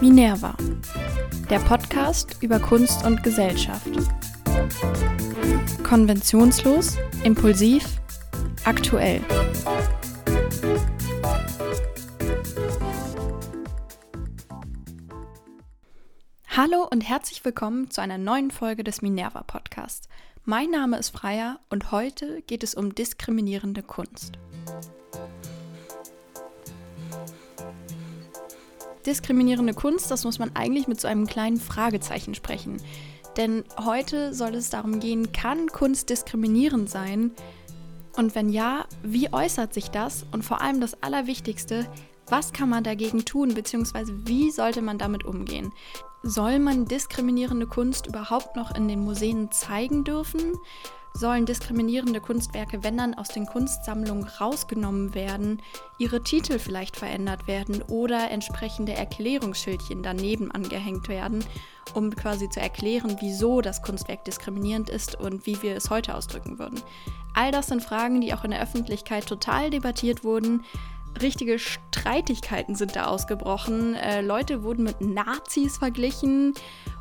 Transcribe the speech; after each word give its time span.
Minerva, 0.00 0.56
der 1.50 1.58
Podcast 1.58 2.36
über 2.40 2.58
Kunst 2.58 3.04
und 3.04 3.22
Gesellschaft. 3.22 3.88
Konventionslos, 5.82 6.96
impulsiv, 7.24 7.84
aktuell. 8.64 9.20
Hallo 16.48 16.86
und 16.90 17.00
herzlich 17.02 17.44
willkommen 17.44 17.90
zu 17.90 18.00
einer 18.00 18.18
neuen 18.18 18.50
Folge 18.50 18.84
des 18.84 19.02
Minerva 19.02 19.42
Podcasts. 19.42 20.08
Mein 20.44 20.70
Name 20.70 20.98
ist 20.98 21.10
Freya 21.10 21.60
und 21.68 21.92
heute 21.92 22.42
geht 22.42 22.62
es 22.62 22.74
um 22.74 22.94
diskriminierende 22.94 23.82
Kunst. 23.82 24.38
Diskriminierende 29.06 29.74
Kunst, 29.74 30.10
das 30.10 30.24
muss 30.24 30.38
man 30.38 30.54
eigentlich 30.54 30.88
mit 30.88 31.00
so 31.00 31.08
einem 31.08 31.26
kleinen 31.26 31.58
Fragezeichen 31.58 32.34
sprechen. 32.34 32.82
Denn 33.36 33.64
heute 33.84 34.34
soll 34.34 34.54
es 34.54 34.70
darum 34.70 35.00
gehen, 35.00 35.32
kann 35.32 35.68
Kunst 35.68 36.10
diskriminierend 36.10 36.90
sein? 36.90 37.30
Und 38.16 38.34
wenn 38.34 38.48
ja, 38.48 38.84
wie 39.02 39.32
äußert 39.32 39.72
sich 39.72 39.90
das? 39.90 40.26
Und 40.32 40.44
vor 40.44 40.60
allem 40.60 40.80
das 40.80 41.02
Allerwichtigste, 41.02 41.86
was 42.26 42.52
kann 42.52 42.68
man 42.68 42.84
dagegen 42.84 43.24
tun, 43.24 43.54
beziehungsweise 43.54 44.26
wie 44.26 44.50
sollte 44.50 44.82
man 44.82 44.98
damit 44.98 45.24
umgehen? 45.24 45.72
Soll 46.22 46.58
man 46.58 46.84
diskriminierende 46.84 47.66
Kunst 47.66 48.06
überhaupt 48.06 48.56
noch 48.56 48.74
in 48.74 48.88
den 48.88 49.00
Museen 49.00 49.50
zeigen 49.50 50.04
dürfen? 50.04 50.40
Sollen 51.14 51.46
diskriminierende 51.46 52.20
Kunstwerke, 52.20 52.82
wenn 52.82 52.96
dann 52.96 53.14
aus 53.14 53.28
den 53.28 53.46
Kunstsammlungen 53.46 54.24
rausgenommen 54.24 55.14
werden, 55.14 55.60
ihre 55.98 56.22
Titel 56.22 56.58
vielleicht 56.58 56.96
verändert 56.96 57.46
werden 57.46 57.82
oder 57.88 58.30
entsprechende 58.30 58.92
Erklärungsschildchen 58.92 60.02
daneben 60.02 60.50
angehängt 60.50 61.08
werden, 61.08 61.44
um 61.94 62.14
quasi 62.14 62.48
zu 62.48 62.60
erklären, 62.60 63.16
wieso 63.20 63.60
das 63.60 63.82
Kunstwerk 63.82 64.24
diskriminierend 64.24 64.88
ist 64.88 65.18
und 65.18 65.46
wie 65.46 65.60
wir 65.62 65.76
es 65.76 65.90
heute 65.90 66.14
ausdrücken 66.14 66.58
würden. 66.58 66.80
All 67.34 67.52
das 67.52 67.68
sind 67.68 67.82
Fragen, 67.82 68.20
die 68.20 68.34
auch 68.34 68.44
in 68.44 68.50
der 68.50 68.62
Öffentlichkeit 68.62 69.26
total 69.26 69.70
debattiert 69.70 70.24
wurden. 70.24 70.64
Richtige 71.20 71.58
Streitigkeiten 71.58 72.74
sind 72.74 72.96
da 72.96 73.06
ausgebrochen. 73.06 73.94
Äh, 73.94 74.22
Leute 74.22 74.62
wurden 74.62 74.84
mit 74.84 75.00
Nazis 75.00 75.78
verglichen 75.78 76.54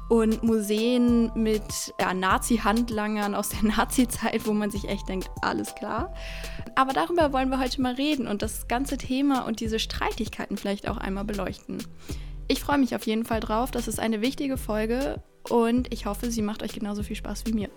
und 0.10 0.44
Museen 0.44 1.32
mit 1.36 1.94
ja, 2.00 2.14
Nazi-Handlangern 2.14 3.36
aus 3.36 3.50
der 3.50 3.64
Nazi-Zeit, 3.78 4.46
wo 4.46 4.54
man 4.54 4.72
sich 4.72 4.90
echt 4.90 5.08
denkt, 5.08 5.30
alles 5.42 5.76
klar. 5.76 6.14
Aber 6.76 6.94
darüber 6.94 7.32
wollen 7.32 7.50
wir 7.50 7.60
heute 7.60 7.82
mal 7.82 7.94
reden 7.94 8.28
und 8.28 8.42
das 8.42 8.68
ganze 8.68 8.98
Thema 8.98 9.46
und 9.46 9.60
diese 9.60 9.80
Streitigkeiten 9.80 10.58
vielleicht 10.58 10.90
auch 10.90 10.98
einmal 10.98 11.24
beleuchten. 11.24 11.78
Ich 12.48 12.62
freue 12.62 12.80
mich 12.80 12.96
auf 12.96 13.06
jeden 13.06 13.26
Fall 13.26 13.40
drauf. 13.40 13.70
Das 13.70 13.88
ist 13.88 14.00
eine 14.00 14.22
wichtige 14.22 14.58
Folge 14.58 15.22
und 15.48 15.94
ich 15.94 16.08
hoffe, 16.08 16.32
sie 16.32 16.42
macht 16.42 16.64
euch 16.64 16.74
genauso 16.74 17.04
viel 17.04 17.16
Spaß 17.16 17.46
wie 17.46 17.54
mir. 17.54 17.70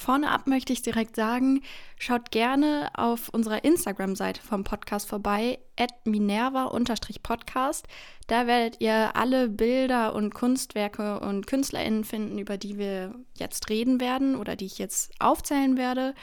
Vorne 0.00 0.30
ab 0.30 0.46
möchte 0.46 0.72
ich 0.72 0.80
direkt 0.80 1.14
sagen, 1.14 1.60
schaut 1.98 2.30
gerne 2.30 2.88
auf 2.94 3.28
unserer 3.28 3.64
Instagram-Seite 3.64 4.40
vom 4.40 4.64
Podcast 4.64 5.06
vorbei, 5.06 5.58
at 5.78 5.90
minerva-podcast. 6.06 7.86
Da 8.26 8.46
werdet 8.46 8.80
ihr 8.80 9.14
alle 9.14 9.50
Bilder 9.50 10.14
und 10.14 10.32
Kunstwerke 10.32 11.20
und 11.20 11.46
KünstlerInnen 11.46 12.04
finden, 12.04 12.38
über 12.38 12.56
die 12.56 12.78
wir 12.78 13.14
jetzt 13.36 13.68
reden 13.68 14.00
werden 14.00 14.36
oder 14.36 14.56
die 14.56 14.64
ich 14.64 14.78
jetzt 14.78 15.12
aufzählen 15.18 15.76
werde. 15.76 16.14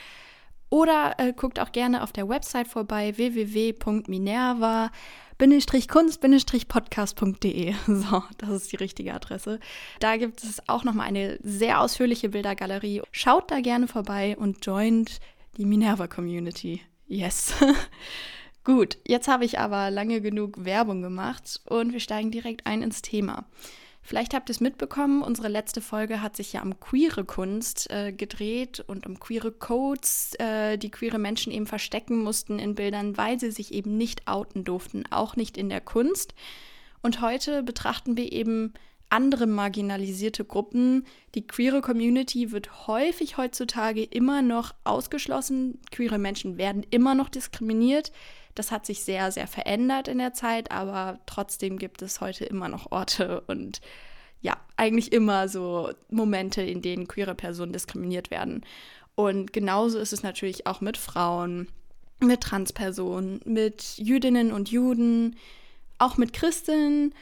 Oder 0.72 1.14
äh, 1.20 1.34
guckt 1.34 1.60
auch 1.60 1.72
gerne 1.72 2.02
auf 2.02 2.12
der 2.12 2.28
Website 2.28 2.68
vorbei, 2.68 3.16
www.minerva.com 3.16 4.90
kunst-podcast.de. 5.38 7.76
So, 7.88 8.24
das 8.38 8.50
ist 8.50 8.72
die 8.72 8.78
richtige 8.78 9.14
Adresse. 9.14 9.60
Da 10.00 10.18
gibt 10.18 10.44
es 10.44 10.68
auch 10.68 10.84
nochmal 10.84 11.08
eine 11.08 11.38
sehr 11.42 11.82
ausführliche 11.82 12.30
Bildergalerie. 12.30 13.02
Schaut 13.12 13.52
da 13.52 13.60
gerne 13.60 13.88
vorbei 13.88 14.36
und 14.38 14.66
joint 14.66 15.20
die 15.58 15.66
Minerva 15.66 16.08
Community. 16.08 16.82
Yes. 17.08 17.54
Gut, 18.64 18.98
jetzt 19.08 19.28
habe 19.30 19.46
ich 19.46 19.60
aber 19.60 19.92
lange 19.92 20.22
genug 20.22 20.66
Werbung 20.66 21.02
gemacht 21.02 21.62
und 21.66 21.94
wir 21.94 22.02
steigen 22.02 22.32
direkt 22.32 22.68
ein 22.68 22.82
ins 22.82 23.02
Thema. 23.02 23.46
Vielleicht 24.08 24.34
habt 24.34 24.50
ihr 24.50 24.52
es 24.52 24.62
mitbekommen, 24.62 25.22
unsere 25.22 25.50
letzte 25.50 25.82
Folge 25.82 26.22
hat 26.22 26.38
sich 26.38 26.54
ja 26.54 26.62
um 26.64 26.80
queere 26.80 27.26
Kunst 27.26 27.92
äh, 27.92 28.14
gedreht 28.14 28.82
und 28.88 29.06
um 29.06 29.20
queere 29.20 29.52
Codes, 29.52 30.34
äh, 30.40 30.78
die 30.78 30.90
queere 30.90 31.20
Menschen 31.20 31.52
eben 31.52 31.68
verstecken 31.68 32.24
mussten 32.24 32.58
in 32.58 32.74
Bildern, 32.74 33.18
weil 33.18 33.38
sie 33.38 33.52
sich 33.52 33.74
eben 33.74 33.98
nicht 33.98 34.26
outen 34.26 34.64
durften, 34.64 35.04
auch 35.10 35.36
nicht 35.36 35.58
in 35.58 35.68
der 35.68 35.82
Kunst. 35.82 36.36
Und 37.02 37.20
heute 37.20 37.64
betrachten 37.64 38.16
wir 38.16 38.32
eben 38.32 38.74
andere 39.10 39.46
marginalisierte 39.46 40.46
Gruppen. 40.46 41.06
Die 41.36 41.46
queere 41.46 41.82
Community 41.82 42.54
wird 42.54 42.88
häufig 42.88 43.36
heutzutage 43.36 44.06
immer 44.06 44.42
noch 44.42 44.74
ausgeschlossen. 44.86 45.82
Queere 45.92 46.18
Menschen 46.18 46.58
werden 46.58 46.86
immer 46.92 47.14
noch 47.14 47.28
diskriminiert. 47.28 48.14
Das 48.58 48.72
hat 48.72 48.88
sich 48.88 49.04
sehr, 49.04 49.32
sehr 49.32 49.48
verändert 49.48 50.08
in 50.08 50.18
der 50.18 50.34
Zeit, 50.34 50.72
aber 50.72 51.20
trotzdem 51.28 51.78
gibt 51.78 52.02
es 52.02 52.22
heute 52.22 52.44
immer 52.46 52.70
noch 52.70 52.92
Orte 52.92 53.42
und 53.42 53.82
ja, 54.42 54.58
eigentlich 54.78 55.12
immer 55.12 55.48
so 55.48 55.92
Momente, 56.10 56.62
in 56.64 56.82
denen 56.82 57.08
queere 57.08 57.36
Personen 57.36 57.72
diskriminiert 57.72 58.32
werden. 58.32 58.66
Und 59.14 59.54
genauso 59.54 60.00
ist 60.00 60.14
es 60.14 60.24
natürlich 60.24 60.66
auch 60.66 60.82
mit 60.82 60.98
Frauen, 60.98 61.68
mit 62.20 62.42
Transpersonen, 62.42 63.42
mit 63.46 63.98
Jüdinnen 63.98 64.52
und 64.52 64.70
Juden, 64.70 65.36
auch 66.00 66.18
mit 66.18 66.34
Christinnen 66.34 67.14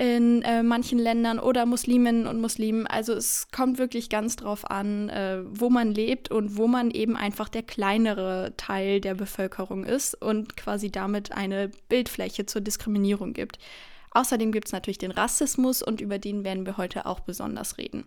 in 0.00 0.40
äh, 0.40 0.62
manchen 0.62 0.98
Ländern 0.98 1.38
oder 1.38 1.66
Musliminnen 1.66 2.26
und 2.26 2.40
Muslimen. 2.40 2.86
Also 2.86 3.12
es 3.12 3.48
kommt 3.52 3.76
wirklich 3.76 4.08
ganz 4.08 4.36
drauf 4.36 4.70
an, 4.70 5.10
äh, 5.10 5.42
wo 5.44 5.68
man 5.68 5.92
lebt 5.92 6.30
und 6.30 6.56
wo 6.56 6.66
man 6.66 6.90
eben 6.90 7.18
einfach 7.18 7.50
der 7.50 7.62
kleinere 7.62 8.54
Teil 8.56 9.02
der 9.02 9.14
Bevölkerung 9.14 9.84
ist 9.84 10.14
und 10.14 10.56
quasi 10.56 10.90
damit 10.90 11.32
eine 11.32 11.70
Bildfläche 11.90 12.46
zur 12.46 12.62
Diskriminierung 12.62 13.34
gibt. 13.34 13.58
Außerdem 14.12 14.52
gibt 14.52 14.68
es 14.68 14.72
natürlich 14.72 14.96
den 14.96 15.10
Rassismus 15.10 15.82
und 15.82 16.00
über 16.00 16.18
den 16.18 16.44
werden 16.44 16.64
wir 16.64 16.78
heute 16.78 17.04
auch 17.04 17.20
besonders 17.20 17.76
reden. 17.76 18.06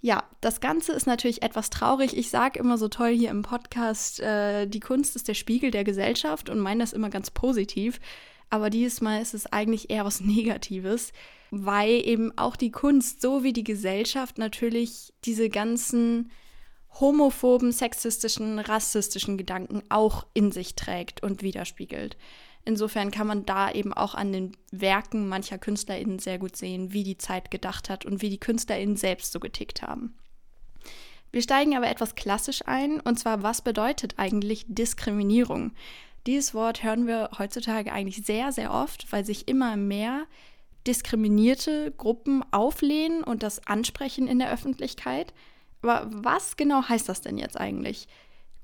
Ja, 0.00 0.22
das 0.40 0.60
Ganze 0.60 0.92
ist 0.92 1.08
natürlich 1.08 1.42
etwas 1.42 1.68
traurig. 1.70 2.16
Ich 2.16 2.30
sage 2.30 2.60
immer 2.60 2.78
so 2.78 2.86
toll 2.86 3.10
hier 3.10 3.30
im 3.30 3.42
Podcast, 3.42 4.20
äh, 4.20 4.68
die 4.68 4.78
Kunst 4.78 5.16
ist 5.16 5.26
der 5.26 5.34
Spiegel 5.34 5.72
der 5.72 5.82
Gesellschaft 5.82 6.48
und 6.48 6.60
meine 6.60 6.84
das 6.84 6.92
immer 6.92 7.10
ganz 7.10 7.32
positiv. 7.32 7.98
Aber 8.50 8.70
dieses 8.70 9.00
Mal 9.00 9.20
ist 9.20 9.34
es 9.34 9.46
eigentlich 9.46 9.90
eher 9.90 10.04
was 10.04 10.20
Negatives, 10.22 11.12
weil 11.50 12.06
eben 12.06 12.36
auch 12.36 12.56
die 12.56 12.70
Kunst 12.70 13.20
so 13.20 13.42
wie 13.42 13.52
die 13.52 13.64
Gesellschaft 13.64 14.38
natürlich 14.38 15.12
diese 15.24 15.48
ganzen 15.48 16.30
homophoben, 17.00 17.72
sexistischen, 17.72 18.58
rassistischen 18.58 19.38
Gedanken 19.38 19.82
auch 19.88 20.26
in 20.34 20.52
sich 20.52 20.74
trägt 20.74 21.22
und 21.22 21.42
widerspiegelt. 21.42 22.16
Insofern 22.64 23.10
kann 23.10 23.26
man 23.26 23.46
da 23.46 23.70
eben 23.70 23.94
auch 23.94 24.14
an 24.14 24.32
den 24.32 24.52
Werken 24.70 25.28
mancher 25.28 25.58
KünstlerInnen 25.58 26.18
sehr 26.18 26.38
gut 26.38 26.56
sehen, 26.56 26.92
wie 26.92 27.04
die 27.04 27.16
Zeit 27.16 27.50
gedacht 27.50 27.88
hat 27.88 28.04
und 28.04 28.20
wie 28.20 28.28
die 28.30 28.40
KünstlerInnen 28.40 28.96
selbst 28.96 29.32
so 29.32 29.40
getickt 29.40 29.82
haben. 29.82 30.14
Wir 31.30 31.42
steigen 31.42 31.76
aber 31.76 31.88
etwas 31.88 32.14
klassisch 32.14 32.62
ein, 32.66 33.00
und 33.00 33.18
zwar, 33.18 33.42
was 33.42 33.62
bedeutet 33.62 34.14
eigentlich 34.16 34.64
Diskriminierung? 34.68 35.72
Dieses 36.28 36.52
Wort 36.52 36.82
hören 36.82 37.06
wir 37.06 37.30
heutzutage 37.38 37.90
eigentlich 37.90 38.26
sehr, 38.26 38.52
sehr 38.52 38.70
oft, 38.70 39.10
weil 39.10 39.24
sich 39.24 39.48
immer 39.48 39.78
mehr 39.78 40.26
diskriminierte 40.86 41.90
Gruppen 41.96 42.44
auflehnen 42.50 43.24
und 43.24 43.42
das 43.42 43.66
ansprechen 43.66 44.28
in 44.28 44.38
der 44.38 44.52
Öffentlichkeit. 44.52 45.32
Aber 45.80 46.06
was 46.10 46.58
genau 46.58 46.86
heißt 46.86 47.08
das 47.08 47.22
denn 47.22 47.38
jetzt 47.38 47.58
eigentlich? 47.58 48.08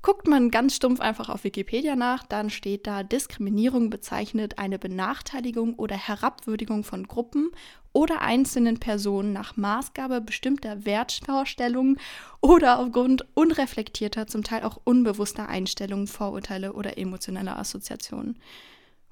Guckt 0.03 0.27
man 0.27 0.51
ganz 0.51 0.75
stumpf 0.75 0.99
einfach 0.99 1.29
auf 1.29 1.43
Wikipedia 1.43 1.95
nach, 1.95 2.23
dann 2.27 2.51
steht 2.51 2.85
da, 2.85 3.01
Diskriminierung 3.01 3.89
bezeichnet 3.89 4.59
eine 4.59 4.77
Benachteiligung 4.77 5.73
oder 5.73 5.97
Herabwürdigung 5.97 6.83
von 6.83 7.07
Gruppen 7.07 7.49
oder 7.95 8.21
einzelnen 8.21 8.77
Personen 8.77 9.31
nach 9.31 9.55
Maßgabe 9.55 10.19
bestimmter 10.19 10.85
Wertvorstellungen 10.85 11.97
oder 12.41 12.79
aufgrund 12.79 13.25
unreflektierter, 13.35 14.27
zum 14.27 14.43
Teil 14.43 14.63
auch 14.63 14.81
unbewusster 14.83 15.47
Einstellungen, 15.47 16.07
Vorurteile 16.07 16.73
oder 16.73 16.97
emotionaler 16.97 17.57
Assoziationen. 17.57 18.37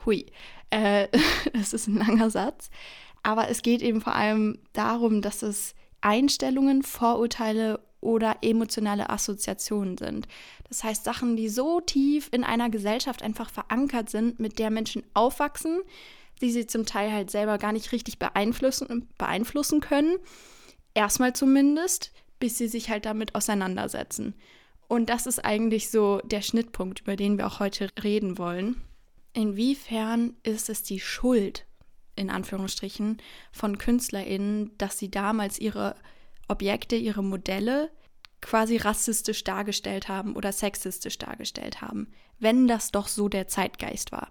Hui, 0.05 0.25
äh, 0.69 1.07
das 1.53 1.71
ist 1.71 1.87
ein 1.87 1.95
langer 1.95 2.29
Satz, 2.29 2.69
aber 3.23 3.49
es 3.49 3.61
geht 3.61 3.81
eben 3.81 4.01
vor 4.01 4.15
allem 4.15 4.59
darum, 4.73 5.21
dass 5.21 5.43
es 5.43 5.75
Einstellungen, 6.01 6.83
Vorurteile 6.83 7.79
oder 8.01 8.39
emotionale 8.41 9.09
Assoziationen 9.09 9.97
sind. 9.97 10.27
Das 10.67 10.83
heißt 10.83 11.05
Sachen, 11.05 11.37
die 11.37 11.47
so 11.47 11.79
tief 11.79 12.27
in 12.33 12.43
einer 12.43 12.69
Gesellschaft 12.69 13.23
einfach 13.23 13.49
verankert 13.49 14.09
sind, 14.09 14.41
mit 14.41 14.59
der 14.59 14.71
Menschen 14.71 15.03
aufwachsen, 15.13 15.79
die 16.41 16.51
sie 16.51 16.67
zum 16.67 16.85
Teil 16.85 17.11
halt 17.11 17.31
selber 17.31 17.57
gar 17.57 17.71
nicht 17.71 17.91
richtig 17.91 18.19
beeinflussen, 18.19 19.07
beeinflussen 19.17 19.79
können. 19.79 20.17
Erstmal 20.93 21.33
zumindest, 21.33 22.11
bis 22.39 22.57
sie 22.57 22.67
sich 22.67 22.89
halt 22.89 23.05
damit 23.05 23.35
auseinandersetzen. 23.35 24.35
Und 24.87 25.09
das 25.09 25.25
ist 25.25 25.43
eigentlich 25.43 25.89
so 25.89 26.19
der 26.23 26.41
Schnittpunkt, 26.41 27.01
über 27.01 27.15
den 27.15 27.37
wir 27.37 27.47
auch 27.47 27.59
heute 27.59 27.89
reden 28.03 28.37
wollen. 28.37 28.81
Inwiefern 29.33 30.35
ist 30.43 30.69
es 30.69 30.83
die 30.83 30.99
Schuld, 30.99 31.65
in 32.15 32.29
Anführungsstrichen, 32.29 33.17
von 33.51 33.77
KünstlerInnen, 33.77 34.77
dass 34.77 34.99
sie 34.99 35.09
damals 35.09 35.57
ihre 35.57 35.95
Objekte, 36.47 36.95
ihre 36.95 37.23
Modelle 37.23 37.89
quasi 38.41 38.77
rassistisch 38.77 39.43
dargestellt 39.43 40.09
haben 40.09 40.35
oder 40.35 40.51
sexistisch 40.51 41.17
dargestellt 41.17 41.81
haben, 41.81 42.11
wenn 42.39 42.67
das 42.67 42.91
doch 42.91 43.07
so 43.07 43.29
der 43.29 43.47
Zeitgeist 43.47 44.11
war. 44.11 44.29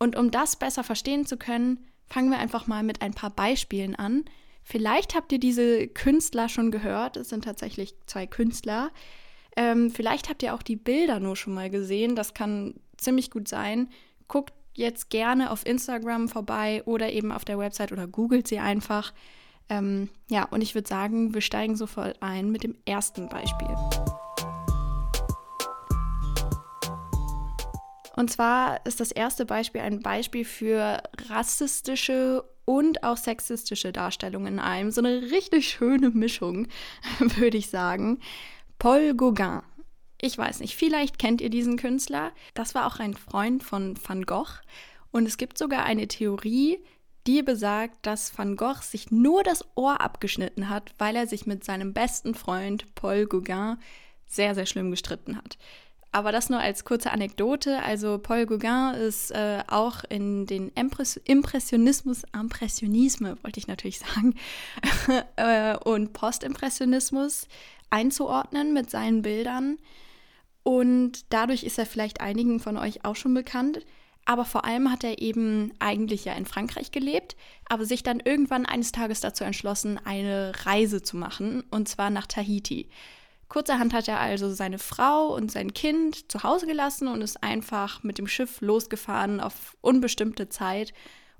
Und 0.00 0.16
um 0.16 0.30
das 0.30 0.56
besser 0.56 0.82
verstehen 0.82 1.26
zu 1.26 1.36
können, 1.36 1.78
fangen 2.06 2.30
wir 2.30 2.38
einfach 2.38 2.66
mal 2.66 2.82
mit 2.82 3.02
ein 3.02 3.12
paar 3.12 3.30
Beispielen 3.30 3.94
an. 3.94 4.24
Vielleicht 4.64 5.14
habt 5.14 5.30
ihr 5.30 5.38
diese 5.38 5.86
Künstler 5.88 6.48
schon 6.48 6.70
gehört, 6.70 7.16
es 7.16 7.28
sind 7.28 7.44
tatsächlich 7.44 7.94
zwei 8.06 8.26
Künstler. 8.26 8.90
Ähm, 9.56 9.90
vielleicht 9.90 10.28
habt 10.28 10.42
ihr 10.42 10.54
auch 10.54 10.62
die 10.62 10.76
Bilder 10.76 11.20
nur 11.20 11.36
schon 11.36 11.54
mal 11.54 11.70
gesehen, 11.70 12.16
das 12.16 12.34
kann 12.34 12.74
ziemlich 12.96 13.30
gut 13.30 13.46
sein. 13.46 13.88
Guckt 14.26 14.54
jetzt 14.74 15.10
gerne 15.10 15.50
auf 15.50 15.66
Instagram 15.66 16.28
vorbei 16.28 16.82
oder 16.86 17.12
eben 17.12 17.30
auf 17.30 17.44
der 17.44 17.58
Website 17.58 17.92
oder 17.92 18.06
googelt 18.06 18.48
sie 18.48 18.58
einfach. 18.58 19.12
Ähm, 19.68 20.08
ja, 20.28 20.44
und 20.44 20.62
ich 20.62 20.74
würde 20.74 20.88
sagen, 20.88 21.34
wir 21.34 21.42
steigen 21.42 21.76
sofort 21.76 22.22
ein 22.22 22.50
mit 22.50 22.62
dem 22.62 22.76
ersten 22.86 23.28
Beispiel. 23.28 23.68
Und 28.20 28.30
zwar 28.30 28.84
ist 28.84 29.00
das 29.00 29.12
erste 29.12 29.46
Beispiel 29.46 29.80
ein 29.80 30.00
Beispiel 30.00 30.44
für 30.44 31.02
rassistische 31.30 32.44
und 32.66 33.02
auch 33.02 33.16
sexistische 33.16 33.92
Darstellungen 33.92 34.54
in 34.54 34.58
einem. 34.58 34.90
So 34.90 35.00
eine 35.00 35.22
richtig 35.30 35.70
schöne 35.70 36.10
Mischung, 36.10 36.68
würde 37.18 37.56
ich 37.56 37.70
sagen. 37.70 38.20
Paul 38.78 39.14
Gauguin. 39.14 39.62
Ich 40.20 40.36
weiß 40.36 40.60
nicht, 40.60 40.76
vielleicht 40.76 41.18
kennt 41.18 41.40
ihr 41.40 41.48
diesen 41.48 41.78
Künstler. 41.78 42.32
Das 42.52 42.74
war 42.74 42.86
auch 42.86 42.98
ein 42.98 43.14
Freund 43.14 43.62
von 43.62 43.98
Van 44.06 44.26
Gogh. 44.26 44.60
Und 45.12 45.24
es 45.24 45.38
gibt 45.38 45.56
sogar 45.56 45.84
eine 45.84 46.06
Theorie, 46.06 46.78
die 47.26 47.42
besagt, 47.42 48.04
dass 48.04 48.36
Van 48.36 48.54
Gogh 48.54 48.82
sich 48.82 49.10
nur 49.10 49.44
das 49.44 49.64
Ohr 49.76 50.02
abgeschnitten 50.02 50.68
hat, 50.68 50.92
weil 50.98 51.16
er 51.16 51.26
sich 51.26 51.46
mit 51.46 51.64
seinem 51.64 51.94
besten 51.94 52.34
Freund 52.34 52.94
Paul 52.94 53.24
Gauguin 53.24 53.78
sehr, 54.26 54.54
sehr 54.54 54.66
schlimm 54.66 54.90
gestritten 54.90 55.38
hat. 55.38 55.56
Aber 56.12 56.32
das 56.32 56.50
nur 56.50 56.58
als 56.58 56.84
kurze 56.84 57.12
Anekdote. 57.12 57.82
Also 57.82 58.18
Paul 58.18 58.46
Gauguin 58.46 58.94
ist 58.94 59.30
äh, 59.30 59.62
auch 59.68 60.02
in 60.08 60.46
den 60.46 60.70
Impress 60.70 61.16
Impressionismus, 61.16 62.24
Impressionisme 62.34 63.36
wollte 63.42 63.60
ich 63.60 63.68
natürlich 63.68 64.00
sagen, 64.00 64.34
äh, 65.36 65.76
und 65.76 66.12
Postimpressionismus 66.12 67.46
einzuordnen 67.90 68.72
mit 68.72 68.90
seinen 68.90 69.22
Bildern. 69.22 69.78
Und 70.62 71.32
dadurch 71.32 71.62
ist 71.62 71.78
er 71.78 71.86
vielleicht 71.86 72.20
einigen 72.20 72.60
von 72.60 72.76
euch 72.76 73.04
auch 73.04 73.16
schon 73.16 73.34
bekannt. 73.34 73.84
Aber 74.24 74.44
vor 74.44 74.64
allem 74.64 74.92
hat 74.92 75.02
er 75.02 75.20
eben 75.20 75.72
eigentlich 75.78 76.24
ja 76.24 76.34
in 76.34 76.44
Frankreich 76.44 76.92
gelebt, 76.92 77.36
aber 77.68 77.84
sich 77.84 78.02
dann 78.02 78.20
irgendwann 78.20 78.66
eines 78.66 78.92
Tages 78.92 79.20
dazu 79.20 79.44
entschlossen, 79.44 79.98
eine 80.04 80.52
Reise 80.66 81.02
zu 81.02 81.16
machen, 81.16 81.64
und 81.70 81.88
zwar 81.88 82.10
nach 82.10 82.26
Tahiti. 82.26 82.88
Kurzerhand 83.50 83.92
hat 83.92 84.06
er 84.06 84.20
also 84.20 84.54
seine 84.54 84.78
Frau 84.78 85.34
und 85.34 85.50
sein 85.50 85.74
Kind 85.74 86.30
zu 86.30 86.44
Hause 86.44 86.68
gelassen 86.68 87.08
und 87.08 87.20
ist 87.20 87.42
einfach 87.42 88.04
mit 88.04 88.16
dem 88.16 88.28
Schiff 88.28 88.60
losgefahren 88.60 89.40
auf 89.40 89.76
unbestimmte 89.80 90.48
Zeit 90.48 90.94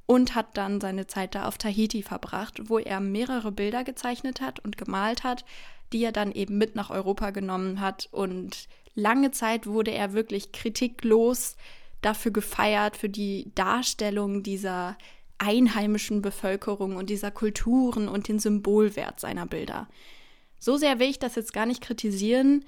und 0.06 0.34
hat 0.34 0.56
dann 0.56 0.80
seine 0.80 1.06
Zeit 1.06 1.36
da 1.36 1.46
auf 1.46 1.56
Tahiti 1.56 2.02
verbracht, 2.02 2.68
wo 2.68 2.80
er 2.80 2.98
mehrere 2.98 3.52
Bilder 3.52 3.84
gezeichnet 3.84 4.40
hat 4.40 4.58
und 4.58 4.76
gemalt 4.76 5.22
hat, 5.22 5.44
die 5.92 6.02
er 6.02 6.10
dann 6.10 6.32
eben 6.32 6.58
mit 6.58 6.74
nach 6.74 6.90
Europa 6.90 7.30
genommen 7.30 7.80
hat. 7.80 8.08
Und 8.10 8.66
lange 8.96 9.30
Zeit 9.30 9.68
wurde 9.68 9.92
er 9.92 10.12
wirklich 10.12 10.50
kritiklos 10.50 11.56
dafür 12.02 12.32
gefeiert, 12.32 12.96
für 12.96 13.08
die 13.08 13.52
Darstellung 13.54 14.42
dieser 14.42 14.98
einheimischen 15.38 16.22
Bevölkerung 16.22 16.96
und 16.96 17.08
dieser 17.08 17.30
Kulturen 17.30 18.08
und 18.08 18.26
den 18.26 18.40
Symbolwert 18.40 19.20
seiner 19.20 19.46
Bilder. 19.46 19.86
So 20.60 20.76
sehr 20.76 21.00
will 21.00 21.08
ich 21.08 21.18
das 21.18 21.34
jetzt 21.34 21.52
gar 21.52 21.66
nicht 21.66 21.80
kritisieren. 21.80 22.64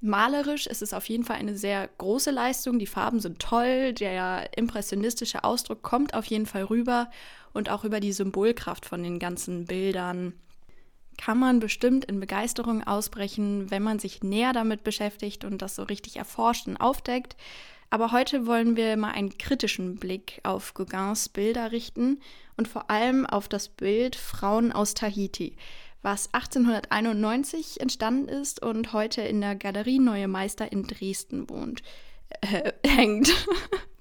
Malerisch 0.00 0.66
ist 0.66 0.82
es 0.82 0.92
auf 0.92 1.08
jeden 1.08 1.24
Fall 1.24 1.36
eine 1.36 1.56
sehr 1.56 1.88
große 1.98 2.30
Leistung. 2.30 2.78
Die 2.78 2.86
Farben 2.86 3.20
sind 3.20 3.38
toll, 3.38 3.92
der 3.92 4.56
impressionistische 4.56 5.44
Ausdruck 5.44 5.82
kommt 5.82 6.14
auf 6.14 6.26
jeden 6.26 6.46
Fall 6.46 6.64
rüber 6.64 7.10
und 7.52 7.70
auch 7.70 7.84
über 7.84 8.00
die 8.00 8.12
Symbolkraft 8.12 8.84
von 8.84 9.02
den 9.02 9.18
ganzen 9.18 9.66
Bildern 9.66 10.34
kann 11.16 11.38
man 11.38 11.60
bestimmt 11.60 12.04
in 12.04 12.20
Begeisterung 12.20 12.86
ausbrechen, 12.86 13.70
wenn 13.70 13.82
man 13.82 13.98
sich 13.98 14.22
näher 14.22 14.52
damit 14.52 14.84
beschäftigt 14.84 15.44
und 15.44 15.62
das 15.62 15.76
so 15.76 15.82
richtig 15.84 16.16
erforscht 16.16 16.66
und 16.66 16.76
aufdeckt. 16.76 17.36
Aber 17.88 18.12
heute 18.12 18.46
wollen 18.46 18.76
wir 18.76 18.96
mal 18.96 19.12
einen 19.12 19.38
kritischen 19.38 19.96
Blick 19.96 20.40
auf 20.42 20.74
Gauguins 20.74 21.28
Bilder 21.28 21.72
richten 21.72 22.20
und 22.56 22.68
vor 22.68 22.90
allem 22.90 23.24
auf 23.24 23.48
das 23.48 23.68
Bild 23.68 24.16
Frauen 24.16 24.72
aus 24.72 24.94
Tahiti 24.94 25.56
was 26.06 26.32
1891 26.32 27.80
entstanden 27.80 28.28
ist 28.28 28.62
und 28.62 28.92
heute 28.92 29.22
in 29.22 29.40
der 29.40 29.56
Galerie 29.56 29.98
Neue 29.98 30.28
Meister 30.28 30.70
in 30.70 30.84
Dresden 30.84 31.50
wohnt. 31.50 31.82
Äh, 32.42 32.74
hängt. 32.86 33.28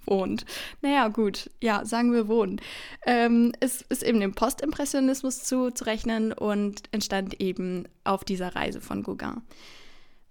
wohnt. 0.05 0.45
Naja, 0.83 1.07
gut, 1.07 1.49
ja, 1.63 1.83
sagen 1.83 2.13
wir 2.13 2.27
wohnen. 2.27 2.61
Ähm, 3.07 3.53
es 3.59 3.81
ist 3.81 4.03
eben 4.03 4.19
dem 4.19 4.35
Postimpressionismus 4.35 5.45
zuzurechnen 5.45 6.31
und 6.31 6.83
entstand 6.91 7.41
eben 7.41 7.87
auf 8.03 8.23
dieser 8.23 8.55
Reise 8.55 8.81
von 8.81 9.01
Gauguin. 9.01 9.41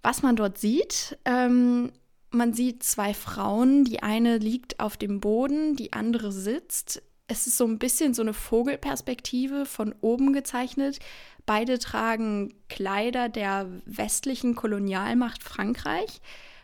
Was 0.01 0.23
man 0.23 0.37
dort 0.37 0.57
sieht, 0.57 1.17
ähm, 1.25 1.91
man 2.29 2.53
sieht 2.53 2.83
zwei 2.83 3.13
Frauen, 3.13 3.83
die 3.83 4.01
eine 4.01 4.37
liegt 4.37 4.79
auf 4.79 4.95
dem 4.95 5.19
Boden, 5.19 5.75
die 5.75 5.91
andere 5.91 6.31
sitzt. 6.31 7.03
Es 7.27 7.47
ist 7.47 7.57
so 7.57 7.65
ein 7.65 7.79
bisschen 7.79 8.13
so 8.13 8.21
eine 8.21 8.33
Vogelperspektive 8.33 9.65
von 9.65 9.93
oben 9.99 10.31
gezeichnet. 10.31 10.99
Beide 11.45 11.77
tragen 11.79 12.53
Kleider 12.69 13.29
der 13.29 13.69
westlichen 13.85 14.55
Kolonialmacht 14.55 15.43
Frankreich, 15.43 16.21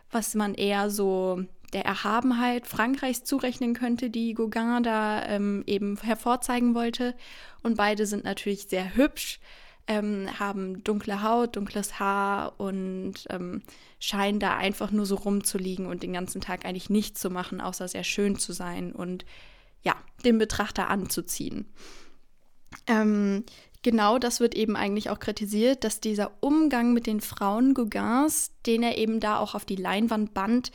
was 0.10 0.34
man 0.34 0.56
eher 0.56 0.90
so 0.90 1.44
der 1.74 1.86
Erhabenheit 1.86 2.68
Frankreichs 2.68 3.24
zurechnen 3.24 3.74
könnte, 3.74 4.10
die 4.10 4.34
Gauguin 4.34 4.84
da 4.84 5.24
ähm, 5.26 5.64
eben 5.68 5.98
hervorzeigen 5.98 6.76
wollte. 6.76 7.16
Und 7.64 7.78
beide 7.78 8.06
sind 8.06 8.24
natürlich 8.24 8.64
sehr 8.64 8.96
hübsch, 8.96 9.40
ähm, 9.88 10.28
haben 10.40 10.84
dunkle 10.84 11.24
Haut, 11.24 11.56
dunkles 11.56 12.00
Haar 12.00 12.60
und 12.60 13.14
ähm, 13.30 13.62
scheinen 14.00 14.40
da 14.40 14.58
einfach 14.58 14.92
nur 14.92 15.06
so 15.06 15.16
rumzuliegen 15.16 15.86
und 15.86 16.04
den 16.04 16.14
ganzen 16.14 16.42
Tag 16.42 16.66
eigentlich 16.66 16.90
nichts 16.90 17.22
zu 17.22 17.30
machen, 17.30 17.62
außer 17.62 17.88
sehr 17.88 18.04
schön 18.04 18.38
zu 18.38 18.52
sein 18.52 18.92
und 18.92 19.26
ja, 19.84 19.96
den 20.26 20.38
Betrachter 20.38 20.90
anzuziehen. 20.90 21.66
Ähm, 22.88 23.44
genau 23.82 24.20
das 24.20 24.40
wird 24.40 24.56
eben 24.56 24.76
eigentlich 24.76 25.10
auch 25.10 25.20
kritisiert, 25.20 25.84
dass 25.84 26.00
dieser 26.00 26.32
Umgang 26.40 26.94
mit 26.94 27.08
den 27.08 27.22
Frauen 27.22 27.74
Gauguins, 27.74 28.52
den 28.66 28.84
er 28.84 28.98
eben 28.98 29.20
da 29.20 29.40
auch 29.40 29.56
auf 29.56 29.66
die 29.66 29.76
Leinwand 29.76 30.34
band, 30.34 30.72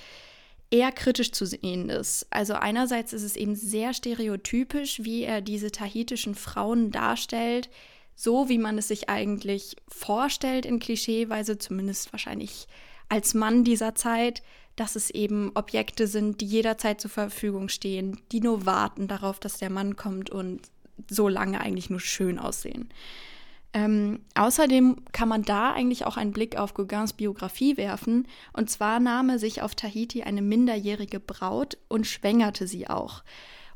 eher 0.71 0.93
kritisch 0.93 1.33
zu 1.33 1.47
sehen 1.47 1.89
ist. 1.89 2.27
Also 2.31 2.55
einerseits 2.55 3.13
ist 3.13 3.23
es 3.23 3.37
eben 3.37 3.55
sehr 3.55 3.95
stereotypisch, 3.95 5.05
wie 5.05 5.23
er 5.23 5.41
diese 5.41 5.71
tahitischen 5.71 6.35
Frauen 6.35 6.91
darstellt, 6.91 7.71
so 8.15 8.49
wie 8.49 8.59
man 8.59 8.79
es 8.79 8.89
sich 8.89 9.09
eigentlich 9.09 9.77
vorstellt 9.89 10.67
in 10.67 10.79
Klischeeweise, 10.79 11.59
zumindest 11.59 12.13
wahrscheinlich 12.13 12.67
als 13.09 13.35
Mann 13.35 13.63
dieser 13.63 13.95
Zeit, 13.95 14.43
dass 14.75 14.97
es 14.97 15.11
eben 15.11 15.53
Objekte 15.55 16.07
sind, 16.07 16.41
die 16.41 16.47
jederzeit 16.47 17.01
zur 17.01 17.11
Verfügung 17.11 17.69
stehen, 17.69 18.21
die 18.33 18.41
nur 18.41 18.67
warten 18.67 19.07
darauf, 19.09 19.39
dass 19.39 19.59
der 19.59 19.71
Mann 19.71 19.97
kommt 19.97 20.31
und 20.31 20.63
so 21.09 21.29
lange 21.29 21.61
eigentlich 21.61 21.91
nur 21.91 22.01
schön 22.01 22.39
aussehen. 22.39 22.89
Ähm, 23.73 24.21
außerdem 24.35 25.05
kann 25.13 25.29
man 25.29 25.43
da 25.43 25.73
eigentlich 25.73 26.07
auch 26.07 26.17
einen 26.17 26.33
Blick 26.33 26.57
auf 26.57 26.73
Gauguins 26.73 27.13
Biografie 27.13 27.77
werfen. 27.77 28.27
Und 28.55 28.71
zwar 28.71 29.01
nahm 29.01 29.29
er 29.29 29.39
sich 29.39 29.61
auf 29.61 29.75
Tahiti 29.75 30.23
eine 30.23 30.41
minderjährige 30.41 31.21
Braut 31.21 31.77
und 31.89 32.07
schwängerte 32.07 32.67
sie 32.67 32.89
auch. 32.89 33.23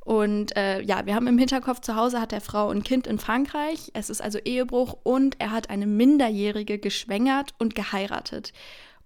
Und 0.02 0.56
äh, 0.56 0.80
ja, 0.80 1.04
wir 1.04 1.14
haben 1.14 1.26
im 1.26 1.36
Hinterkopf, 1.36 1.80
zu 1.80 1.96
Hause 1.96 2.20
hat 2.20 2.32
er 2.32 2.40
Frau 2.40 2.70
und 2.70 2.82
Kind 2.82 3.06
in 3.06 3.18
Frankreich. 3.18 3.90
Es 3.92 4.08
ist 4.08 4.22
also 4.22 4.38
Ehebruch 4.38 4.96
und 5.02 5.36
er 5.38 5.50
hat 5.50 5.68
eine 5.68 5.86
Minderjährige 5.86 6.78
geschwängert 6.78 7.52
und 7.58 7.74
geheiratet. 7.74 8.54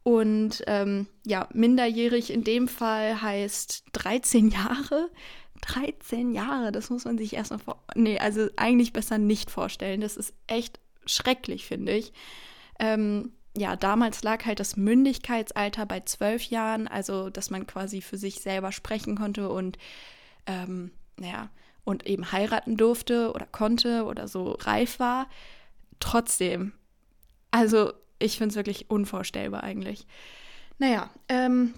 Und 0.04 0.62
ähm, 0.66 1.09
ja, 1.26 1.49
minderjährig 1.52 2.33
in 2.33 2.44
dem 2.44 2.68
Fall 2.68 3.21
heißt 3.21 3.85
13 3.92 4.50
Jahre. 4.50 5.11
13 5.62 6.32
Jahre, 6.32 6.73
das 6.73 6.90
muss 6.90 7.04
man 7.04 7.18
sich 7.18 7.34
erstmal 7.34 7.61
vor. 7.61 7.82
Nee, 7.94 8.18
also 8.18 8.49
eigentlich 8.56 8.92
besser 8.92 9.18
nicht 9.18 9.50
vorstellen. 9.50 10.00
Das 10.00 10.16
ist 10.16 10.34
echt 10.46 10.78
schrecklich, 11.06 11.66
finde 11.66 11.92
ich. 11.92 12.12
Ähm, 12.78 13.32
ja, 13.56 13.76
damals 13.76 14.23
lag 14.23 14.44
halt 14.44 14.58
das 14.61 14.76
Mündigkeitsalter 14.76 15.87
bei 15.87 16.00
zwölf 16.00 16.44
Jahren, 16.44 16.88
also 16.88 17.30
dass 17.30 17.50
man 17.50 17.66
quasi 17.66 18.02
für 18.02 18.16
sich 18.16 18.40
selber 18.40 18.73
sprechen 18.73 19.16
konnte 19.16 19.49
und 19.49 19.78
ähm, 20.46 20.90
ja, 21.20 21.50
und 21.84 22.06
eben 22.06 22.32
heiraten 22.32 22.76
durfte 22.76 23.32
oder 23.32 23.46
konnte 23.46 24.04
oder 24.04 24.26
so 24.26 24.52
reif 24.52 24.99
war. 24.99 25.28
Trotzdem, 26.00 26.73
also 27.50 27.92
ich 28.18 28.38
finde 28.38 28.50
es 28.50 28.56
wirklich 28.56 28.90
unvorstellbar 28.90 29.62
eigentlich. 29.62 30.06
Naja, 30.78 31.11
ähm, 31.28 31.75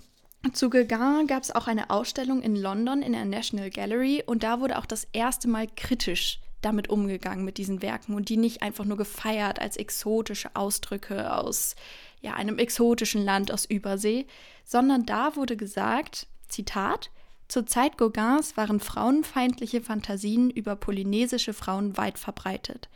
zu 0.52 0.70
Gauguin 0.70 1.26
gab 1.26 1.42
es 1.42 1.54
auch 1.54 1.66
eine 1.66 1.90
Ausstellung 1.90 2.42
in 2.42 2.56
London 2.56 3.02
in 3.02 3.12
der 3.12 3.24
National 3.24 3.70
Gallery 3.70 4.22
und 4.26 4.42
da 4.42 4.60
wurde 4.60 4.78
auch 4.78 4.86
das 4.86 5.06
erste 5.12 5.48
Mal 5.48 5.66
kritisch 5.76 6.40
damit 6.62 6.88
umgegangen 6.88 7.44
mit 7.44 7.58
diesen 7.58 7.80
Werken 7.80 8.14
und 8.14 8.28
die 8.28 8.36
nicht 8.36 8.62
einfach 8.62 8.84
nur 8.84 8.96
gefeiert 8.96 9.60
als 9.60 9.76
exotische 9.76 10.50
Ausdrücke 10.54 11.32
aus 11.32 11.76
ja, 12.20 12.34
einem 12.34 12.58
exotischen 12.58 13.24
Land 13.24 13.52
aus 13.52 13.64
Übersee, 13.64 14.26
sondern 14.64 15.06
da 15.06 15.36
wurde 15.36 15.56
gesagt, 15.56 16.26
Zitat, 16.48 17.10
zur 17.48 17.66
Zeit 17.66 17.96
Gauguins 17.96 18.56
waren 18.56 18.80
frauenfeindliche 18.80 19.80
Fantasien 19.80 20.50
über 20.50 20.74
polynesische 20.74 21.52
Frauen 21.52 21.96
weit 21.96 22.18
verbreitet. 22.18 22.88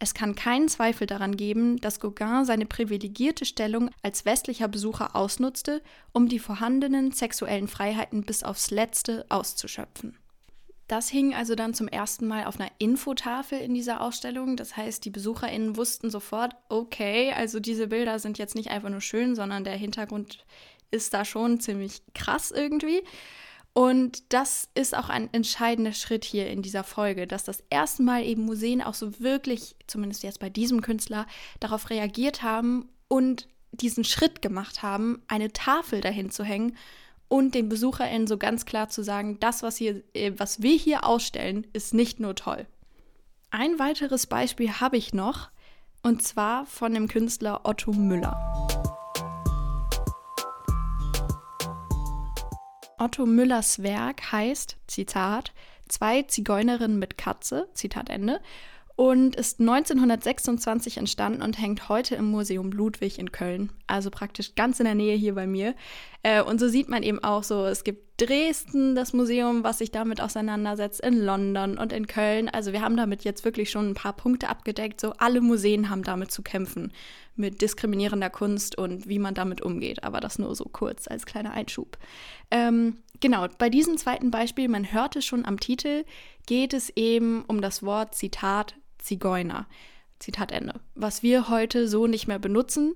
Es 0.00 0.14
kann 0.14 0.36
keinen 0.36 0.68
Zweifel 0.68 1.06
daran 1.06 1.36
geben, 1.36 1.78
dass 1.80 1.98
Gauguin 1.98 2.44
seine 2.44 2.66
privilegierte 2.66 3.44
Stellung 3.44 3.90
als 4.02 4.24
westlicher 4.24 4.68
Besucher 4.68 5.16
ausnutzte, 5.16 5.82
um 6.12 6.28
die 6.28 6.38
vorhandenen 6.38 7.10
sexuellen 7.10 7.66
Freiheiten 7.66 8.22
bis 8.22 8.44
aufs 8.44 8.70
Letzte 8.70 9.26
auszuschöpfen. 9.28 10.16
Das 10.86 11.08
hing 11.10 11.34
also 11.34 11.54
dann 11.54 11.74
zum 11.74 11.86
ersten 11.86 12.26
Mal 12.26 12.44
auf 12.44 12.58
einer 12.58 12.70
Infotafel 12.78 13.60
in 13.60 13.74
dieser 13.74 14.00
Ausstellung. 14.00 14.56
Das 14.56 14.76
heißt, 14.76 15.04
die 15.04 15.10
BesucherInnen 15.10 15.76
wussten 15.76 16.10
sofort, 16.10 16.54
okay, 16.70 17.32
also 17.32 17.60
diese 17.60 17.88
Bilder 17.88 18.18
sind 18.18 18.38
jetzt 18.38 18.54
nicht 18.54 18.70
einfach 18.70 18.88
nur 18.88 19.02
schön, 19.02 19.34
sondern 19.34 19.64
der 19.64 19.76
Hintergrund 19.76 20.46
ist 20.90 21.12
da 21.12 21.26
schon 21.26 21.60
ziemlich 21.60 22.00
krass 22.14 22.50
irgendwie. 22.50 23.02
Und 23.78 24.32
das 24.32 24.68
ist 24.74 24.96
auch 24.96 25.08
ein 25.08 25.32
entscheidender 25.32 25.92
Schritt 25.92 26.24
hier 26.24 26.50
in 26.50 26.62
dieser 26.62 26.82
Folge, 26.82 27.28
dass 27.28 27.44
das 27.44 27.62
erste 27.70 28.02
Mal 28.02 28.24
eben 28.24 28.44
Museen 28.44 28.82
auch 28.82 28.94
so 28.94 29.20
wirklich, 29.20 29.76
zumindest 29.86 30.24
jetzt 30.24 30.40
bei 30.40 30.50
diesem 30.50 30.80
Künstler, 30.82 31.28
darauf 31.60 31.88
reagiert 31.88 32.42
haben 32.42 32.88
und 33.06 33.46
diesen 33.70 34.02
Schritt 34.02 34.42
gemacht 34.42 34.82
haben, 34.82 35.22
eine 35.28 35.52
Tafel 35.52 36.00
dahin 36.00 36.32
zu 36.32 36.42
hängen 36.42 36.76
und 37.28 37.54
den 37.54 37.68
BesucherInnen 37.68 38.26
so 38.26 38.36
ganz 38.36 38.66
klar 38.66 38.88
zu 38.88 39.04
sagen, 39.04 39.38
das, 39.38 39.62
was, 39.62 39.76
hier, 39.76 40.02
äh, 40.12 40.32
was 40.36 40.60
wir 40.60 40.76
hier 40.76 41.06
ausstellen, 41.06 41.64
ist 41.72 41.94
nicht 41.94 42.18
nur 42.18 42.34
toll. 42.34 42.66
Ein 43.50 43.78
weiteres 43.78 44.26
Beispiel 44.26 44.72
habe 44.72 44.96
ich 44.96 45.14
noch, 45.14 45.50
und 46.02 46.24
zwar 46.24 46.66
von 46.66 46.94
dem 46.94 47.06
Künstler 47.06 47.60
Otto 47.62 47.92
Müller. 47.92 48.97
Otto 52.98 53.26
Müllers 53.26 53.82
Werk 53.82 54.32
heißt, 54.32 54.76
Zitat, 54.86 55.52
Zwei 55.88 56.22
Zigeunerinnen 56.22 56.98
mit 56.98 57.16
Katze, 57.16 57.68
Zitat 57.72 58.10
Ende, 58.10 58.40
und 58.98 59.36
ist 59.36 59.60
1926 59.60 60.96
entstanden 60.96 61.40
und 61.40 61.56
hängt 61.56 61.88
heute 61.88 62.16
im 62.16 62.32
Museum 62.32 62.72
Ludwig 62.72 63.20
in 63.20 63.30
Köln, 63.30 63.70
also 63.86 64.10
praktisch 64.10 64.56
ganz 64.56 64.80
in 64.80 64.86
der 64.86 64.96
Nähe 64.96 65.14
hier 65.14 65.36
bei 65.36 65.46
mir. 65.46 65.76
Äh, 66.24 66.42
und 66.42 66.58
so 66.58 66.66
sieht 66.66 66.88
man 66.88 67.04
eben 67.04 67.22
auch 67.22 67.44
so, 67.44 67.64
es 67.66 67.84
gibt 67.84 68.20
Dresden, 68.20 68.96
das 68.96 69.12
Museum, 69.12 69.62
was 69.62 69.78
sich 69.78 69.92
damit 69.92 70.20
auseinandersetzt, 70.20 70.98
in 70.98 71.24
London 71.24 71.78
und 71.78 71.92
in 71.92 72.08
Köln. 72.08 72.48
Also 72.48 72.72
wir 72.72 72.82
haben 72.82 72.96
damit 72.96 73.22
jetzt 73.22 73.44
wirklich 73.44 73.70
schon 73.70 73.90
ein 73.90 73.94
paar 73.94 74.14
Punkte 74.14 74.48
abgedeckt. 74.48 75.00
So 75.00 75.12
alle 75.18 75.40
Museen 75.42 75.90
haben 75.90 76.02
damit 76.02 76.32
zu 76.32 76.42
kämpfen, 76.42 76.90
mit 77.36 77.62
diskriminierender 77.62 78.30
Kunst 78.30 78.76
und 78.76 79.08
wie 79.08 79.20
man 79.20 79.34
damit 79.34 79.62
umgeht. 79.62 80.02
Aber 80.02 80.18
das 80.18 80.40
nur 80.40 80.56
so 80.56 80.64
kurz 80.64 81.06
als 81.06 81.24
kleiner 81.24 81.52
Einschub. 81.52 81.98
Ähm, 82.50 82.96
genau, 83.20 83.46
bei 83.58 83.70
diesem 83.70 83.96
zweiten 83.96 84.32
Beispiel, 84.32 84.66
man 84.66 84.92
hört 84.92 85.14
es 85.14 85.24
schon 85.24 85.44
am 85.44 85.60
Titel, 85.60 86.04
geht 86.48 86.74
es 86.74 86.90
eben 86.96 87.44
um 87.46 87.60
das 87.60 87.84
Wort 87.84 88.16
Zitat 88.16 88.74
Zigeuner. 88.98 89.66
Zitat 90.18 90.52
Ende. 90.52 90.80
Was 90.94 91.22
wir 91.22 91.48
heute 91.48 91.88
so 91.88 92.06
nicht 92.06 92.26
mehr 92.26 92.38
benutzen, 92.38 92.94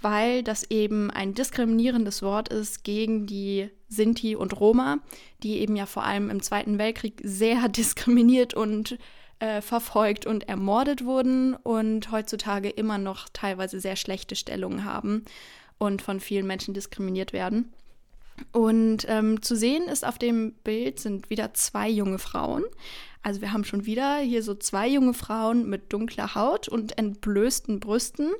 weil 0.00 0.42
das 0.42 0.64
eben 0.70 1.10
ein 1.10 1.34
diskriminierendes 1.34 2.22
Wort 2.22 2.48
ist 2.48 2.82
gegen 2.82 3.26
die 3.26 3.70
Sinti 3.88 4.34
und 4.36 4.58
Roma, 4.58 4.98
die 5.42 5.58
eben 5.58 5.76
ja 5.76 5.86
vor 5.86 6.04
allem 6.04 6.30
im 6.30 6.42
Zweiten 6.42 6.78
Weltkrieg 6.78 7.20
sehr 7.22 7.68
diskriminiert 7.68 8.54
und 8.54 8.98
äh, 9.38 9.60
verfolgt 9.60 10.26
und 10.26 10.48
ermordet 10.48 11.04
wurden 11.04 11.54
und 11.54 12.10
heutzutage 12.10 12.68
immer 12.70 12.98
noch 12.98 13.28
teilweise 13.32 13.80
sehr 13.80 13.96
schlechte 13.96 14.36
Stellungen 14.36 14.84
haben 14.84 15.24
und 15.78 16.02
von 16.02 16.20
vielen 16.20 16.46
Menschen 16.46 16.74
diskriminiert 16.74 17.32
werden. 17.32 17.72
Und 18.50 19.06
ähm, 19.08 19.42
zu 19.42 19.56
sehen 19.56 19.84
ist 19.84 20.04
auf 20.04 20.18
dem 20.18 20.52
Bild 20.64 20.98
sind 20.98 21.30
wieder 21.30 21.54
zwei 21.54 21.88
junge 21.88 22.18
Frauen. 22.18 22.64
Also 23.22 23.40
wir 23.40 23.52
haben 23.52 23.64
schon 23.64 23.86
wieder 23.86 24.18
hier 24.18 24.42
so 24.42 24.54
zwei 24.54 24.88
junge 24.88 25.14
Frauen 25.14 25.68
mit 25.68 25.92
dunkler 25.92 26.34
Haut 26.34 26.68
und 26.68 26.98
entblößten 26.98 27.78
Brüsten, 27.78 28.30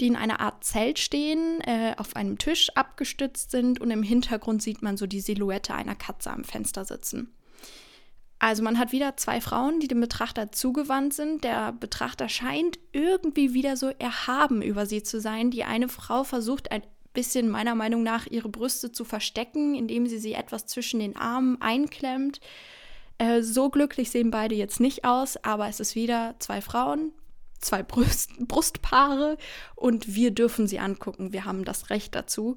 die 0.00 0.06
in 0.06 0.16
einer 0.16 0.40
Art 0.40 0.62
Zelt 0.62 1.00
stehen, 1.00 1.60
äh, 1.62 1.94
auf 1.96 2.14
einem 2.14 2.38
Tisch 2.38 2.70
abgestützt 2.76 3.50
sind 3.50 3.80
und 3.80 3.90
im 3.90 4.04
Hintergrund 4.04 4.62
sieht 4.62 4.82
man 4.82 4.96
so 4.96 5.06
die 5.06 5.20
Silhouette 5.20 5.74
einer 5.74 5.96
Katze 5.96 6.30
am 6.30 6.44
Fenster 6.44 6.84
sitzen. 6.84 7.32
Also 8.40 8.62
man 8.62 8.78
hat 8.78 8.92
wieder 8.92 9.16
zwei 9.16 9.40
Frauen, 9.40 9.80
die 9.80 9.88
dem 9.88 10.00
Betrachter 10.00 10.52
zugewandt 10.52 11.12
sind. 11.12 11.42
Der 11.42 11.72
Betrachter 11.72 12.28
scheint 12.28 12.78
irgendwie 12.92 13.52
wieder 13.52 13.76
so 13.76 13.88
erhaben 13.98 14.62
über 14.62 14.86
sie 14.86 15.02
zu 15.02 15.20
sein. 15.20 15.50
Die 15.50 15.64
eine 15.64 15.88
Frau 15.88 16.22
versucht 16.22 16.70
ein 16.70 16.82
bisschen 17.18 17.48
meiner 17.48 17.74
Meinung 17.74 18.04
nach 18.04 18.28
ihre 18.28 18.48
Brüste 18.48 18.92
zu 18.92 19.04
verstecken, 19.04 19.74
indem 19.74 20.06
sie 20.06 20.18
sie 20.18 20.34
etwas 20.34 20.66
zwischen 20.66 21.00
den 21.00 21.16
Armen 21.16 21.60
einklemmt. 21.60 22.38
Äh, 23.18 23.42
so 23.42 23.70
glücklich 23.70 24.10
sehen 24.10 24.30
beide 24.30 24.54
jetzt 24.54 24.78
nicht 24.78 25.04
aus, 25.04 25.36
aber 25.42 25.68
es 25.68 25.80
ist 25.80 25.96
wieder 25.96 26.36
zwei 26.38 26.60
Frauen, 26.60 27.10
zwei 27.58 27.82
Brust 27.82 28.30
Brustpaare 28.38 29.36
und 29.74 30.14
wir 30.14 30.30
dürfen 30.30 30.68
sie 30.68 30.78
angucken. 30.78 31.32
Wir 31.32 31.44
haben 31.44 31.64
das 31.64 31.90
Recht 31.90 32.14
dazu, 32.14 32.54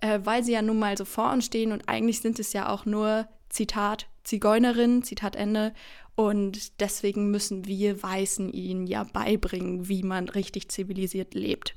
äh, 0.00 0.20
weil 0.22 0.44
sie 0.44 0.52
ja 0.52 0.62
nun 0.62 0.78
mal 0.78 0.96
so 0.96 1.04
vor 1.04 1.32
uns 1.32 1.46
stehen 1.46 1.72
und 1.72 1.88
eigentlich 1.88 2.20
sind 2.20 2.38
es 2.38 2.52
ja 2.52 2.68
auch 2.68 2.86
nur, 2.86 3.26
Zitat, 3.48 4.06
Zigeunerinnen, 4.22 5.02
Zitat 5.02 5.34
Ende. 5.34 5.74
Und 6.14 6.80
deswegen 6.80 7.32
müssen 7.32 7.66
wir 7.66 8.02
Weißen 8.02 8.52
ihnen 8.52 8.86
ja 8.86 9.02
beibringen, 9.02 9.88
wie 9.88 10.04
man 10.04 10.28
richtig 10.28 10.68
zivilisiert 10.68 11.34
lebt. 11.34 11.74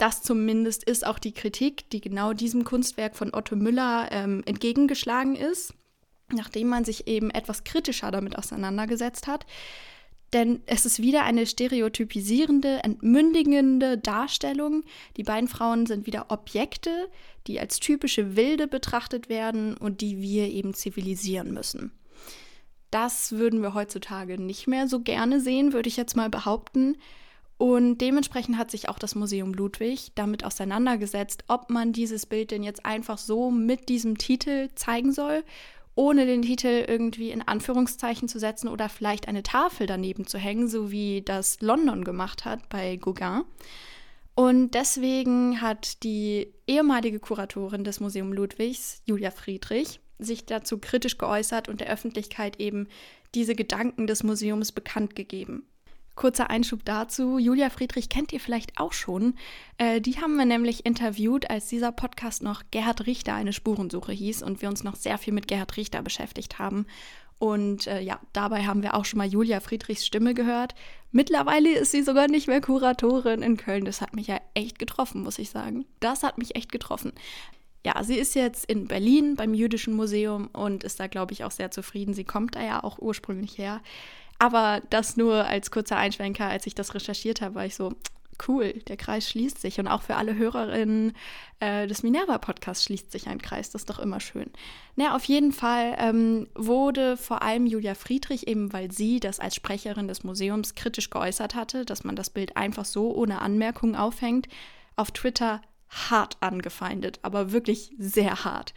Das 0.00 0.22
zumindest 0.22 0.82
ist 0.82 1.06
auch 1.06 1.18
die 1.18 1.32
Kritik, 1.32 1.88
die 1.90 2.00
genau 2.00 2.32
diesem 2.32 2.64
Kunstwerk 2.64 3.14
von 3.14 3.32
Otto 3.32 3.54
Müller 3.54 4.08
ähm, 4.10 4.42
entgegengeschlagen 4.46 5.36
ist 5.36 5.74
nachdem 6.32 6.68
man 6.68 6.84
sich 6.84 7.06
eben 7.06 7.30
etwas 7.30 7.64
kritischer 7.64 8.10
damit 8.10 8.36
auseinandergesetzt 8.36 9.26
hat. 9.26 9.46
Denn 10.32 10.62
es 10.66 10.86
ist 10.86 11.02
wieder 11.02 11.24
eine 11.24 11.44
stereotypisierende, 11.44 12.84
entmündigende 12.84 13.98
Darstellung. 13.98 14.84
Die 15.16 15.24
beiden 15.24 15.48
Frauen 15.48 15.86
sind 15.86 16.06
wieder 16.06 16.26
Objekte, 16.30 17.08
die 17.48 17.58
als 17.58 17.80
typische 17.80 18.36
Wilde 18.36 18.68
betrachtet 18.68 19.28
werden 19.28 19.76
und 19.76 20.00
die 20.00 20.20
wir 20.20 20.46
eben 20.48 20.72
zivilisieren 20.72 21.52
müssen. 21.52 21.90
Das 22.92 23.32
würden 23.32 23.60
wir 23.60 23.74
heutzutage 23.74 24.40
nicht 24.40 24.68
mehr 24.68 24.86
so 24.86 25.00
gerne 25.00 25.40
sehen, 25.40 25.72
würde 25.72 25.88
ich 25.88 25.96
jetzt 25.96 26.16
mal 26.16 26.30
behaupten. 26.30 26.96
Und 27.60 27.98
dementsprechend 27.98 28.56
hat 28.56 28.70
sich 28.70 28.88
auch 28.88 28.98
das 28.98 29.14
Museum 29.14 29.52
Ludwig 29.52 30.12
damit 30.14 30.46
auseinandergesetzt, 30.46 31.44
ob 31.46 31.68
man 31.68 31.92
dieses 31.92 32.24
Bild 32.24 32.52
denn 32.52 32.62
jetzt 32.62 32.86
einfach 32.86 33.18
so 33.18 33.50
mit 33.50 33.90
diesem 33.90 34.16
Titel 34.16 34.70
zeigen 34.76 35.12
soll 35.12 35.44
ohne 35.94 36.24
den 36.24 36.40
Titel 36.40 36.86
irgendwie 36.88 37.30
in 37.30 37.42
Anführungszeichen 37.42 38.26
zu 38.26 38.38
setzen 38.38 38.68
oder 38.68 38.88
vielleicht 38.88 39.28
eine 39.28 39.42
Tafel 39.42 39.86
daneben 39.86 40.26
zu 40.26 40.38
hängen, 40.38 40.66
so 40.66 40.90
wie 40.90 41.20
das 41.20 41.60
London 41.60 42.04
gemacht 42.04 42.46
hat 42.46 42.70
bei 42.70 42.96
Gauguin. 42.96 43.42
Und 44.34 44.70
deswegen 44.70 45.60
hat 45.60 46.02
die 46.02 46.54
ehemalige 46.66 47.18
Kuratorin 47.18 47.84
des 47.84 48.00
Museum 48.00 48.32
Ludwigs, 48.32 49.02
Julia 49.04 49.30
Friedrich, 49.30 50.00
sich 50.18 50.46
dazu 50.46 50.78
kritisch 50.78 51.18
geäußert 51.18 51.68
und 51.68 51.82
der 51.82 51.90
Öffentlichkeit 51.90 52.58
eben 52.60 52.88
diese 53.34 53.54
Gedanken 53.54 54.06
des 54.06 54.22
Museums 54.22 54.72
bekannt 54.72 55.14
gegeben. 55.14 55.66
Kurzer 56.20 56.50
Einschub 56.50 56.84
dazu. 56.84 57.38
Julia 57.38 57.70
Friedrich 57.70 58.10
kennt 58.10 58.30
ihr 58.34 58.40
vielleicht 58.40 58.78
auch 58.78 58.92
schon. 58.92 59.36
Äh, 59.78 60.02
die 60.02 60.20
haben 60.20 60.36
wir 60.36 60.44
nämlich 60.44 60.84
interviewt, 60.84 61.48
als 61.48 61.68
dieser 61.68 61.92
Podcast 61.92 62.42
noch 62.42 62.62
Gerhard 62.70 63.06
Richter 63.06 63.32
eine 63.32 63.54
Spurensuche 63.54 64.12
hieß 64.12 64.42
und 64.42 64.60
wir 64.60 64.68
uns 64.68 64.84
noch 64.84 64.96
sehr 64.96 65.16
viel 65.16 65.32
mit 65.32 65.48
Gerhard 65.48 65.78
Richter 65.78 66.02
beschäftigt 66.02 66.58
haben. 66.58 66.84
Und 67.38 67.86
äh, 67.86 68.02
ja, 68.02 68.20
dabei 68.34 68.66
haben 68.66 68.82
wir 68.82 68.92
auch 68.92 69.06
schon 69.06 69.16
mal 69.16 69.28
Julia 69.28 69.60
Friedrichs 69.60 70.04
Stimme 70.04 70.34
gehört. 70.34 70.74
Mittlerweile 71.10 71.72
ist 71.72 71.92
sie 71.92 72.02
sogar 72.02 72.28
nicht 72.28 72.48
mehr 72.48 72.60
Kuratorin 72.60 73.40
in 73.40 73.56
Köln. 73.56 73.86
Das 73.86 74.02
hat 74.02 74.14
mich 74.14 74.26
ja 74.26 74.42
echt 74.52 74.78
getroffen, 74.78 75.22
muss 75.22 75.38
ich 75.38 75.48
sagen. 75.48 75.86
Das 76.00 76.22
hat 76.22 76.36
mich 76.36 76.54
echt 76.54 76.70
getroffen. 76.70 77.12
Ja, 77.82 78.04
sie 78.04 78.16
ist 78.16 78.34
jetzt 78.34 78.66
in 78.66 78.88
Berlin 78.88 79.36
beim 79.36 79.54
Jüdischen 79.54 79.94
Museum 79.94 80.50
und 80.52 80.84
ist 80.84 81.00
da, 81.00 81.06
glaube 81.06 81.32
ich, 81.32 81.44
auch 81.44 81.50
sehr 81.50 81.70
zufrieden. 81.70 82.12
Sie 82.12 82.24
kommt 82.24 82.56
da 82.56 82.62
ja 82.62 82.84
auch 82.84 82.98
ursprünglich 82.98 83.56
her. 83.56 83.80
Aber 84.40 84.80
das 84.88 85.18
nur 85.18 85.44
als 85.44 85.70
kurzer 85.70 85.98
Einschwenker, 85.98 86.46
als 86.46 86.66
ich 86.66 86.74
das 86.74 86.94
recherchiert 86.94 87.42
habe, 87.42 87.56
war 87.56 87.66
ich 87.66 87.76
so, 87.76 87.92
cool, 88.48 88.72
der 88.88 88.96
Kreis 88.96 89.28
schließt 89.28 89.60
sich. 89.60 89.78
Und 89.78 89.86
auch 89.86 90.00
für 90.00 90.16
alle 90.16 90.34
Hörerinnen 90.34 91.12
äh, 91.60 91.86
des 91.86 92.02
Minerva-Podcasts 92.02 92.84
schließt 92.84 93.12
sich 93.12 93.28
ein 93.28 93.42
Kreis. 93.42 93.68
Das 93.68 93.82
ist 93.82 93.90
doch 93.90 93.98
immer 93.98 94.18
schön. 94.18 94.50
Naja, 94.96 95.14
auf 95.14 95.24
jeden 95.24 95.52
Fall 95.52 95.94
ähm, 95.98 96.48
wurde 96.54 97.18
vor 97.18 97.42
allem 97.42 97.66
Julia 97.66 97.94
Friedrich, 97.94 98.48
eben 98.48 98.72
weil 98.72 98.90
sie 98.90 99.20
das 99.20 99.40
als 99.40 99.56
Sprecherin 99.56 100.08
des 100.08 100.24
Museums 100.24 100.74
kritisch 100.74 101.10
geäußert 101.10 101.54
hatte, 101.54 101.84
dass 101.84 102.02
man 102.02 102.16
das 102.16 102.30
Bild 102.30 102.56
einfach 102.56 102.86
so 102.86 103.14
ohne 103.14 103.42
Anmerkung 103.42 103.94
aufhängt, 103.94 104.48
auf 104.96 105.10
Twitter 105.10 105.60
hart 105.90 106.38
angefeindet, 106.40 107.18
aber 107.20 107.52
wirklich 107.52 107.92
sehr 107.98 108.44
hart. 108.44 108.72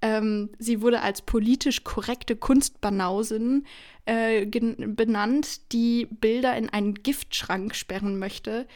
Ähm, 0.00 0.50
sie 0.58 0.80
wurde 0.80 1.02
als 1.02 1.22
politisch 1.22 1.84
korrekte 1.84 2.36
Kunstbanausin 2.36 3.66
äh, 4.06 4.46
benannt, 4.46 5.72
die 5.72 6.06
Bilder 6.06 6.56
in 6.56 6.68
einen 6.68 6.94
Giftschrank 6.94 7.74
sperren 7.74 8.18
möchte. 8.18 8.66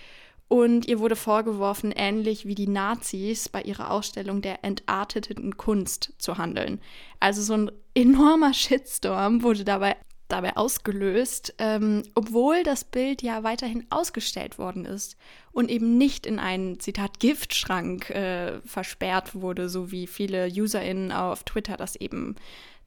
Und 0.48 0.86
ihr 0.86 0.98
wurde 0.98 1.16
vorgeworfen, 1.16 1.92
ähnlich 1.96 2.46
wie 2.46 2.54
die 2.54 2.68
Nazis 2.68 3.48
bei 3.48 3.62
ihrer 3.62 3.90
Ausstellung 3.90 4.42
der 4.42 4.64
entarteten 4.64 5.56
Kunst 5.56 6.12
zu 6.18 6.36
handeln. 6.36 6.78
Also 7.20 7.40
so 7.40 7.54
ein 7.54 7.70
enormer 7.94 8.52
Shitstorm 8.52 9.42
wurde 9.42 9.64
dabei 9.64 9.96
dabei 10.32 10.56
ausgelöst, 10.56 11.54
ähm, 11.58 12.02
obwohl 12.14 12.62
das 12.64 12.84
Bild 12.84 13.22
ja 13.22 13.42
weiterhin 13.42 13.86
ausgestellt 13.90 14.58
worden 14.58 14.84
ist 14.84 15.16
und 15.52 15.70
eben 15.70 15.98
nicht 15.98 16.26
in 16.26 16.38
einen, 16.38 16.80
Zitat, 16.80 17.20
Giftschrank 17.20 18.10
äh, 18.10 18.60
versperrt 18.64 19.34
wurde, 19.34 19.68
so 19.68 19.92
wie 19.92 20.06
viele 20.06 20.48
UserInnen 20.48 21.12
auf 21.12 21.44
Twitter 21.44 21.76
das 21.76 21.96
eben 21.96 22.36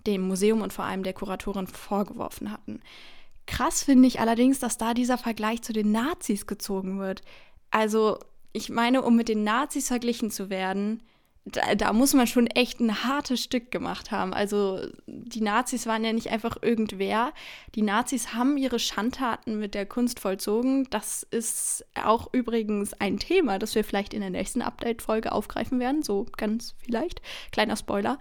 dem 0.05 0.21
Museum 0.21 0.61
und 0.61 0.73
vor 0.73 0.85
allem 0.85 1.03
der 1.03 1.13
Kuratorin 1.13 1.67
vorgeworfen 1.67 2.51
hatten. 2.51 2.81
Krass 3.47 3.83
finde 3.83 4.07
ich 4.07 4.19
allerdings, 4.19 4.59
dass 4.59 4.77
da 4.77 4.93
dieser 4.93 5.17
Vergleich 5.17 5.61
zu 5.61 5.73
den 5.73 5.91
Nazis 5.91 6.47
gezogen 6.47 6.99
wird. 6.99 7.21
Also, 7.71 8.19
ich 8.53 8.69
meine, 8.69 9.01
um 9.01 9.15
mit 9.15 9.29
den 9.29 9.43
Nazis 9.43 9.87
verglichen 9.87 10.31
zu 10.31 10.49
werden, 10.49 11.03
da, 11.45 11.75
da, 11.75 11.93
muss 11.93 12.15
man 12.15 12.25
schon 12.25 12.47
echt 12.47 12.79
ein 12.79 13.03
hartes 13.03 13.43
Stück 13.43 13.69
gemacht 13.69 14.09
haben. 14.09 14.33
Also 14.33 14.79
die 15.05 15.41
Nazis 15.41 15.85
waren 15.85 16.03
ja 16.03 16.11
nicht 16.11 16.31
einfach 16.31 16.57
irgendwer. 16.61 17.33
Die 17.75 17.83
Nazis 17.83 18.33
haben 18.33 18.57
ihre 18.57 18.79
Schandtaten 18.79 19.59
mit 19.59 19.75
der 19.75 19.85
Kunst 19.85 20.19
vollzogen. 20.19 20.87
Das 20.89 21.21
ist 21.21 21.85
auch 21.93 22.33
übrigens 22.33 22.93
ein 22.93 23.19
Thema, 23.19 23.59
das 23.59 23.75
wir 23.75 23.83
vielleicht 23.83 24.15
in 24.15 24.21
der 24.21 24.31
nächsten 24.31 24.63
Update-Folge 24.63 25.31
aufgreifen 25.31 25.79
werden. 25.79 26.01
So 26.01 26.25
ganz 26.35 26.73
vielleicht. 26.83 27.21
Kleiner 27.51 27.75
Spoiler. 27.75 28.17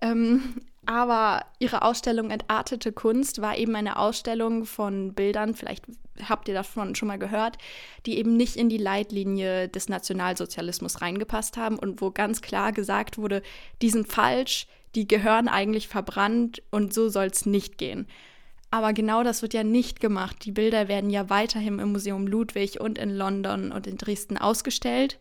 Ähm, 0.00 0.54
aber 0.88 1.44
ihre 1.58 1.82
Ausstellung 1.82 2.30
Entartete 2.30 2.92
Kunst 2.92 3.42
war 3.42 3.58
eben 3.58 3.76
eine 3.76 3.98
Ausstellung 3.98 4.64
von 4.64 5.12
Bildern, 5.12 5.54
vielleicht 5.54 5.84
habt 6.26 6.48
ihr 6.48 6.54
davon 6.54 6.94
schon 6.94 7.08
mal 7.08 7.18
gehört, 7.18 7.58
die 8.06 8.16
eben 8.16 8.38
nicht 8.38 8.56
in 8.56 8.70
die 8.70 8.78
Leitlinie 8.78 9.68
des 9.68 9.90
Nationalsozialismus 9.90 11.02
reingepasst 11.02 11.58
haben 11.58 11.78
und 11.78 12.00
wo 12.00 12.10
ganz 12.10 12.40
klar 12.40 12.72
gesagt 12.72 13.18
wurde, 13.18 13.42
die 13.82 13.90
sind 13.90 14.10
falsch, 14.10 14.66
die 14.94 15.06
gehören 15.06 15.46
eigentlich 15.48 15.88
verbrannt 15.88 16.62
und 16.70 16.94
so 16.94 17.10
soll 17.10 17.26
es 17.26 17.44
nicht 17.44 17.76
gehen. 17.76 18.06
Aber 18.70 18.94
genau 18.94 19.22
das 19.22 19.42
wird 19.42 19.52
ja 19.52 19.64
nicht 19.64 20.00
gemacht. 20.00 20.42
Die 20.46 20.52
Bilder 20.52 20.88
werden 20.88 21.10
ja 21.10 21.28
weiterhin 21.28 21.80
im 21.80 21.92
Museum 21.92 22.26
Ludwig 22.26 22.80
und 22.80 22.96
in 22.96 23.10
London 23.10 23.72
und 23.72 23.86
in 23.86 23.98
Dresden 23.98 24.38
ausgestellt, 24.38 25.18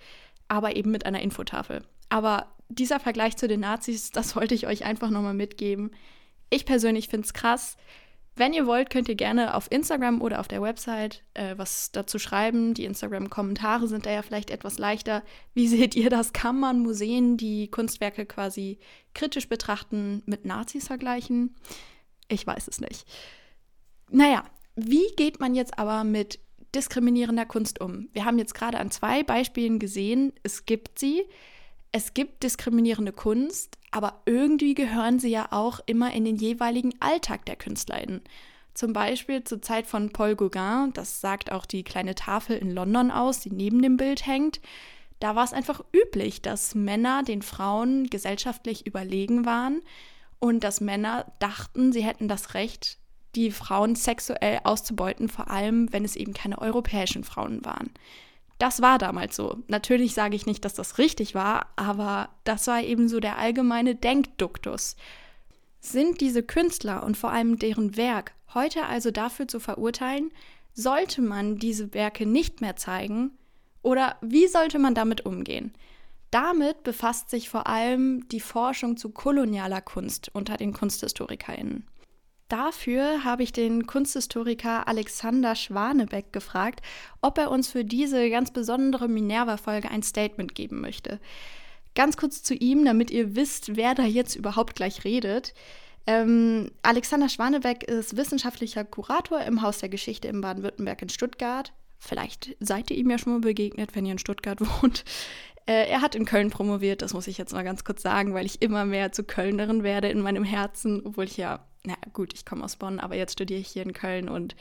aber 0.47 0.77
eben 0.77 0.91
mit 0.91 1.05
einer 1.05 1.19
Infotafel. 1.19 1.83
Aber 2.07 2.47
dieser 2.69 2.99
Vergleich 2.99 3.37
zu 3.37 3.47
den 3.47 3.61
Nazis, 3.61 4.11
das 4.11 4.35
wollte 4.35 4.55
ich 4.55 4.67
euch 4.67 4.85
einfach 4.85 5.09
nochmal 5.09 5.33
mitgeben. 5.33 5.91
Ich 6.49 6.65
persönlich 6.65 7.07
finde 7.07 7.25
es 7.25 7.33
krass. 7.33 7.77
Wenn 8.35 8.53
ihr 8.53 8.67
wollt, 8.67 8.91
könnt 8.91 9.09
ihr 9.09 9.15
gerne 9.15 9.55
auf 9.55 9.71
Instagram 9.71 10.21
oder 10.21 10.39
auf 10.39 10.47
der 10.47 10.61
Website 10.61 11.23
äh, 11.33 11.55
was 11.57 11.91
dazu 11.91 12.19
schreiben. 12.19 12.75
Die 12.75 12.85
Instagram-Kommentare 12.85 13.87
sind 13.87 14.05
da 14.05 14.11
ja 14.11 14.21
vielleicht 14.21 14.51
etwas 14.51 14.77
leichter. 14.77 15.23
Wie 15.55 15.67
seht 15.67 15.95
ihr 15.95 16.11
das? 16.11 16.33
Kann 16.33 16.59
man 16.59 16.79
Museen, 16.79 17.37
die 17.37 17.67
Kunstwerke 17.69 18.27
quasi 18.27 18.77
kritisch 19.15 19.49
betrachten, 19.49 20.21
mit 20.27 20.45
Nazis 20.45 20.85
vergleichen? 20.85 21.55
Ich 22.27 22.45
weiß 22.45 22.67
es 22.67 22.79
nicht. 22.79 23.07
Naja, 24.11 24.43
wie 24.75 25.07
geht 25.15 25.39
man 25.39 25.55
jetzt 25.55 25.79
aber 25.79 26.03
mit 26.03 26.39
diskriminierender 26.75 27.47
Kunst 27.47 27.81
um? 27.81 28.09
Wir 28.13 28.25
haben 28.25 28.37
jetzt 28.37 28.53
gerade 28.53 28.77
an 28.77 28.91
zwei 28.91 29.23
Beispielen 29.23 29.79
gesehen, 29.79 30.31
es 30.43 30.67
gibt 30.67 30.99
sie 30.99 31.23
es 31.91 32.13
gibt 32.13 32.43
diskriminierende 32.43 33.13
Kunst, 33.13 33.77
aber 33.91 34.21
irgendwie 34.25 34.73
gehören 34.73 35.19
sie 35.19 35.29
ja 35.29 35.47
auch 35.51 35.79
immer 35.85 36.13
in 36.13 36.25
den 36.25 36.35
jeweiligen 36.35 36.93
Alltag 36.99 37.45
der 37.45 37.55
KünstlerInnen. 37.55 38.21
Zum 38.73 38.93
Beispiel 38.93 39.43
zur 39.43 39.61
Zeit 39.61 39.87
von 39.87 40.11
Paul 40.11 40.35
Gauguin, 40.35 40.91
das 40.93 41.19
sagt 41.19 41.51
auch 41.51 41.65
die 41.65 41.83
kleine 41.83 42.13
Tafel 42.13 42.57
in 42.57 42.69
London 42.69 43.09
aus, 43.09 43.39
die 43.39 43.49
neben 43.49 43.81
dem 43.81 43.97
Bild 43.97 44.27
hängt. 44.27 44.61
Da 45.19 45.35
war 45.35 45.43
es 45.43 45.53
einfach 45.53 45.83
üblich, 45.91 46.43
dass 46.43 46.75
Männer 46.75 47.23
den 47.23 47.41
Frauen 47.41 48.07
gesellschaftlich 48.07 48.85
überlegen 48.85 49.45
waren 49.45 49.81
und 50.37 50.63
dass 50.63 50.79
Männer 50.81 51.31
dachten, 51.39 51.91
sie 51.91 52.03
hätten 52.03 52.27
das 52.27 52.53
Recht, 52.53 52.99
die 53.35 53.49
Frauen 53.49 53.95
sexuell 53.95 54.59
auszubeuten, 54.63 55.29
vor 55.29 55.49
allem 55.49 55.91
wenn 55.91 56.05
es 56.05 56.15
eben 56.15 56.33
keine 56.33 56.59
europäischen 56.59 57.23
Frauen 57.23 57.65
waren. 57.65 57.89
Das 58.57 58.81
war 58.81 58.97
damals 58.97 59.35
so. 59.35 59.57
Natürlich 59.67 60.13
sage 60.13 60.35
ich 60.35 60.45
nicht, 60.45 60.65
dass 60.65 60.73
das 60.73 60.97
richtig 60.97 61.35
war, 61.35 61.67
aber 61.75 62.29
das 62.43 62.67
war 62.67 62.81
eben 62.81 63.07
so 63.07 63.19
der 63.19 63.37
allgemeine 63.37 63.95
Denkduktus. 63.95 64.95
Sind 65.79 66.21
diese 66.21 66.41
Künstler 66.43 67.03
und 67.03 67.17
vor 67.17 67.31
allem 67.31 67.59
deren 67.59 67.97
Werk 67.97 68.33
heute 68.53 68.85
also 68.85 69.11
dafür 69.11 69.47
zu 69.47 69.59
verurteilen? 69.59 70.31
Sollte 70.73 71.21
man 71.21 71.57
diese 71.57 71.93
Werke 71.93 72.25
nicht 72.25 72.61
mehr 72.61 72.75
zeigen? 72.75 73.31
Oder 73.83 74.17
wie 74.21 74.47
sollte 74.47 74.79
man 74.79 74.95
damit 74.95 75.25
umgehen? 75.25 75.73
Damit 76.31 76.83
befasst 76.83 77.29
sich 77.29 77.49
vor 77.49 77.67
allem 77.67 78.27
die 78.29 78.41
Forschung 78.41 78.97
zu 78.97 79.09
kolonialer 79.09 79.81
Kunst 79.81 80.29
unter 80.33 80.57
den 80.57 80.73
KunsthistorikerInnen. 80.73 81.85
Dafür 82.47 83.25
habe 83.25 83.43
ich 83.43 83.51
den 83.51 83.87
Kunsthistoriker 83.87 84.87
Alexander 84.87 85.53
Schwanebeck 85.53 86.31
gefragt, 86.31 86.81
ob 87.21 87.37
er 87.37 87.51
uns 87.51 87.67
für 87.67 87.83
diese 87.83 88.29
ganz 88.29 88.51
besondere 88.51 89.09
Minerva-Folge 89.09 89.91
ein 89.91 90.01
Statement 90.01 90.55
geben 90.55 90.79
möchte. 90.79 91.19
Ganz 91.93 92.15
kurz 92.15 92.43
zu 92.43 92.53
ihm, 92.53 92.85
damit 92.85 93.11
ihr 93.11 93.35
wisst, 93.35 93.75
wer 93.75 93.95
da 93.95 94.03
jetzt 94.03 94.35
überhaupt 94.35 94.75
gleich 94.75 95.03
redet. 95.03 95.53
Ähm, 96.05 96.71
Alexander 96.83 97.27
Schwanebeck 97.27 97.83
ist 97.83 98.15
wissenschaftlicher 98.15 98.85
Kurator 98.85 99.41
im 99.41 99.61
Haus 99.61 99.79
der 99.79 99.89
Geschichte 99.89 100.29
in 100.29 100.39
Baden-Württemberg 100.39 101.01
in 101.01 101.09
Stuttgart. 101.09 101.73
Vielleicht 101.99 102.55
seid 102.61 102.91
ihr 102.91 102.97
ihm 102.97 103.09
ja 103.09 103.17
schon 103.17 103.33
mal 103.33 103.41
begegnet, 103.41 103.93
wenn 103.93 104.05
ihr 104.05 104.13
in 104.13 104.19
Stuttgart 104.19 104.59
wohnt. 104.81 105.03
Äh, 105.65 105.89
er 105.89 106.01
hat 106.01 106.15
in 106.15 106.23
Köln 106.23 106.49
promoviert, 106.49 107.01
das 107.01 107.13
muss 107.13 107.27
ich 107.27 107.37
jetzt 107.37 107.51
mal 107.51 107.63
ganz 107.63 107.83
kurz 107.83 108.03
sagen, 108.03 108.33
weil 108.33 108.45
ich 108.45 108.61
immer 108.61 108.85
mehr 108.85 109.11
zu 109.11 109.25
Kölnerin 109.25 109.83
werde 109.83 110.07
in 110.07 110.21
meinem 110.21 110.45
Herzen, 110.45 111.01
obwohl 111.03 111.25
ich 111.25 111.35
ja 111.35 111.65
na 111.87 111.95
gut, 112.13 112.33
ich 112.33 112.45
komme 112.45 112.63
aus 112.63 112.75
Bonn, 112.75 112.99
aber 112.99 113.15
jetzt 113.15 113.33
studiere 113.33 113.61
ich 113.61 113.69
hier 113.69 113.83
in 113.83 113.93
Köln 113.93 114.29
und 114.29 114.55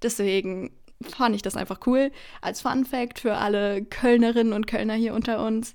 deswegen 0.00 0.70
fand 1.02 1.34
ich 1.34 1.42
das 1.42 1.56
einfach 1.56 1.80
cool. 1.86 2.12
Als 2.40 2.60
Fun 2.60 2.84
Fact 2.84 3.18
für 3.18 3.34
alle 3.34 3.84
Kölnerinnen 3.84 4.52
und 4.52 4.66
Kölner 4.66 4.94
hier 4.94 5.14
unter 5.14 5.44
uns. 5.44 5.74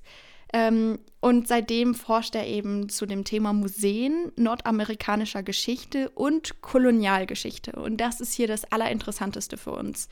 Ähm, 0.54 1.00
und 1.20 1.50
seitdem 1.50 1.94
forscht 1.94 2.34
er 2.34 2.48
eben 2.48 2.88
zu 2.88 3.06
dem 3.06 3.26
Thema 3.26 3.52
Museen, 3.52 4.32
nordamerikanischer 4.38 5.44
Geschichte 5.44 6.10
und 6.12 6.62
Kolonialgeschichte. 6.62 7.74
Und 7.74 7.98
das 7.98 8.22
ist 8.22 8.34
hier 8.34 8.48
das 8.48 8.64
Allerinteressanteste 8.72 9.58
für 9.58 9.72
uns. 9.72 10.08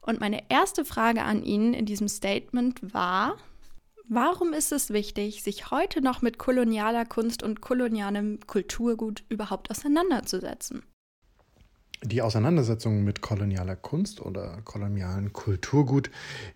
Und 0.00 0.20
meine 0.20 0.44
erste 0.48 0.84
Frage 0.84 1.22
an 1.22 1.42
ihn 1.42 1.74
in 1.74 1.86
diesem 1.86 2.06
Statement 2.06 2.94
war, 2.94 3.36
Warum 4.12 4.52
ist 4.52 4.72
es 4.72 4.92
wichtig, 4.92 5.44
sich 5.44 5.70
heute 5.70 6.00
noch 6.00 6.20
mit 6.20 6.36
kolonialer 6.36 7.04
Kunst 7.04 7.44
und 7.44 7.60
kolonialem 7.60 8.40
Kulturgut 8.44 9.22
überhaupt 9.28 9.70
auseinanderzusetzen? 9.70 10.82
Die 12.02 12.22
Auseinandersetzung 12.22 13.04
mit 13.04 13.20
kolonialer 13.20 13.76
Kunst 13.76 14.22
oder 14.22 14.62
kolonialen 14.64 15.34
Kulturgut, 15.34 16.10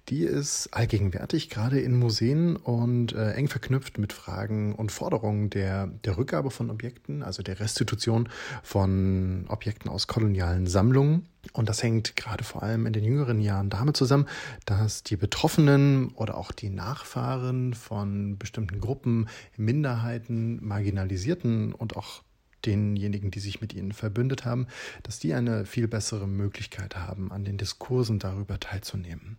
die 0.09 0.23
ist 0.23 0.69
allgegenwärtig, 0.73 1.51
gerade 1.51 1.81
in 1.81 1.99
Museen 1.99 2.57
und 2.57 3.13
äh, 3.13 3.33
eng 3.33 3.49
verknüpft 3.49 3.99
mit 3.99 4.15
Fragen 4.15 4.75
und 4.75 4.91
Forderungen 4.91 5.51
der, 5.51 5.87
der 5.87 6.17
Rückgabe 6.17 6.51
von 6.51 6.71
Objekten, 6.71 7.23
also 7.23 7.43
der 7.43 7.61
Restitution 7.61 8.31
von 8.63 9.45
Objekten 9.49 9.91
aus 9.91 10.07
kolonialen 10.07 10.67
Sammlungen. 10.67 11.29
Und 11.53 11.69
das 11.69 11.83
hängt 11.83 12.17
gerade 12.17 12.43
vor 12.43 12.63
allem 12.63 12.87
in 12.87 12.95
den 12.95 13.05
jüngeren 13.05 13.39
Jahren 13.43 13.69
damit 13.69 13.99
zusammen, 13.99 14.27
dass 14.65 15.03
die 15.03 15.17
Betroffenen 15.17 16.09
oder 16.15 16.39
auch 16.39 16.53
die 16.53 16.71
Nachfahren 16.71 17.75
von 17.75 18.39
bestimmten 18.39 18.81
Gruppen, 18.81 19.29
Minderheiten, 19.59 20.65
Marginalisierten 20.67 21.75
und 21.75 21.99
auch 21.99 22.23
denjenigen, 22.65 23.31
die 23.31 23.41
sich 23.41 23.61
mit 23.61 23.73
ihnen 23.75 23.93
verbündet 23.93 24.45
haben, 24.45 24.67
dass 25.03 25.19
die 25.19 25.35
eine 25.35 25.67
viel 25.67 25.89
bessere 25.89 26.27
Möglichkeit 26.27 26.97
haben, 26.97 27.31
an 27.33 27.45
den 27.45 27.59
Diskursen 27.59 28.19
darüber 28.19 28.59
teilzunehmen. 28.61 29.39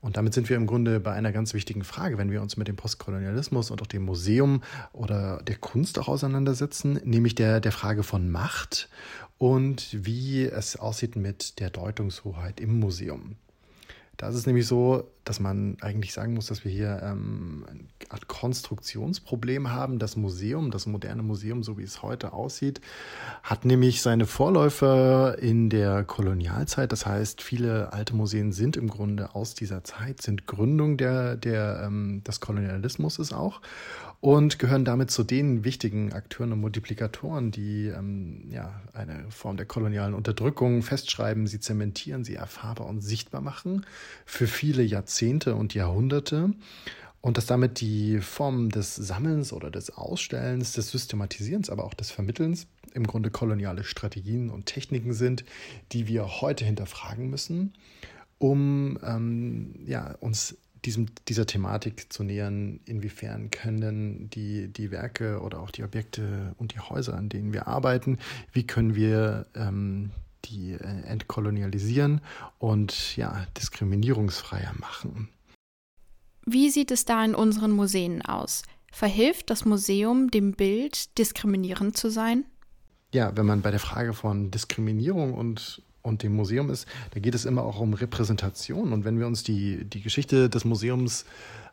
Und 0.00 0.16
damit 0.16 0.34
sind 0.34 0.48
wir 0.48 0.56
im 0.56 0.66
Grunde 0.66 1.00
bei 1.00 1.12
einer 1.12 1.32
ganz 1.32 1.54
wichtigen 1.54 1.82
Frage, 1.82 2.18
wenn 2.18 2.30
wir 2.30 2.42
uns 2.42 2.56
mit 2.56 2.68
dem 2.68 2.76
Postkolonialismus 2.76 3.70
und 3.70 3.82
auch 3.82 3.86
dem 3.86 4.04
Museum 4.04 4.62
oder 4.92 5.42
der 5.42 5.56
Kunst 5.56 5.98
auch 5.98 6.06
auseinandersetzen, 6.06 7.00
nämlich 7.04 7.34
der, 7.34 7.60
der 7.60 7.72
Frage 7.72 8.02
von 8.02 8.30
Macht 8.30 8.88
und 9.38 9.88
wie 9.92 10.44
es 10.44 10.76
aussieht 10.76 11.16
mit 11.16 11.58
der 11.60 11.70
Deutungshoheit 11.70 12.60
im 12.60 12.78
Museum. 12.78 13.36
Da 14.16 14.28
ist 14.28 14.34
es 14.34 14.46
nämlich 14.46 14.66
so, 14.66 15.10
dass 15.24 15.40
man 15.40 15.76
eigentlich 15.80 16.12
sagen 16.12 16.34
muss, 16.34 16.46
dass 16.46 16.64
wir 16.64 16.70
hier 16.70 17.00
ähm, 17.02 17.66
eine 17.68 17.80
Art 18.08 18.28
Konstruktionsproblem 18.28 19.72
haben. 19.72 19.98
Das 19.98 20.16
Museum, 20.16 20.70
das 20.70 20.86
moderne 20.86 21.22
Museum, 21.22 21.62
so 21.62 21.76
wie 21.76 21.82
es 21.82 22.02
heute 22.02 22.32
aussieht, 22.32 22.80
hat 23.42 23.64
nämlich 23.64 24.00
seine 24.00 24.26
Vorläufer 24.26 25.38
in 25.38 25.68
der 25.68 26.04
Kolonialzeit. 26.04 26.92
Das 26.92 27.04
heißt, 27.04 27.42
viele 27.42 27.92
alte 27.92 28.14
Museen 28.14 28.52
sind 28.52 28.76
im 28.76 28.88
Grunde 28.88 29.34
aus 29.34 29.54
dieser 29.54 29.84
Zeit, 29.84 30.22
sind 30.22 30.46
Gründung 30.46 30.96
der, 30.96 31.36
der, 31.36 31.82
ähm, 31.84 32.22
des 32.24 32.40
Kolonialismus 32.40 33.18
ist 33.18 33.32
auch 33.32 33.60
und 34.20 34.58
gehören 34.58 34.84
damit 34.84 35.10
zu 35.10 35.24
den 35.24 35.64
wichtigen 35.64 36.12
Akteuren 36.12 36.52
und 36.52 36.60
Multiplikatoren, 36.60 37.50
die 37.50 37.86
ähm, 37.86 38.48
ja, 38.50 38.80
eine 38.92 39.30
Form 39.30 39.56
der 39.56 39.66
kolonialen 39.66 40.14
Unterdrückung 40.14 40.82
festschreiben, 40.82 41.46
sie 41.46 41.60
zementieren, 41.60 42.24
sie 42.24 42.34
erfahrbar 42.34 42.86
und 42.86 43.00
sichtbar 43.00 43.40
machen 43.40 43.84
für 44.24 44.46
viele 44.46 44.82
Jahrzehnte 44.82 45.54
und 45.54 45.74
Jahrhunderte. 45.74 46.50
Und 47.20 47.38
dass 47.38 47.46
damit 47.46 47.80
die 47.80 48.20
Formen 48.20 48.68
des 48.68 48.94
Sammelns 48.94 49.52
oder 49.52 49.70
des 49.70 49.90
Ausstellens, 49.90 50.72
des 50.72 50.90
Systematisierens, 50.90 51.70
aber 51.70 51.84
auch 51.84 51.94
des 51.94 52.12
Vermittelns 52.12 52.68
im 52.94 53.04
Grunde 53.06 53.30
koloniale 53.30 53.82
Strategien 53.82 54.48
und 54.48 54.66
Techniken 54.66 55.12
sind, 55.12 55.44
die 55.92 56.06
wir 56.06 56.40
heute 56.40 56.64
hinterfragen 56.64 57.28
müssen, 57.28 57.74
um 58.38 58.98
ähm, 59.02 59.74
ja, 59.86 60.14
uns 60.20 60.56
diesem, 60.86 61.06
dieser 61.28 61.46
Thematik 61.46 62.12
zu 62.12 62.22
nähern, 62.22 62.80
inwiefern 62.84 63.50
können 63.50 64.30
die, 64.30 64.68
die 64.68 64.90
Werke 64.90 65.40
oder 65.40 65.60
auch 65.60 65.70
die 65.70 65.82
Objekte 65.82 66.54
und 66.58 66.74
die 66.74 66.80
Häuser, 66.80 67.14
an 67.16 67.28
denen 67.28 67.52
wir 67.52 67.66
arbeiten, 67.66 68.18
wie 68.52 68.66
können 68.66 68.94
wir 68.94 69.46
ähm, 69.54 70.12
die 70.44 70.72
äh, 70.72 71.02
entkolonialisieren 71.02 72.20
und 72.58 73.16
ja, 73.16 73.46
diskriminierungsfreier 73.56 74.74
machen. 74.78 75.28
Wie 76.46 76.70
sieht 76.70 76.92
es 76.92 77.04
da 77.04 77.24
in 77.24 77.34
unseren 77.34 77.72
Museen 77.72 78.22
aus? 78.22 78.62
Verhilft 78.92 79.50
das 79.50 79.64
Museum 79.64 80.30
dem 80.30 80.52
Bild, 80.52 81.18
diskriminierend 81.18 81.96
zu 81.96 82.08
sein? 82.08 82.44
Ja, 83.12 83.36
wenn 83.36 83.46
man 83.46 83.62
bei 83.62 83.70
der 83.70 83.80
Frage 83.80 84.14
von 84.14 84.50
Diskriminierung 84.50 85.34
und 85.34 85.82
und 86.06 86.22
dem 86.22 86.34
Museum 86.34 86.70
ist, 86.70 86.86
da 87.10 87.20
geht 87.20 87.34
es 87.34 87.44
immer 87.44 87.64
auch 87.64 87.80
um 87.80 87.92
Repräsentation. 87.92 88.92
Und 88.92 89.04
wenn 89.04 89.18
wir 89.18 89.26
uns 89.26 89.42
die, 89.42 89.84
die 89.84 90.00
Geschichte 90.00 90.48
des 90.48 90.64
Museums 90.64 91.24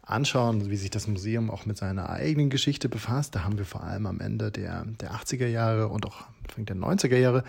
anschauen, 0.01 0.69
wie 0.69 0.75
sich 0.75 0.89
das 0.89 1.07
Museum 1.07 1.49
auch 1.49 1.65
mit 1.65 1.77
seiner 1.77 2.09
eigenen 2.09 2.49
Geschichte 2.49 2.89
befasst, 2.89 3.35
da 3.35 3.43
haben 3.43 3.57
wir 3.57 3.65
vor 3.65 3.83
allem 3.83 4.05
am 4.05 4.19
Ende 4.19 4.51
der, 4.51 4.85
der 4.99 5.13
80er 5.13 5.47
Jahre 5.47 5.87
und 5.87 6.05
auch 6.05 6.25
Anfang 6.43 6.65
der 6.65 6.75
90er 6.75 7.17
Jahre 7.17 7.43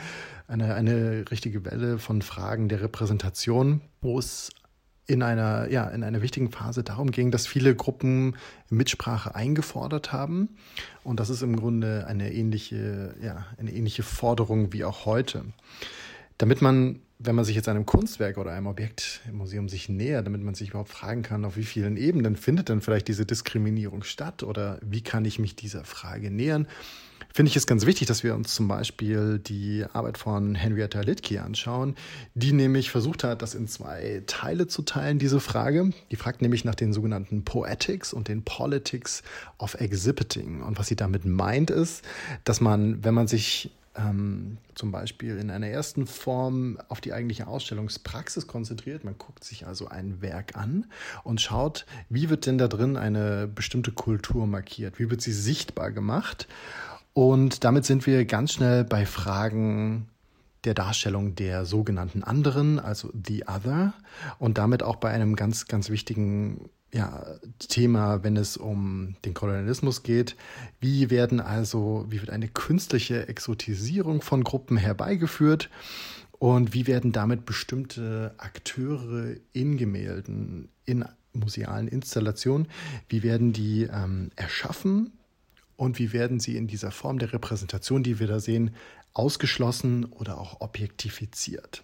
eine, 0.47 0.75
eine 0.75 1.25
richtige 1.31 1.64
Welle 1.64 1.99
von 1.99 2.23
Fragen 2.23 2.68
der 2.68 2.81
Repräsentation, 2.81 3.81
wo 4.01 4.18
es 4.18 4.51
in 5.07 5.23
einer, 5.23 5.70
ja, 5.70 5.85
in 5.88 6.03
einer 6.03 6.23
wichtigen 6.23 6.51
Phase 6.51 6.83
darum 6.83 7.11
ging, 7.11 7.31
dass 7.31 7.47
viele 7.47 7.75
Gruppen 7.75 8.37
Mitsprache 8.70 9.35
eingefordert 9.35 10.12
haben. 10.12 10.57
Und 11.03 11.20
das 11.20 11.29
ist 11.29 11.42
im 11.42 11.57
Grunde 11.57 12.07
eine 12.07 12.33
ähnliche, 12.33 13.14
ja, 13.20 13.44
eine 13.59 13.73
ähnliche 13.73 14.03
Forderung 14.03 14.73
wie 14.73 14.85
auch 14.85 15.05
heute 15.05 15.44
damit 16.38 16.62
man, 16.62 17.01
wenn 17.18 17.35
man 17.35 17.44
sich 17.44 17.57
jetzt 17.57 17.68
einem 17.68 17.87
Kunstwerk 17.87 18.38
oder 18.38 18.53
einem 18.53 18.66
Objekt 18.66 19.20
im 19.29 19.37
Museum 19.37 19.68
sich 19.68 19.88
nähert, 19.88 20.27
damit 20.27 20.42
man 20.42 20.55
sich 20.55 20.70
überhaupt 20.70 20.90
fragen 20.90 21.23
kann, 21.23 21.44
auf 21.44 21.57
wie 21.57 21.64
vielen 21.64 21.97
Ebenen 21.97 22.37
findet 22.37 22.68
denn 22.68 22.81
vielleicht 22.81 23.09
diese 23.09 23.27
Diskriminierung 23.27 24.03
statt 24.03 24.42
oder 24.42 24.79
wie 24.83 25.03
kann 25.03 25.25
ich 25.25 25.38
mich 25.38 25.57
dieser 25.57 25.85
Frage 25.85 26.31
nähern, 26.31 26.66
finde 27.35 27.51
ich 27.51 27.57
es 27.57 27.66
ganz 27.66 27.85
wichtig, 27.85 28.07
dass 28.07 28.23
wir 28.23 28.35
uns 28.35 28.55
zum 28.55 28.68
Beispiel 28.68 29.40
die 29.40 29.85
Arbeit 29.92 30.18
von 30.18 30.55
Henrietta 30.55 31.01
Litke 31.01 31.42
anschauen, 31.42 31.97
die 32.35 32.53
nämlich 32.53 32.90
versucht 32.90 33.25
hat, 33.25 33.42
das 33.42 33.57
in 33.57 33.66
zwei 33.66 34.23
Teile 34.29 34.68
zu 34.68 34.83
teilen, 34.83 35.18
diese 35.18 35.40
Frage. 35.40 35.90
Die 36.12 36.16
fragt 36.16 36.42
nämlich 36.42 36.64
nach 36.64 36.77
den 36.77 36.92
sogenannten 36.92 37.44
Poetics 37.44 38.12
und 38.12 38.29
den 38.29 38.44
Politics 38.44 39.25
of 39.59 39.75
Exhibiting. 39.75 40.62
Und 40.62 40.79
was 40.79 40.87
sie 40.87 40.97
damit 40.97 41.25
meint 41.25 41.70
ist, 41.70 42.05
dass 42.44 42.61
man, 42.61 43.03
wenn 43.03 43.14
man 43.14 43.27
sich 43.27 43.73
ähm, 43.96 44.59
zum 44.74 44.90
Beispiel 44.90 45.38
in 45.38 45.50
einer 45.50 45.68
ersten 45.68 46.07
Form 46.07 46.78
auf 46.88 47.00
die 47.00 47.12
eigentliche 47.12 47.46
Ausstellungspraxis 47.46 48.46
konzentriert. 48.46 49.04
Man 49.04 49.18
guckt 49.18 49.44
sich 49.44 49.66
also 49.66 49.88
ein 49.88 50.20
Werk 50.20 50.57
an 50.57 50.87
und 51.22 51.40
schaut, 51.40 51.87
wie 52.09 52.30
wird 52.30 52.46
denn 52.46 52.59
da 52.59 52.68
drin 52.68 52.96
eine 52.96 53.46
bestimmte 53.46 53.92
Kultur 53.92 54.46
markiert, 54.46 54.98
wie 54.98 55.11
wird 55.11 55.20
sie 55.20 55.33
sichtbar 55.33 55.92
gemacht. 55.92 56.48
Und 57.12 57.62
damit 57.62 57.85
sind 57.85 58.07
wir 58.07 58.24
ganz 58.24 58.52
schnell 58.52 58.85
bei 58.85 59.07
Fragen 59.07 60.09
der 60.64 60.74
Darstellung 60.74 61.35
der 61.35 61.64
sogenannten 61.64 62.24
anderen, 62.24 62.78
also 62.78 63.11
the 63.26 63.44
other, 63.46 63.92
und 64.38 64.59
damit 64.59 64.83
auch 64.83 64.96
bei 64.96 65.11
einem 65.11 65.37
ganz, 65.37 65.68
ganz 65.68 65.90
wichtigen 65.90 66.70
ja, 66.94 67.26
Thema, 67.59 68.22
wenn 68.22 68.37
es 68.37 68.57
um 68.57 69.16
den 69.24 69.35
Kolonialismus 69.35 70.04
geht. 70.04 70.37
Wie 70.80 71.11
werden 71.11 71.40
also, 71.40 72.07
wie 72.09 72.20
wird 72.20 72.30
eine 72.30 72.46
künstliche 72.46 73.26
Exotisierung 73.26 74.22
von 74.22 74.44
Gruppen 74.44 74.76
herbeigeführt? 74.76 75.70
Und 76.38 76.72
wie 76.72 76.87
werden 76.87 77.11
damit 77.11 77.46
bestimmte 77.46 78.35
Akteure 78.38 79.35
in 79.52 79.76
Gemälden, 79.76 80.68
in 80.85 81.04
musealen 81.33 81.88
Installationen, 81.88 82.68
wie 83.09 83.24
werden 83.24 83.52
die 83.52 83.88
ähm, 83.92 84.30
erschaffen 84.37 85.12
und 85.76 85.98
wie 85.98 86.12
werden 86.12 86.38
sie 86.38 86.57
in 86.57 86.68
dieser 86.68 86.92
Form 86.92 87.18
der 87.18 87.33
Repräsentation, 87.33 88.04
die 88.04 88.20
wir 88.20 88.28
da 88.28 88.38
sehen, 88.38 88.70
ausgeschlossen 89.14 90.04
oder 90.04 90.38
auch 90.38 90.61
objektifiziert? 90.61 91.83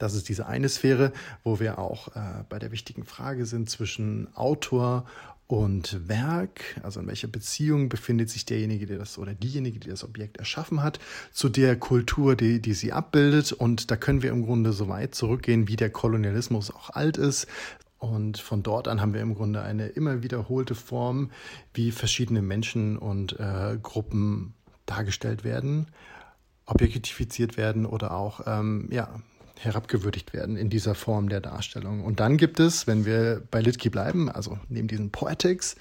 Das 0.00 0.14
ist 0.14 0.28
diese 0.28 0.46
eine 0.46 0.68
Sphäre, 0.68 1.12
wo 1.44 1.60
wir 1.60 1.78
auch 1.78 2.08
äh, 2.16 2.42
bei 2.48 2.58
der 2.58 2.72
wichtigen 2.72 3.04
Frage 3.04 3.44
sind 3.46 3.68
zwischen 3.68 4.34
Autor 4.34 5.04
und 5.46 6.08
Werk, 6.08 6.80
also 6.82 7.00
in 7.00 7.06
welcher 7.06 7.28
Beziehung 7.28 7.88
befindet 7.88 8.30
sich 8.30 8.46
derjenige, 8.46 8.86
der 8.86 8.98
das 8.98 9.18
oder 9.18 9.34
diejenige, 9.34 9.78
die 9.78 9.90
das 9.90 10.04
Objekt 10.04 10.38
erschaffen 10.38 10.82
hat, 10.82 11.00
zu 11.32 11.48
der 11.48 11.76
Kultur, 11.76 12.34
die, 12.34 12.62
die 12.62 12.72
sie 12.72 12.92
abbildet. 12.92 13.52
Und 13.52 13.90
da 13.90 13.96
können 13.96 14.22
wir 14.22 14.30
im 14.30 14.44
Grunde 14.44 14.72
so 14.72 14.88
weit 14.88 15.14
zurückgehen, 15.14 15.68
wie 15.68 15.76
der 15.76 15.90
Kolonialismus 15.90 16.70
auch 16.70 16.90
alt 16.90 17.16
ist. 17.18 17.46
Und 17.98 18.38
von 18.38 18.62
dort 18.62 18.88
an 18.88 19.00
haben 19.00 19.12
wir 19.12 19.20
im 19.20 19.34
Grunde 19.34 19.60
eine 19.60 19.88
immer 19.88 20.22
wiederholte 20.22 20.74
Form, 20.74 21.30
wie 21.74 21.90
verschiedene 21.90 22.40
Menschen 22.40 22.96
und 22.96 23.38
äh, 23.38 23.76
Gruppen 23.82 24.54
dargestellt 24.86 25.44
werden, 25.44 25.88
objektifiziert 26.64 27.58
werden 27.58 27.84
oder 27.84 28.12
auch 28.12 28.40
ähm, 28.46 28.88
ja, 28.90 29.20
herabgewürdigt 29.62 30.32
werden 30.32 30.56
in 30.56 30.70
dieser 30.70 30.94
Form 30.94 31.28
der 31.28 31.40
Darstellung. 31.40 32.02
Und 32.02 32.20
dann 32.20 32.36
gibt 32.36 32.60
es, 32.60 32.86
wenn 32.86 33.04
wir 33.04 33.42
bei 33.50 33.60
Litke 33.60 33.90
bleiben, 33.90 34.30
also 34.30 34.58
neben 34.68 34.88
diesen 34.88 35.10
Poetics, 35.10 35.76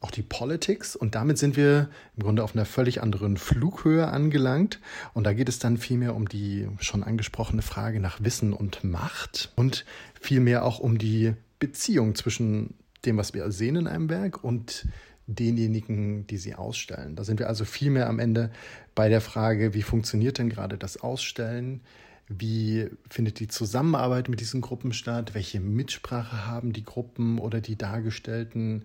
auch 0.00 0.12
die 0.12 0.22
Politics 0.22 0.94
und 0.94 1.16
damit 1.16 1.38
sind 1.38 1.56
wir 1.56 1.88
im 2.16 2.22
Grunde 2.22 2.44
auf 2.44 2.54
einer 2.54 2.64
völlig 2.64 3.02
anderen 3.02 3.36
Flughöhe 3.36 4.06
angelangt 4.06 4.78
und 5.12 5.24
da 5.24 5.32
geht 5.32 5.48
es 5.48 5.58
dann 5.58 5.76
vielmehr 5.76 6.14
um 6.14 6.28
die 6.28 6.68
schon 6.78 7.02
angesprochene 7.02 7.62
Frage 7.62 7.98
nach 7.98 8.22
Wissen 8.22 8.52
und 8.52 8.84
Macht 8.84 9.50
und 9.56 9.84
vielmehr 10.20 10.64
auch 10.64 10.78
um 10.78 10.98
die 10.98 11.34
Beziehung 11.58 12.14
zwischen 12.14 12.74
dem, 13.04 13.16
was 13.16 13.34
wir 13.34 13.50
sehen 13.50 13.74
in 13.74 13.86
einem 13.88 14.08
Werk 14.08 14.44
und 14.44 14.86
denjenigen, 15.26 16.26
die 16.28 16.38
sie 16.38 16.54
ausstellen. 16.54 17.16
Da 17.16 17.24
sind 17.24 17.40
wir 17.40 17.48
also 17.48 17.64
vielmehr 17.64 18.08
am 18.08 18.20
Ende 18.20 18.50
bei 18.94 19.08
der 19.08 19.20
Frage, 19.20 19.74
wie 19.74 19.82
funktioniert 19.82 20.38
denn 20.38 20.48
gerade 20.48 20.78
das 20.78 20.98
Ausstellen? 20.98 21.80
Wie 22.28 22.88
findet 23.08 23.40
die 23.40 23.48
Zusammenarbeit 23.48 24.28
mit 24.28 24.40
diesen 24.40 24.60
Gruppen 24.60 24.92
statt? 24.92 25.34
Welche 25.34 25.60
Mitsprache 25.60 26.46
haben 26.46 26.72
die 26.74 26.84
Gruppen 26.84 27.38
oder 27.38 27.60
die 27.60 27.76
Dargestellten 27.76 28.84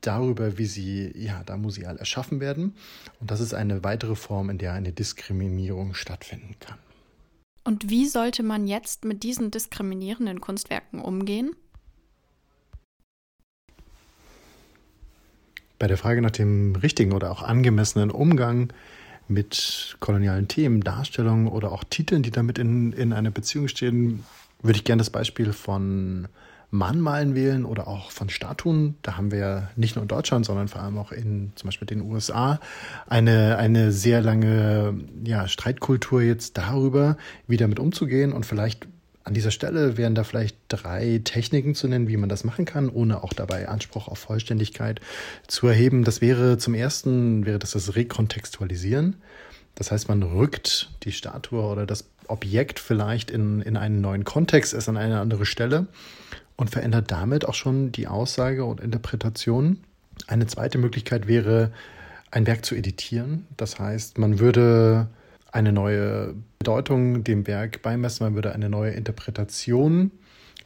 darüber, 0.00 0.56
wie 0.56 0.66
sie 0.66 1.12
ja 1.16 1.42
da 1.44 1.56
museal 1.56 1.96
erschaffen 1.96 2.38
werden? 2.38 2.74
Und 3.20 3.30
das 3.30 3.40
ist 3.40 3.54
eine 3.54 3.82
weitere 3.82 4.14
Form, 4.14 4.50
in 4.50 4.58
der 4.58 4.72
eine 4.72 4.92
Diskriminierung 4.92 5.94
stattfinden 5.94 6.54
kann. 6.60 6.78
Und 7.64 7.90
wie 7.90 8.06
sollte 8.06 8.44
man 8.44 8.68
jetzt 8.68 9.04
mit 9.04 9.24
diesen 9.24 9.50
diskriminierenden 9.50 10.40
Kunstwerken 10.40 11.00
umgehen? 11.00 11.56
Bei 15.80 15.88
der 15.88 15.98
Frage 15.98 16.22
nach 16.22 16.30
dem 16.30 16.76
richtigen 16.76 17.12
oder 17.12 17.32
auch 17.32 17.42
angemessenen 17.42 18.12
Umgang 18.12 18.72
mit 19.28 19.96
kolonialen 20.00 20.48
Themen, 20.48 20.82
Darstellungen 20.82 21.48
oder 21.48 21.72
auch 21.72 21.84
Titeln, 21.84 22.22
die 22.22 22.30
damit 22.30 22.58
in, 22.58 22.92
in 22.92 23.12
einer 23.12 23.30
Beziehung 23.30 23.68
stehen, 23.68 24.24
würde 24.62 24.78
ich 24.78 24.84
gerne 24.84 25.00
das 25.00 25.10
Beispiel 25.10 25.52
von 25.52 26.28
Mahnmalen 26.70 27.34
wählen 27.34 27.64
oder 27.64 27.86
auch 27.86 28.10
von 28.10 28.28
Statuen. 28.28 28.96
Da 29.02 29.16
haben 29.16 29.30
wir 29.30 29.70
nicht 29.76 29.96
nur 29.96 30.02
in 30.02 30.08
Deutschland, 30.08 30.46
sondern 30.46 30.68
vor 30.68 30.82
allem 30.82 30.98
auch 30.98 31.12
in 31.12 31.52
zum 31.54 31.68
Beispiel 31.68 31.86
den 31.86 32.02
USA 32.02 32.60
eine, 33.08 33.56
eine 33.58 33.92
sehr 33.92 34.20
lange 34.20 34.94
ja, 35.24 35.48
Streitkultur 35.48 36.22
jetzt 36.22 36.58
darüber, 36.58 37.16
wie 37.46 37.56
damit 37.56 37.78
umzugehen 37.78 38.32
und 38.32 38.46
vielleicht 38.46 38.88
an 39.26 39.34
dieser 39.34 39.50
Stelle 39.50 39.96
wären 39.96 40.14
da 40.14 40.22
vielleicht 40.22 40.56
drei 40.68 41.20
Techniken 41.24 41.74
zu 41.74 41.88
nennen, 41.88 42.06
wie 42.06 42.16
man 42.16 42.28
das 42.28 42.44
machen 42.44 42.64
kann, 42.64 42.88
ohne 42.88 43.24
auch 43.24 43.32
dabei 43.32 43.66
Anspruch 43.66 44.06
auf 44.06 44.20
Vollständigkeit 44.20 45.00
zu 45.48 45.66
erheben. 45.66 46.04
Das 46.04 46.20
wäre 46.20 46.58
zum 46.58 46.74
ersten, 46.74 47.44
wäre 47.44 47.58
das 47.58 47.72
das 47.72 47.96
Rekontextualisieren. 47.96 49.16
Das 49.74 49.90
heißt, 49.90 50.08
man 50.08 50.22
rückt 50.22 50.90
die 51.02 51.10
Statue 51.10 51.60
oder 51.60 51.86
das 51.86 52.08
Objekt 52.28 52.78
vielleicht 52.78 53.32
in, 53.32 53.62
in 53.62 53.76
einen 53.76 54.00
neuen 54.00 54.22
Kontext, 54.22 54.72
es 54.72 54.88
an 54.88 54.96
eine 54.96 55.18
andere 55.18 55.44
Stelle 55.44 55.88
und 56.54 56.70
verändert 56.70 57.10
damit 57.10 57.48
auch 57.48 57.54
schon 57.54 57.90
die 57.90 58.06
Aussage 58.06 58.64
und 58.64 58.80
Interpretation. 58.80 59.80
Eine 60.28 60.46
zweite 60.46 60.78
Möglichkeit 60.78 61.26
wäre, 61.26 61.72
ein 62.30 62.46
Werk 62.46 62.64
zu 62.64 62.76
editieren. 62.76 63.44
Das 63.56 63.80
heißt, 63.80 64.18
man 64.18 64.38
würde 64.38 65.08
eine 65.56 65.72
neue 65.72 66.34
Bedeutung 66.58 67.24
dem 67.24 67.46
Werk 67.46 67.80
beimessen, 67.80 68.26
man 68.26 68.34
würde 68.34 68.52
eine 68.52 68.68
neue 68.68 68.90
Interpretation 68.90 70.10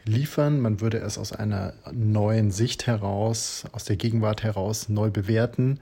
liefern, 0.04 0.60
man 0.60 0.80
würde 0.80 0.98
es 0.98 1.16
aus 1.16 1.32
einer 1.32 1.74
neuen 1.92 2.50
Sicht 2.50 2.88
heraus, 2.88 3.64
aus 3.70 3.84
der 3.84 3.94
Gegenwart 3.94 4.42
heraus 4.42 4.88
neu 4.88 5.10
bewerten 5.10 5.78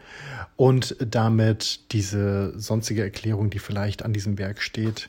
und 0.57 0.95
damit 1.01 1.93
diese 1.93 2.53
sonstige 2.59 3.03
Erklärung, 3.03 3.49
die 3.49 3.61
vielleicht 3.61 4.05
an 4.05 4.13
diesem 4.13 4.37
Werk 4.39 4.61
steht, 4.61 5.09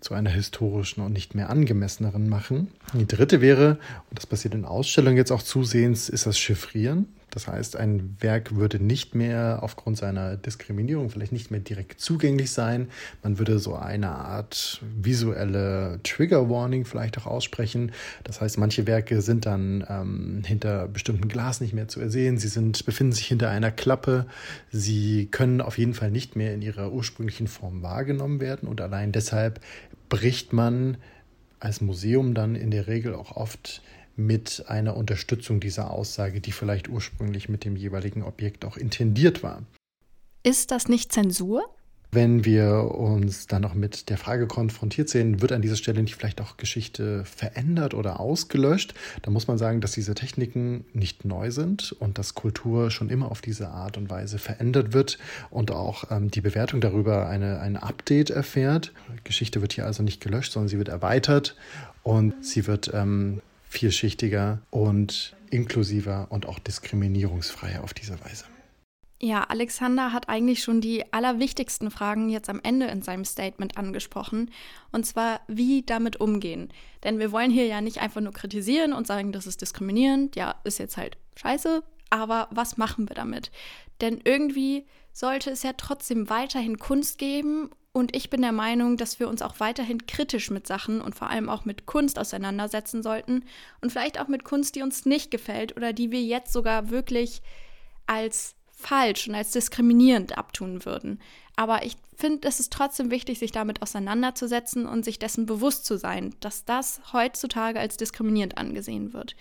zu 0.00 0.14
einer 0.14 0.30
historischen 0.30 1.02
und 1.02 1.12
nicht 1.12 1.34
mehr 1.34 1.50
angemesseneren 1.50 2.28
machen. 2.28 2.68
Die 2.94 3.06
dritte 3.06 3.42
wäre, 3.42 3.78
und 4.08 4.18
das 4.18 4.26
passiert 4.26 4.54
in 4.54 4.64
Ausstellungen 4.64 5.18
jetzt 5.18 5.32
auch 5.32 5.42
zusehends, 5.42 6.08
ist 6.08 6.24
das 6.26 6.38
Chiffrieren. 6.38 7.08
Das 7.34 7.48
heißt, 7.48 7.76
ein 7.76 8.16
Werk 8.20 8.54
würde 8.54 8.78
nicht 8.78 9.16
mehr 9.16 9.58
aufgrund 9.62 9.96
seiner 9.96 10.36
Diskriminierung 10.36 11.10
vielleicht 11.10 11.32
nicht 11.32 11.50
mehr 11.50 11.58
direkt 11.58 12.00
zugänglich 12.00 12.52
sein. 12.52 12.88
Man 13.24 13.40
würde 13.40 13.58
so 13.58 13.74
eine 13.74 14.10
Art 14.10 14.80
visuelle 14.96 15.98
Trigger 16.04 16.48
Warning 16.48 16.84
vielleicht 16.84 17.18
auch 17.18 17.26
aussprechen. 17.26 17.90
Das 18.22 18.40
heißt, 18.40 18.56
manche 18.56 18.86
Werke 18.86 19.20
sind 19.20 19.46
dann 19.46 19.84
ähm, 19.88 20.42
hinter 20.46 20.86
bestimmten 20.86 21.26
Glas 21.26 21.60
nicht 21.60 21.74
mehr 21.74 21.88
zu 21.88 21.98
ersehen. 22.00 22.38
Sie 22.38 22.46
sind, 22.46 22.86
befinden 22.86 23.12
sich 23.12 23.26
hinter 23.26 23.50
einer 23.50 23.72
Klappe. 23.72 24.26
Sie 24.70 25.26
können 25.26 25.60
auf 25.60 25.76
jeden 25.76 25.94
Fall 25.94 26.12
nicht 26.12 26.36
mehr 26.36 26.54
in 26.54 26.62
ihrer 26.62 26.92
ursprünglichen 26.92 27.48
Form 27.48 27.82
wahrgenommen 27.82 28.38
werden. 28.38 28.68
Und 28.68 28.80
allein 28.80 29.10
deshalb 29.10 29.58
bricht 30.08 30.52
man 30.52 30.98
als 31.58 31.80
Museum 31.80 32.32
dann 32.34 32.54
in 32.54 32.70
der 32.70 32.86
Regel 32.86 33.12
auch 33.12 33.34
oft 33.34 33.82
mit 34.16 34.64
einer 34.68 34.96
Unterstützung 34.96 35.60
dieser 35.60 35.90
Aussage, 35.90 36.40
die 36.40 36.52
vielleicht 36.52 36.88
ursprünglich 36.88 37.48
mit 37.48 37.64
dem 37.64 37.76
jeweiligen 37.76 38.22
Objekt 38.22 38.64
auch 38.64 38.76
intendiert 38.76 39.42
war. 39.42 39.62
Ist 40.42 40.70
das 40.70 40.88
nicht 40.88 41.12
Zensur? 41.12 41.62
Wenn 42.14 42.44
wir 42.44 42.94
uns 42.94 43.48
dann 43.48 43.62
noch 43.62 43.74
mit 43.74 44.08
der 44.08 44.18
Frage 44.18 44.46
konfrontiert 44.46 45.08
sehen, 45.08 45.40
wird 45.42 45.50
an 45.50 45.62
dieser 45.62 45.74
Stelle 45.74 46.00
nicht 46.00 46.14
vielleicht 46.14 46.40
auch 46.40 46.56
Geschichte 46.56 47.24
verändert 47.24 47.92
oder 47.92 48.20
ausgelöscht, 48.20 48.94
dann 49.22 49.32
muss 49.32 49.48
man 49.48 49.58
sagen, 49.58 49.80
dass 49.80 49.90
diese 49.92 50.14
Techniken 50.14 50.84
nicht 50.92 51.24
neu 51.24 51.50
sind 51.50 51.90
und 51.90 52.16
dass 52.16 52.36
Kultur 52.36 52.92
schon 52.92 53.10
immer 53.10 53.32
auf 53.32 53.40
diese 53.40 53.70
Art 53.70 53.96
und 53.96 54.10
Weise 54.10 54.38
verändert 54.38 54.92
wird 54.92 55.18
und 55.50 55.72
auch 55.72 56.04
ähm, 56.12 56.30
die 56.30 56.40
Bewertung 56.40 56.80
darüber 56.80 57.26
eine, 57.26 57.58
ein 57.58 57.76
Update 57.76 58.30
erfährt. 58.30 58.92
Geschichte 59.24 59.60
wird 59.60 59.72
hier 59.72 59.84
also 59.84 60.04
nicht 60.04 60.20
gelöscht, 60.20 60.52
sondern 60.52 60.68
sie 60.68 60.78
wird 60.78 60.90
erweitert 60.90 61.56
und 62.04 62.44
sie 62.44 62.68
wird 62.68 62.92
ähm, 62.94 63.40
vielschichtiger 63.74 64.62
und 64.70 65.36
inklusiver 65.50 66.26
und 66.30 66.46
auch 66.46 66.58
diskriminierungsfreier 66.58 67.82
auf 67.82 67.94
diese 67.94 68.18
Weise. 68.24 68.44
Ja, 69.20 69.44
Alexander 69.44 70.12
hat 70.12 70.28
eigentlich 70.28 70.62
schon 70.62 70.80
die 70.80 71.12
allerwichtigsten 71.12 71.90
Fragen 71.90 72.28
jetzt 72.28 72.50
am 72.50 72.60
Ende 72.62 72.86
in 72.86 73.00
seinem 73.02 73.24
Statement 73.24 73.78
angesprochen. 73.78 74.50
Und 74.92 75.06
zwar, 75.06 75.40
wie 75.48 75.82
damit 75.82 76.20
umgehen. 76.20 76.68
Denn 77.04 77.18
wir 77.18 77.32
wollen 77.32 77.50
hier 77.50 77.66
ja 77.66 77.80
nicht 77.80 78.00
einfach 78.00 78.20
nur 78.20 78.32
kritisieren 78.32 78.92
und 78.92 79.06
sagen, 79.06 79.32
das 79.32 79.46
ist 79.46 79.62
diskriminierend. 79.62 80.36
Ja, 80.36 80.56
ist 80.64 80.78
jetzt 80.78 80.96
halt 80.96 81.16
scheiße. 81.36 81.82
Aber 82.10 82.48
was 82.50 82.76
machen 82.76 83.08
wir 83.08 83.14
damit? 83.14 83.50
Denn 84.00 84.20
irgendwie 84.24 84.84
sollte 85.12 85.50
es 85.50 85.62
ja 85.62 85.72
trotzdem 85.72 86.28
weiterhin 86.28 86.78
Kunst 86.78 87.18
geben 87.18 87.70
und 87.94 88.14
ich 88.16 88.28
bin 88.28 88.42
der 88.42 88.52
Meinung, 88.52 88.96
dass 88.96 89.20
wir 89.20 89.28
uns 89.28 89.40
auch 89.40 89.60
weiterhin 89.60 90.04
kritisch 90.06 90.50
mit 90.50 90.66
Sachen 90.66 91.00
und 91.00 91.14
vor 91.14 91.30
allem 91.30 91.48
auch 91.48 91.64
mit 91.64 91.86
Kunst 91.86 92.18
auseinandersetzen 92.18 93.04
sollten 93.04 93.44
und 93.80 93.92
vielleicht 93.92 94.20
auch 94.20 94.26
mit 94.26 94.42
Kunst, 94.42 94.74
die 94.74 94.82
uns 94.82 95.06
nicht 95.06 95.30
gefällt 95.30 95.76
oder 95.76 95.92
die 95.92 96.10
wir 96.10 96.20
jetzt 96.20 96.52
sogar 96.52 96.90
wirklich 96.90 97.40
als 98.06 98.56
falsch 98.72 99.28
und 99.28 99.36
als 99.36 99.52
diskriminierend 99.52 100.36
abtun 100.36 100.84
würden. 100.84 101.20
Aber 101.54 101.84
ich 101.84 101.96
finde, 102.16 102.48
es 102.48 102.58
ist 102.58 102.72
trotzdem 102.72 103.12
wichtig, 103.12 103.38
sich 103.38 103.52
damit 103.52 103.80
auseinanderzusetzen 103.80 104.86
und 104.86 105.04
sich 105.04 105.20
dessen 105.20 105.46
bewusst 105.46 105.84
zu 105.84 105.96
sein, 105.96 106.34
dass 106.40 106.64
das 106.64 107.00
heutzutage 107.12 107.78
als 107.78 107.96
diskriminierend 107.96 108.58
angesehen 108.58 109.12
wird. 109.12 109.36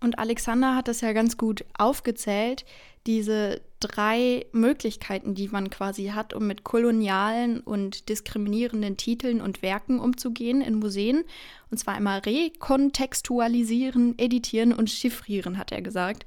Und 0.00 0.18
Alexander 0.18 0.74
hat 0.74 0.88
das 0.88 1.00
ja 1.00 1.12
ganz 1.12 1.36
gut 1.36 1.64
aufgezählt, 1.78 2.64
diese 3.06 3.60
drei 3.80 4.46
Möglichkeiten, 4.52 5.34
die 5.34 5.48
man 5.48 5.70
quasi 5.70 6.06
hat, 6.08 6.34
um 6.34 6.46
mit 6.46 6.64
kolonialen 6.64 7.60
und 7.60 8.08
diskriminierenden 8.08 8.96
Titeln 8.96 9.40
und 9.40 9.62
Werken 9.62 10.00
umzugehen 10.00 10.60
in 10.60 10.74
Museen. 10.74 11.24
Und 11.70 11.78
zwar 11.78 11.94
einmal 11.94 12.20
rekontextualisieren, 12.20 14.18
editieren 14.18 14.72
und 14.72 14.90
chiffrieren, 14.90 15.56
hat 15.58 15.72
er 15.72 15.82
gesagt. 15.82 16.26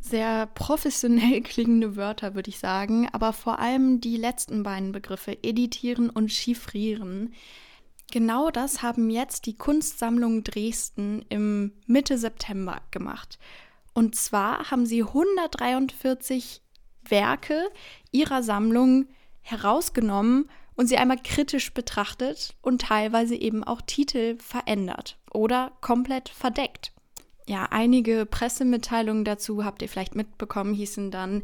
Sehr 0.00 0.46
professionell 0.46 1.40
klingende 1.42 1.96
Wörter, 1.96 2.34
würde 2.34 2.50
ich 2.50 2.58
sagen, 2.58 3.08
aber 3.12 3.32
vor 3.32 3.58
allem 3.58 4.00
die 4.00 4.18
letzten 4.18 4.62
beiden 4.62 4.92
Begriffe, 4.92 5.38
editieren 5.42 6.10
und 6.10 6.30
chiffrieren. 6.30 7.32
Genau 8.14 8.52
das 8.52 8.80
haben 8.80 9.10
jetzt 9.10 9.44
die 9.44 9.56
Kunstsammlung 9.56 10.44
Dresden 10.44 11.24
im 11.30 11.72
Mitte 11.88 12.16
September 12.16 12.80
gemacht. 12.92 13.40
Und 13.92 14.14
zwar 14.14 14.70
haben 14.70 14.86
sie 14.86 15.02
143 15.02 16.62
Werke 17.08 17.68
ihrer 18.12 18.44
Sammlung 18.44 19.06
herausgenommen 19.40 20.48
und 20.76 20.86
sie 20.86 20.96
einmal 20.96 21.18
kritisch 21.24 21.74
betrachtet 21.74 22.54
und 22.62 22.82
teilweise 22.82 23.34
eben 23.34 23.64
auch 23.64 23.80
Titel 23.80 24.36
verändert 24.38 25.18
oder 25.32 25.72
komplett 25.80 26.28
verdeckt. 26.28 26.92
Ja, 27.48 27.66
einige 27.72 28.26
Pressemitteilungen 28.26 29.24
dazu 29.24 29.64
habt 29.64 29.82
ihr 29.82 29.88
vielleicht 29.88 30.14
mitbekommen, 30.14 30.72
hießen 30.72 31.10
dann 31.10 31.42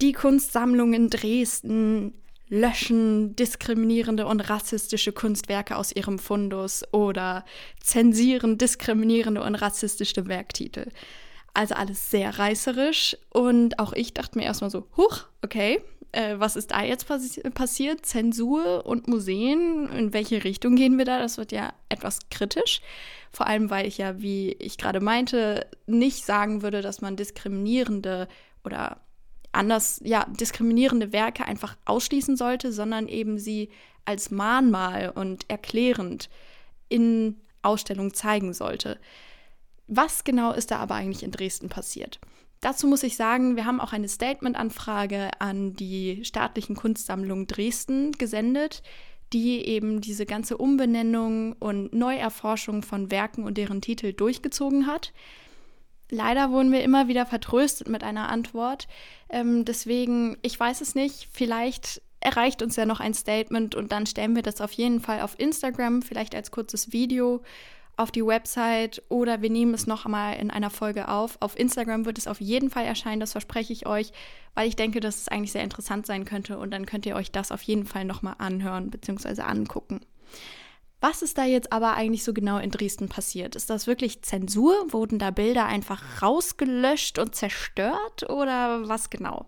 die 0.00 0.14
Kunstsammlung 0.14 0.94
in 0.94 1.10
Dresden 1.10 2.14
löschen 2.48 3.36
diskriminierende 3.36 4.26
und 4.26 4.40
rassistische 4.40 5.12
Kunstwerke 5.12 5.76
aus 5.76 5.92
ihrem 5.92 6.18
Fundus 6.18 6.82
oder 6.92 7.44
zensieren 7.80 8.58
diskriminierende 8.58 9.42
und 9.42 9.54
rassistische 9.54 10.26
Werktitel. 10.26 10.88
Also 11.54 11.74
alles 11.74 12.10
sehr 12.10 12.38
reißerisch. 12.38 13.16
Und 13.30 13.78
auch 13.78 13.92
ich 13.92 14.14
dachte 14.14 14.38
mir 14.38 14.44
erstmal 14.44 14.70
so, 14.70 14.86
huch, 14.96 15.24
okay, 15.42 15.82
äh, 16.12 16.36
was 16.38 16.56
ist 16.56 16.70
da 16.70 16.82
jetzt 16.82 17.06
passi 17.06 17.40
passiert? 17.50 18.06
Zensur 18.06 18.86
und 18.86 19.08
Museen, 19.08 19.88
in 19.90 20.12
welche 20.12 20.44
Richtung 20.44 20.76
gehen 20.76 20.98
wir 20.98 21.04
da? 21.04 21.18
Das 21.18 21.38
wird 21.38 21.52
ja 21.52 21.72
etwas 21.88 22.20
kritisch. 22.30 22.80
Vor 23.30 23.46
allem, 23.46 23.70
weil 23.70 23.86
ich 23.86 23.98
ja, 23.98 24.20
wie 24.20 24.52
ich 24.52 24.78
gerade 24.78 25.00
meinte, 25.00 25.66
nicht 25.86 26.24
sagen 26.24 26.62
würde, 26.62 26.80
dass 26.80 27.00
man 27.00 27.16
diskriminierende 27.16 28.28
oder 28.64 29.00
anders, 29.58 30.00
ja, 30.04 30.24
diskriminierende 30.40 31.12
Werke 31.12 31.44
einfach 31.44 31.76
ausschließen 31.84 32.36
sollte, 32.36 32.72
sondern 32.72 33.08
eben 33.08 33.38
sie 33.38 33.68
als 34.04 34.30
Mahnmal 34.30 35.10
und 35.10 35.48
erklärend 35.50 36.30
in 36.88 37.36
Ausstellungen 37.62 38.14
zeigen 38.14 38.54
sollte. 38.54 38.98
Was 39.86 40.24
genau 40.24 40.52
ist 40.52 40.70
da 40.70 40.78
aber 40.78 40.94
eigentlich 40.94 41.22
in 41.22 41.30
Dresden 41.30 41.68
passiert? 41.68 42.20
Dazu 42.60 42.86
muss 42.86 43.02
ich 43.02 43.16
sagen, 43.16 43.56
wir 43.56 43.66
haben 43.66 43.80
auch 43.80 43.92
eine 43.92 44.08
Statement-Anfrage 44.08 45.30
an 45.40 45.74
die 45.74 46.24
staatlichen 46.24 46.74
Kunstsammlungen 46.74 47.46
Dresden 47.46 48.12
gesendet, 48.12 48.82
die 49.32 49.64
eben 49.66 50.00
diese 50.00 50.26
ganze 50.26 50.56
Umbenennung 50.56 51.52
und 51.54 51.92
Neuerforschung 51.92 52.82
von 52.82 53.10
Werken 53.10 53.44
und 53.44 53.58
deren 53.58 53.80
Titel 53.80 54.12
durchgezogen 54.12 54.86
hat. 54.86 55.12
Leider 56.10 56.50
wurden 56.50 56.72
wir 56.72 56.82
immer 56.82 57.08
wieder 57.08 57.26
vertröstet 57.26 57.88
mit 57.88 58.02
einer 58.02 58.28
Antwort. 58.28 58.88
Ähm, 59.28 59.64
deswegen, 59.64 60.38
ich 60.42 60.58
weiß 60.58 60.80
es 60.80 60.94
nicht, 60.94 61.28
vielleicht 61.32 62.00
erreicht 62.20 62.62
uns 62.62 62.76
ja 62.76 62.86
noch 62.86 63.00
ein 63.00 63.14
Statement 63.14 63.74
und 63.74 63.92
dann 63.92 64.06
stellen 64.06 64.34
wir 64.34 64.42
das 64.42 64.60
auf 64.60 64.72
jeden 64.72 65.00
Fall 65.00 65.20
auf 65.20 65.38
Instagram, 65.38 66.02
vielleicht 66.02 66.34
als 66.34 66.50
kurzes 66.50 66.92
Video 66.92 67.42
auf 67.96 68.10
die 68.12 68.24
Website 68.24 69.02
oder 69.08 69.42
wir 69.42 69.50
nehmen 69.50 69.74
es 69.74 69.86
noch 69.86 70.04
einmal 70.06 70.36
in 70.36 70.50
einer 70.50 70.70
Folge 70.70 71.08
auf. 71.08 71.36
Auf 71.40 71.58
Instagram 71.58 72.06
wird 72.06 72.16
es 72.16 72.28
auf 72.28 72.40
jeden 72.40 72.70
Fall 72.70 72.84
erscheinen, 72.84 73.20
das 73.20 73.32
verspreche 73.32 73.72
ich 73.72 73.86
euch, 73.86 74.12
weil 74.54 74.68
ich 74.68 74.76
denke, 74.76 75.00
dass 75.00 75.20
es 75.20 75.28
eigentlich 75.28 75.52
sehr 75.52 75.64
interessant 75.64 76.06
sein 76.06 76.24
könnte 76.24 76.58
und 76.58 76.70
dann 76.70 76.86
könnt 76.86 77.06
ihr 77.06 77.16
euch 77.16 77.32
das 77.32 77.50
auf 77.50 77.62
jeden 77.62 77.86
Fall 77.86 78.04
nochmal 78.04 78.36
anhören 78.38 78.90
bzw. 78.90 79.42
angucken. 79.42 80.00
Was 81.00 81.22
ist 81.22 81.38
da 81.38 81.44
jetzt 81.44 81.72
aber 81.72 81.94
eigentlich 81.94 82.24
so 82.24 82.32
genau 82.32 82.58
in 82.58 82.70
Dresden 82.70 83.08
passiert? 83.08 83.54
Ist 83.54 83.70
das 83.70 83.86
wirklich 83.86 84.22
Zensur? 84.22 84.74
Wurden 84.88 85.18
da 85.18 85.30
Bilder 85.30 85.66
einfach 85.66 86.22
rausgelöscht 86.22 87.18
und 87.20 87.36
zerstört 87.36 88.28
oder 88.28 88.88
was 88.88 89.08
genau? 89.08 89.46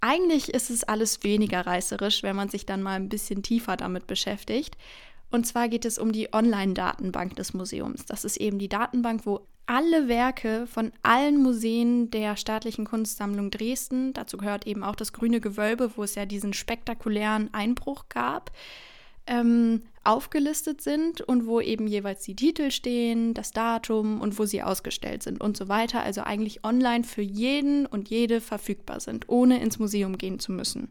Eigentlich 0.00 0.52
ist 0.52 0.70
es 0.70 0.84
alles 0.84 1.22
weniger 1.22 1.66
reißerisch, 1.66 2.22
wenn 2.22 2.36
man 2.36 2.48
sich 2.48 2.66
dann 2.66 2.82
mal 2.82 2.94
ein 2.94 3.08
bisschen 3.08 3.42
tiefer 3.42 3.76
damit 3.76 4.06
beschäftigt. 4.06 4.76
Und 5.30 5.46
zwar 5.46 5.68
geht 5.68 5.84
es 5.84 5.98
um 5.98 6.12
die 6.12 6.32
Online-Datenbank 6.32 7.36
des 7.36 7.54
Museums. 7.54 8.04
Das 8.04 8.24
ist 8.24 8.36
eben 8.36 8.58
die 8.58 8.68
Datenbank, 8.68 9.24
wo 9.24 9.46
alle 9.66 10.06
Werke 10.08 10.66
von 10.68 10.92
allen 11.02 11.42
Museen 11.42 12.10
der 12.10 12.36
staatlichen 12.36 12.84
Kunstsammlung 12.84 13.50
Dresden, 13.50 14.12
dazu 14.12 14.36
gehört 14.36 14.66
eben 14.66 14.84
auch 14.84 14.94
das 14.94 15.12
Grüne 15.12 15.40
Gewölbe, 15.40 15.90
wo 15.96 16.04
es 16.04 16.14
ja 16.14 16.24
diesen 16.24 16.52
spektakulären 16.52 17.52
Einbruch 17.52 18.04
gab, 18.08 18.52
ähm, 19.26 19.82
aufgelistet 20.06 20.80
sind 20.80 21.20
und 21.20 21.46
wo 21.46 21.60
eben 21.60 21.86
jeweils 21.86 22.22
die 22.22 22.36
Titel 22.36 22.70
stehen, 22.70 23.34
das 23.34 23.50
Datum 23.50 24.20
und 24.20 24.38
wo 24.38 24.44
sie 24.44 24.62
ausgestellt 24.62 25.22
sind 25.22 25.40
und 25.40 25.56
so 25.56 25.68
weiter. 25.68 26.02
Also 26.02 26.22
eigentlich 26.22 26.64
online 26.64 27.04
für 27.04 27.22
jeden 27.22 27.86
und 27.86 28.08
jede 28.08 28.40
verfügbar 28.40 29.00
sind, 29.00 29.28
ohne 29.28 29.60
ins 29.60 29.78
Museum 29.78 30.16
gehen 30.18 30.38
zu 30.38 30.52
müssen. 30.52 30.90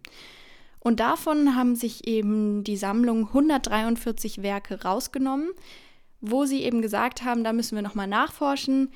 Und 0.79 0.99
davon 0.99 1.55
haben 1.55 1.75
sich 1.75 2.07
eben 2.07 2.63
die 2.63 2.77
Sammlung 2.77 3.27
143 3.29 4.43
Werke 4.43 4.83
rausgenommen, 4.83 5.49
wo 6.21 6.45
sie 6.45 6.61
eben 6.61 6.81
gesagt 6.81 7.23
haben, 7.23 7.43
da 7.43 7.53
müssen 7.53 7.75
wir 7.75 7.81
nochmal 7.81 8.07
nachforschen. 8.07 8.91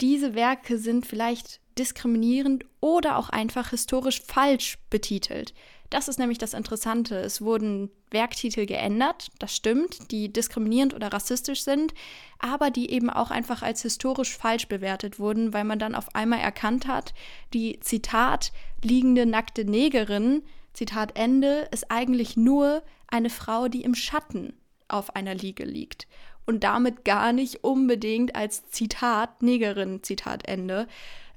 Diese 0.00 0.34
Werke 0.34 0.78
sind 0.78 1.06
vielleicht 1.06 1.60
diskriminierend 1.78 2.64
oder 2.80 3.16
auch 3.16 3.28
einfach 3.28 3.70
historisch 3.70 4.22
falsch 4.22 4.78
betitelt. 4.90 5.54
Das 5.92 6.08
ist 6.08 6.18
nämlich 6.18 6.38
das 6.38 6.54
Interessante. 6.54 7.16
Es 7.16 7.42
wurden 7.42 7.90
Werktitel 8.10 8.64
geändert, 8.64 9.28
das 9.38 9.54
stimmt, 9.54 10.10
die 10.10 10.32
diskriminierend 10.32 10.94
oder 10.94 11.12
rassistisch 11.12 11.64
sind, 11.64 11.92
aber 12.38 12.70
die 12.70 12.90
eben 12.90 13.10
auch 13.10 13.30
einfach 13.30 13.60
als 13.60 13.82
historisch 13.82 14.34
falsch 14.34 14.68
bewertet 14.68 15.18
wurden, 15.18 15.52
weil 15.52 15.64
man 15.64 15.78
dann 15.78 15.94
auf 15.94 16.14
einmal 16.14 16.40
erkannt 16.40 16.86
hat, 16.86 17.12
die 17.52 17.78
Zitat 17.80 18.52
liegende 18.82 19.26
nackte 19.26 19.66
Negerin, 19.66 20.42
Zitat 20.72 21.18
Ende, 21.18 21.68
ist 21.72 21.90
eigentlich 21.90 22.38
nur 22.38 22.82
eine 23.08 23.28
Frau, 23.28 23.68
die 23.68 23.82
im 23.82 23.94
Schatten 23.94 24.54
auf 24.88 25.14
einer 25.14 25.34
Liege 25.34 25.64
liegt 25.64 26.08
und 26.46 26.64
damit 26.64 27.04
gar 27.04 27.34
nicht 27.34 27.64
unbedingt 27.64 28.34
als 28.34 28.70
Zitat 28.70 29.42
Negerin, 29.42 30.02
Zitat 30.02 30.48
Ende 30.48 30.88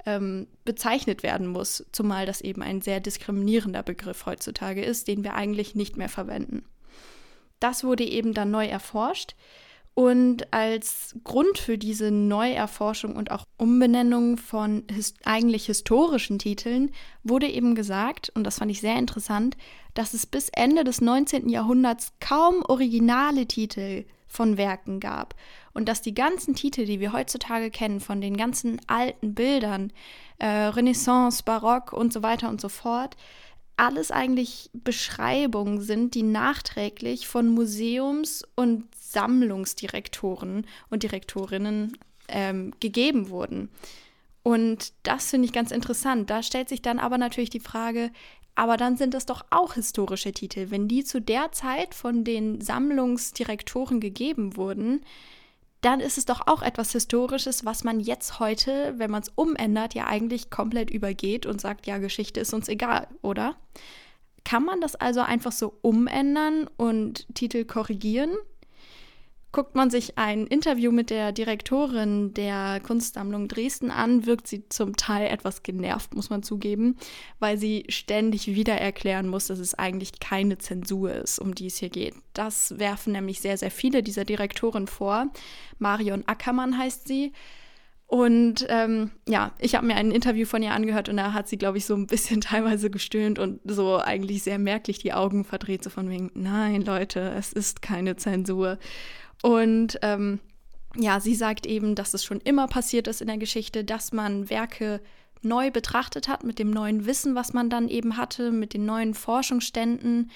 ähm, 0.05 0.47
bezeichnet 0.63 1.23
werden 1.23 1.47
muss, 1.47 1.85
zumal 1.91 2.25
das 2.25 2.41
eben 2.41 2.61
ein 2.61 2.81
sehr 2.81 2.99
diskriminierender 2.99 3.83
Begriff 3.83 4.25
heutzutage 4.25 4.83
ist, 4.83 5.07
den 5.07 5.23
wir 5.23 5.33
eigentlich 5.33 5.75
nicht 5.75 5.97
mehr 5.97 6.09
verwenden. 6.09 6.63
Das 7.59 7.83
wurde 7.83 8.03
eben 8.03 8.33
dann 8.33 8.51
neu 8.51 8.65
erforscht 8.65 9.35
und 9.95 10.53
als 10.53 11.15
Grund 11.23 11.57
für 11.57 11.77
diese 11.77 12.11
Neuerforschung 12.11 13.15
und 13.15 13.31
auch 13.31 13.45
Umbenennung 13.57 14.37
von 14.37 14.83
his 14.91 15.13
eigentlich 15.23 15.67
historischen 15.67 16.37
Titeln 16.37 16.91
wurde 17.23 17.47
eben 17.47 17.75
gesagt, 17.75 18.29
und 18.35 18.43
das 18.43 18.59
fand 18.59 18.71
ich 18.71 18.81
sehr 18.81 18.97
interessant, 18.97 19.55
dass 19.93 20.13
es 20.13 20.25
bis 20.25 20.49
Ende 20.49 20.83
des 20.83 20.99
19. 20.99 21.47
Jahrhunderts 21.47 22.11
kaum 22.19 22.61
originale 22.67 23.45
Titel 23.45 24.03
von 24.27 24.57
Werken 24.57 24.99
gab 24.99 25.33
und 25.75 25.89
dass 25.89 26.01
die 26.01 26.15
ganzen 26.15 26.55
Titel, 26.55 26.85
die 26.85 27.01
wir 27.01 27.13
heutzutage 27.13 27.69
kennen, 27.69 27.99
von 27.99 28.21
den 28.21 28.37
ganzen 28.37 28.79
alten 28.87 29.35
Bildern, 29.35 29.91
äh, 30.39 30.47
Renaissance, 30.47 31.43
Barock 31.43 31.91
und 31.91 32.13
so 32.13 32.23
weiter 32.23 32.49
und 32.49 32.61
so 32.61 32.69
fort, 32.69 33.17
alles 33.75 34.09
eigentlich 34.09 34.69
Beschreibungen 34.73 35.81
sind, 35.81 36.15
die 36.15 36.23
nachträglich 36.23 37.27
von 37.27 37.49
Museums- 37.49 38.47
und 38.55 38.85
Sammlungsdirektoren 38.95 40.65
und 40.89 41.03
Direktorinnen 41.03 41.97
ähm, 42.29 42.73
gegeben 42.79 43.29
wurden. 43.29 43.69
Und 44.43 44.93
das 45.03 45.29
finde 45.29 45.45
ich 45.45 45.53
ganz 45.53 45.71
interessant. 45.71 46.29
Da 46.29 46.41
stellt 46.41 46.69
sich 46.69 46.81
dann 46.81 46.99
aber 46.99 47.17
natürlich 47.17 47.49
die 47.49 47.59
Frage, 47.59 48.11
aber 48.55 48.77
dann 48.77 48.95
sind 48.95 49.13
das 49.13 49.25
doch 49.25 49.43
auch 49.49 49.73
historische 49.73 50.31
Titel. 50.31 50.67
Wenn 50.69 50.87
die 50.87 51.03
zu 51.03 51.19
der 51.19 51.51
Zeit 51.51 51.93
von 51.93 52.23
den 52.23 52.61
Sammlungsdirektoren 52.61 53.99
gegeben 53.99 54.55
wurden, 54.55 55.01
dann 55.85 55.99
ist 55.99 56.17
es 56.17 56.25
doch 56.25 56.47
auch 56.47 56.63
etwas 56.63 56.91
Historisches, 56.93 57.63
was 57.63 57.83
man 57.83 57.99
jetzt 57.99 58.39
heute, 58.39 58.95
wenn 58.97 59.11
man 59.11 59.21
es 59.21 59.31
umändert, 59.35 59.93
ja 59.93 60.07
eigentlich 60.07 60.49
komplett 60.49 60.89
übergeht 60.89 61.45
und 61.45 61.61
sagt, 61.61 61.85
ja, 61.85 61.99
Geschichte 61.99 62.39
ist 62.39 62.55
uns 62.55 62.67
egal, 62.67 63.07
oder? 63.21 63.55
Kann 64.43 64.65
man 64.65 64.81
das 64.81 64.95
also 64.95 65.21
einfach 65.21 65.51
so 65.51 65.77
umändern 65.83 66.67
und 66.77 67.27
Titel 67.35 67.65
korrigieren? 67.65 68.35
Guckt 69.55 69.73
man 69.73 69.89
sich 69.89 70.17
ein 70.17 70.47
Interview 70.47 70.91
mit 70.91 71.09
der 71.09 71.31
Direktorin 71.31 72.33
der 72.33 72.81
Kunstsammlung 72.81 73.47
Dresden 73.47 73.89
an, 73.89 74.25
wirkt 74.25 74.47
sie 74.47 74.67
zum 74.67 74.97
Teil 74.97 75.27
etwas 75.27 75.63
genervt, 75.63 76.13
muss 76.13 76.29
man 76.29 76.43
zugeben, 76.43 76.97
weil 77.39 77.57
sie 77.57 77.85
ständig 77.87 78.47
wieder 78.47 78.73
erklären 78.73 79.29
muss, 79.29 79.47
dass 79.47 79.59
es 79.59 79.73
eigentlich 79.73 80.19
keine 80.19 80.57
Zensur 80.57 81.13
ist, 81.13 81.39
um 81.39 81.55
die 81.55 81.67
es 81.67 81.77
hier 81.77 81.87
geht. 81.87 82.15
Das 82.33 82.77
werfen 82.79 83.13
nämlich 83.13 83.39
sehr, 83.39 83.57
sehr 83.57 83.71
viele 83.71 84.03
dieser 84.03 84.25
Direktoren 84.25 84.87
vor. 84.87 85.27
Marion 85.79 86.27
Ackermann 86.27 86.77
heißt 86.77 87.07
sie. 87.07 87.31
Und 88.07 88.67
ähm, 88.69 89.11
ja, 89.25 89.53
ich 89.57 89.73
habe 89.73 89.87
mir 89.87 89.95
ein 89.95 90.11
Interview 90.11 90.45
von 90.45 90.61
ihr 90.61 90.73
angehört 90.73 91.07
und 91.09 91.17
da 91.17 91.33
hat 91.33 91.47
sie, 91.47 91.57
glaube 91.57 91.77
ich, 91.77 91.85
so 91.85 91.95
ein 91.95 92.07
bisschen 92.07 92.41
teilweise 92.41 92.89
gestöhnt 92.89 93.39
und 93.39 93.61
so 93.63 93.99
eigentlich 93.99 94.43
sehr 94.43 94.59
merklich 94.59 94.99
die 94.99 95.13
Augen 95.13 95.45
verdreht, 95.45 95.83
so 95.83 95.89
von 95.89 96.09
wegen, 96.09 96.29
nein, 96.33 96.81
Leute, 96.81 97.33
es 97.37 97.53
ist 97.53 97.81
keine 97.81 98.17
Zensur. 98.17 98.77
Und 99.45 99.99
ähm, 100.01 100.39
ja, 100.95 101.19
sie 101.19 101.35
sagt 101.35 101.67
eben, 101.67 101.93
dass 101.93 102.15
es 102.15 102.23
schon 102.23 102.41
immer 102.41 102.67
passiert 102.67 103.07
ist 103.07 103.21
in 103.21 103.27
der 103.27 103.37
Geschichte, 103.37 103.83
dass 103.83 104.11
man 104.11 104.49
Werke 104.49 105.01
neu 105.43 105.69
betrachtet 105.69 106.27
hat 106.27 106.43
mit 106.43 106.57
dem 106.57 106.71
neuen 106.71 107.05
Wissen, 107.05 107.35
was 107.35 107.53
man 107.53 107.69
dann 107.69 107.87
eben 107.87 108.17
hatte, 108.17 108.51
mit 108.51 108.73
den 108.73 108.87
neuen 108.87 109.13
Forschungsständen 109.13 110.31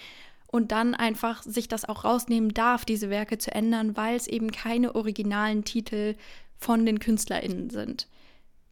und 0.46 0.72
dann 0.72 0.94
einfach 0.94 1.42
sich 1.42 1.68
das 1.68 1.86
auch 1.86 2.06
rausnehmen 2.06 2.54
darf, 2.54 2.86
diese 2.86 3.10
Werke 3.10 3.40
zu 3.40 3.52
ändern, 3.52 3.98
weil 3.98 4.16
es 4.16 4.28
eben 4.28 4.52
keine 4.52 4.94
originalen 4.94 5.64
Titel 5.64 6.14
von 6.60 6.86
den 6.86 7.00
KünstlerInnen 7.00 7.72
sind. 7.72 8.08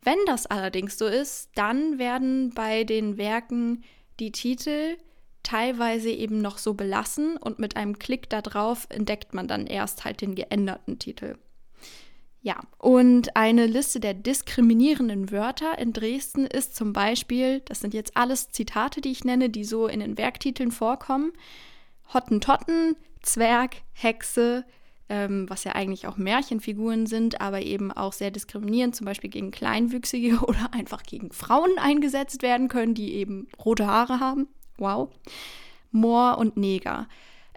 Wenn 0.03 0.19
das 0.27 0.45
allerdings 0.45 0.99
so 0.99 1.07
ist, 1.07 1.49
dann 1.55 1.97
werden 1.97 2.51
bei 2.51 2.83
den 2.83 3.17
Werken 3.17 3.83
die 4.19 4.31
Titel 4.31 4.97
teilweise 5.43 6.09
eben 6.09 6.41
noch 6.41 6.57
so 6.57 6.73
belassen 6.73 7.37
und 7.37 7.59
mit 7.59 7.75
einem 7.77 7.99
Klick 7.99 8.29
da 8.29 8.41
drauf 8.41 8.87
entdeckt 8.89 9.33
man 9.33 9.47
dann 9.47 9.67
erst 9.67 10.05
halt 10.05 10.21
den 10.21 10.35
geänderten 10.35 10.99
Titel. 10.99 11.37
Ja, 12.41 12.61
und 12.77 13.35
eine 13.35 13.65
Liste 13.65 13.99
der 13.99 14.13
diskriminierenden 14.13 15.31
Wörter 15.31 15.77
in 15.79 15.91
Dresden 15.91 16.45
ist 16.45 16.75
zum 16.75 16.93
Beispiel, 16.93 17.61
das 17.61 17.81
sind 17.81 17.93
jetzt 17.93 18.15
alles 18.15 18.49
Zitate, 18.51 19.01
die 19.01 19.11
ich 19.11 19.25
nenne, 19.25 19.49
die 19.49 19.65
so 19.65 19.87
in 19.87 19.99
den 19.99 20.17
Werktiteln 20.17 20.71
vorkommen: 20.71 21.33
Hottentotten, 22.13 22.95
Zwerg, 23.21 23.77
Hexe, 23.91 24.63
ähm, 25.09 25.49
was 25.49 25.63
ja 25.63 25.73
eigentlich 25.73 26.07
auch 26.07 26.17
Märchenfiguren 26.17 27.05
sind, 27.05 27.41
aber 27.41 27.61
eben 27.61 27.91
auch 27.91 28.13
sehr 28.13 28.31
diskriminierend, 28.31 28.95
zum 28.95 29.05
Beispiel 29.05 29.29
gegen 29.29 29.51
Kleinwüchsige 29.51 30.39
oder 30.47 30.73
einfach 30.73 31.03
gegen 31.03 31.31
Frauen 31.31 31.77
eingesetzt 31.77 32.43
werden 32.43 32.67
können, 32.67 32.93
die 32.93 33.13
eben 33.15 33.47
rote 33.63 33.87
Haare 33.87 34.19
haben. 34.19 34.47
Wow. 34.77 35.09
Moor 35.91 36.37
und 36.37 36.57
Neger. 36.57 37.07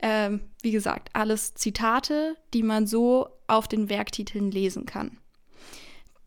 Ähm, 0.02 0.40
wie 0.62 0.70
gesagt, 0.70 1.10
alles 1.12 1.54
Zitate, 1.54 2.36
die 2.54 2.62
man 2.62 2.86
so 2.86 3.28
auf 3.46 3.68
den 3.68 3.90
Werktiteln 3.90 4.50
lesen 4.50 4.86
kann. 4.86 5.18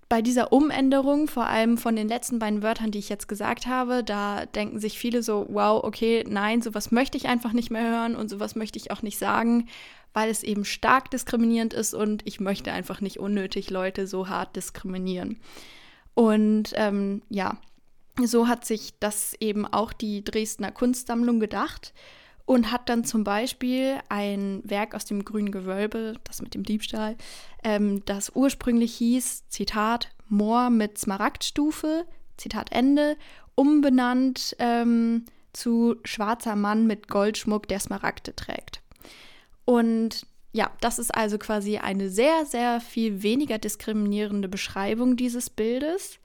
Bei 0.10 0.22
dieser 0.22 0.54
Umänderung, 0.54 1.28
vor 1.28 1.48
allem 1.48 1.78
von 1.78 1.96
den 1.96 2.08
letzten 2.08 2.38
beiden 2.38 2.62
Wörtern, 2.62 2.92
die 2.92 3.00
ich 3.00 3.10
jetzt 3.10 3.28
gesagt 3.28 3.66
habe, 3.66 4.04
da 4.04 4.46
denken 4.46 4.78
sich 4.78 5.00
viele 5.00 5.24
so, 5.24 5.48
wow, 5.50 5.84
okay, 5.84 6.24
nein, 6.28 6.62
sowas 6.62 6.92
möchte 6.92 7.18
ich 7.18 7.28
einfach 7.28 7.52
nicht 7.52 7.72
mehr 7.72 7.90
hören 7.90 8.16
und 8.16 8.30
sowas 8.30 8.56
möchte 8.56 8.78
ich 8.78 8.92
auch 8.92 9.02
nicht 9.02 9.18
sagen, 9.18 9.68
weil 10.14 10.30
es 10.30 10.44
eben 10.44 10.66
stark 10.66 11.10
diskriminierend 11.10 11.74
ist 11.74 11.96
und 11.96 12.22
ich 12.28 12.40
möchte 12.40 12.72
einfach 12.72 13.02
nicht 13.02 13.18
unnötig 13.18 13.72
Leute 13.72 14.06
so 14.06 14.30
hart 14.30 14.56
diskriminieren. 14.56 15.40
Und 16.14 16.74
ähm, 16.76 17.24
ja, 17.30 17.58
so 18.22 18.48
hat 18.48 18.66
sich 18.66 18.94
das 19.00 19.34
eben 19.40 19.66
auch 19.66 19.94
die 19.94 20.24
Dresdner 20.24 20.72
Kunstsammlung 20.72 21.40
gedacht 21.40 21.94
und 22.46 22.72
hat 22.72 22.90
dann 22.90 23.06
zum 23.06 23.24
Beispiel 23.24 24.00
ein 24.10 24.62
Werk 24.64 24.96
aus 24.96 25.06
dem 25.06 25.24
grünen 25.24 25.52
Gewölbe, 25.52 26.16
das 26.24 26.42
mit 26.42 26.54
dem 26.54 26.64
Diebstahl, 26.64 27.16
ähm, 27.64 28.04
das 28.06 28.32
ursprünglich 28.36 28.96
hieß, 28.96 29.48
Zitat, 29.50 30.10
Moor 30.28 30.70
mit 30.70 30.98
Smaragdstufe, 30.98 32.06
Zitat 32.38 32.72
Ende, 32.72 33.18
umbenannt 33.56 34.56
ähm, 34.60 35.26
zu 35.54 35.96
Schwarzer 36.04 36.56
Mann 36.56 36.88
mit 36.88 37.08
Goldschmuck, 37.08 37.68
der 37.68 37.80
Smaragde 37.80 38.36
trägt. 38.36 38.82
Und 39.66 40.26
ja, 40.52 40.72
das 40.82 41.00
ist 41.00 41.14
also 41.16 41.38
quasi 41.38 41.78
eine 41.78 42.10
sehr, 42.10 42.46
sehr 42.46 42.82
viel 42.82 43.24
weniger 43.24 43.58
diskriminierende 43.58 44.48
Beschreibung 44.48 45.16
dieses 45.16 45.50
Bildes. 45.50 46.20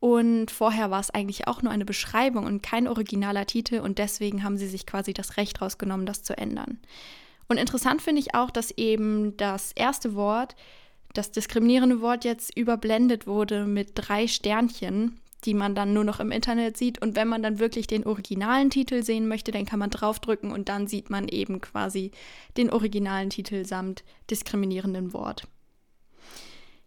Und 0.00 0.50
vorher 0.50 0.90
war 0.90 1.00
es 1.00 1.10
eigentlich 1.10 1.48
auch 1.48 1.62
nur 1.62 1.72
eine 1.72 1.84
Beschreibung 1.84 2.46
und 2.46 2.62
kein 2.62 2.86
originaler 2.86 3.46
Titel 3.46 3.80
und 3.80 3.98
deswegen 3.98 4.44
haben 4.44 4.56
sie 4.56 4.68
sich 4.68 4.86
quasi 4.86 5.12
das 5.12 5.36
Recht 5.36 5.60
rausgenommen, 5.60 6.06
das 6.06 6.22
zu 6.22 6.38
ändern. 6.38 6.78
Und 7.48 7.56
interessant 7.56 8.02
finde 8.02 8.20
ich 8.20 8.34
auch, 8.34 8.50
dass 8.50 8.70
eben 8.72 9.36
das 9.36 9.72
erste 9.72 10.14
Wort, 10.14 10.54
das 11.14 11.32
diskriminierende 11.32 12.00
Wort 12.00 12.24
jetzt 12.24 12.56
überblendet 12.56 13.26
wurde 13.26 13.64
mit 13.64 13.92
drei 13.94 14.28
Sternchen, 14.28 15.18
die 15.44 15.54
man 15.54 15.74
dann 15.74 15.92
nur 15.92 16.04
noch 16.04 16.20
im 16.20 16.30
Internet 16.30 16.76
sieht. 16.76 17.00
Und 17.00 17.16
wenn 17.16 17.28
man 17.28 17.42
dann 17.42 17.58
wirklich 17.58 17.86
den 17.86 18.04
originalen 18.04 18.70
Titel 18.70 19.02
sehen 19.02 19.26
möchte, 19.26 19.50
dann 19.50 19.66
kann 19.66 19.78
man 19.78 19.90
draufdrücken 19.90 20.52
und 20.52 20.68
dann 20.68 20.86
sieht 20.86 21.10
man 21.10 21.26
eben 21.28 21.60
quasi 21.60 22.10
den 22.56 22.70
originalen 22.70 23.30
Titel 23.30 23.64
samt 23.64 24.04
diskriminierenden 24.30 25.12
Wort. 25.12 25.48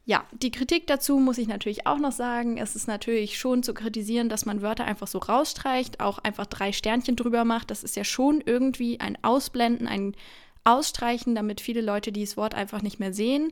Ja, 0.06 0.26
die 0.32 0.52
Kritik 0.52 0.88
dazu 0.88 1.20
muss 1.20 1.38
ich 1.38 1.48
natürlich 1.48 1.86
auch 1.86 2.00
noch 2.00 2.12
sagen. 2.12 2.58
Es 2.58 2.76
ist 2.76 2.88
natürlich 2.88 3.38
schon 3.38 3.62
zu 3.62 3.74
kritisieren, 3.74 4.30
dass 4.30 4.46
man 4.46 4.62
Wörter 4.62 4.86
einfach 4.86 5.08
so 5.08 5.20
rausstreicht, 5.20 6.00
auch 6.00 6.18
einfach 6.20 6.48
drei 6.48 6.72
Sternchen 6.72 7.16
drüber 7.16 7.46
macht. 7.46 7.70
Das 7.70 7.84
ist 7.84 7.96
ja 7.96 8.04
schon 8.04 8.42
irgendwie 8.44 9.00
ein 9.00 9.18
Ausblenden, 9.24 9.88
ein 9.88 10.16
ausstreichen, 10.64 11.36
damit 11.36 11.62
viele 11.62 11.82
Leute 11.82 12.12
dieses 12.12 12.38
Wort 12.38 12.56
einfach 12.56 12.82
nicht 12.82 13.00
mehr 13.00 13.14
sehen. 13.14 13.52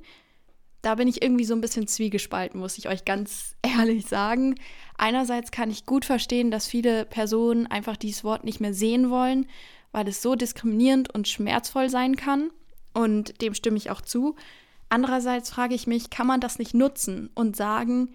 Da 0.82 0.95
bin 0.95 1.08
ich 1.08 1.22
irgendwie 1.22 1.45
so 1.45 1.54
ein 1.54 1.62
bisschen 1.62 1.88
zwiegespalten, 1.88 2.60
muss 2.60 2.78
ich 2.78 2.88
euch 2.88 3.06
ganz 3.06 3.56
ehrlich 3.62 4.08
sagen. 4.08 4.56
Einerseits 4.97 5.52
kann 5.52 5.70
ich 5.70 5.86
gut 5.86 6.06
verstehen, 6.06 6.52
dass 6.52 6.68
viele 6.68 7.06
Personen 7.06 7.68
einfach 7.68 7.97
dieses 7.97 8.24
Wort 8.24 8.43
nicht 8.43 8.60
mehr 8.60 8.74
sehen 8.74 9.10
wollen, 9.10 9.47
weil 9.91 10.08
es 10.08 10.22
so 10.22 10.36
diskriminierend 10.36 11.14
und 11.14 11.28
schmerzvoll 11.28 11.89
sein 11.89 12.16
kann. 12.16 12.50
Und 12.93 13.41
dem 13.41 13.54
stimme 13.54 13.78
ich 13.78 13.91
auch 13.91 14.02
zu. 14.02 14.36
Andererseits 14.90 15.50
frage 15.50 15.76
ich 15.76 15.88
mich, 15.88 16.10
kann 16.10 16.28
man 16.28 16.42
das 16.42 16.60
nicht 16.60 16.74
nutzen 16.74 17.30
und 17.36 17.56
sagen, 17.56 18.10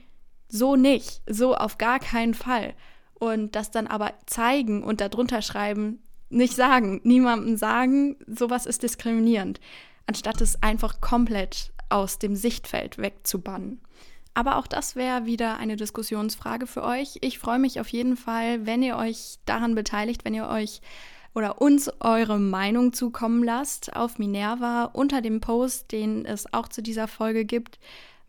so 0.49 0.77
nicht, 0.77 1.23
so 1.29 1.55
auf 1.55 1.79
gar 1.79 2.01
keinen 2.01 2.35
Fall. 2.35 2.75
Und 3.15 3.55
das 3.57 3.71
dann 3.71 3.87
aber 3.87 4.13
zeigen 4.27 4.83
und 4.83 5.01
darunter 5.01 5.41
schreiben, 5.41 6.03
nicht 6.31 6.55
sagen, 6.55 7.01
niemandem 7.05 7.57
sagen, 7.57 8.17
sowas 8.27 8.67
ist 8.67 8.83
diskriminierend, 8.83 9.61
anstatt 10.07 10.41
es 10.41 10.63
einfach 10.63 11.01
komplett 11.01 11.73
aus 11.89 12.19
dem 12.19 12.35
Sichtfeld 12.35 12.99
wegzubannen. 12.99 13.81
Aber 14.35 14.57
auch 14.57 14.67
das 14.67 14.97
wäre 14.97 15.27
wieder 15.27 15.59
eine 15.59 15.77
Diskussionsfrage 15.77 16.67
für 16.67 16.83
euch. 16.83 17.19
Ich 17.21 17.39
freue 17.39 17.61
mich 17.61 17.79
auf 17.79 17.89
jeden 17.89 18.17
Fall, 18.17 18.67
wenn 18.67 18.83
ihr 18.83 18.97
euch 18.97 19.39
daran 19.47 19.77
beteiligt, 19.77 20.25
wenn 20.25 20.35
ihr 20.35 20.49
euch 20.49 20.81
oder 21.35 21.61
uns 21.61 21.91
eure 22.01 22.39
Meinung 22.39 22.93
zukommen 22.93 23.43
lasst 23.43 23.95
auf 23.97 24.19
Minerva 24.19 24.85
unter 24.85 25.21
dem 25.21 25.41
Post, 25.41 25.93
den 25.93 26.25
es 26.25 26.53
auch 26.53 26.69
zu 26.69 26.83
dieser 26.83 27.09
Folge 27.09 27.45
gibt, 27.45 27.79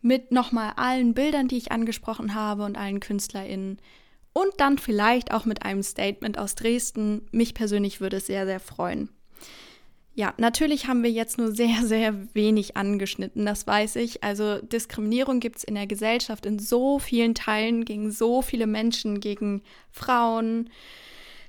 mit 0.02 0.32
nochmal 0.32 0.72
allen 0.76 1.14
Bildern, 1.14 1.48
die 1.48 1.56
ich 1.56 1.72
angesprochen 1.72 2.34
habe 2.34 2.64
und 2.64 2.76
allen 2.76 3.00
KünstlerInnen. 3.00 3.78
Und 4.32 4.52
dann 4.58 4.78
vielleicht 4.78 5.32
auch 5.32 5.46
mit 5.46 5.62
einem 5.62 5.82
Statement 5.82 6.38
aus 6.38 6.54
Dresden. 6.54 7.26
Mich 7.32 7.54
persönlich 7.54 8.00
würde 8.00 8.18
es 8.18 8.26
sehr, 8.26 8.44
sehr 8.44 8.60
freuen. 8.60 9.08
Ja, 10.14 10.32
natürlich 10.38 10.88
haben 10.88 11.02
wir 11.02 11.10
jetzt 11.10 11.38
nur 11.38 11.52
sehr, 11.52 11.76
sehr 11.84 12.34
wenig 12.34 12.76
angeschnitten, 12.76 13.46
das 13.46 13.66
weiß 13.66 13.96
ich. 13.96 14.24
Also 14.24 14.60
Diskriminierung 14.60 15.40
gibt 15.40 15.58
es 15.58 15.64
in 15.64 15.74
der 15.74 15.86
Gesellschaft 15.86 16.46
in 16.46 16.58
so 16.58 16.98
vielen 16.98 17.34
Teilen 17.34 17.84
gegen 17.84 18.10
so 18.10 18.42
viele 18.42 18.66
Menschen, 18.66 19.20
gegen 19.20 19.62
Frauen, 19.90 20.70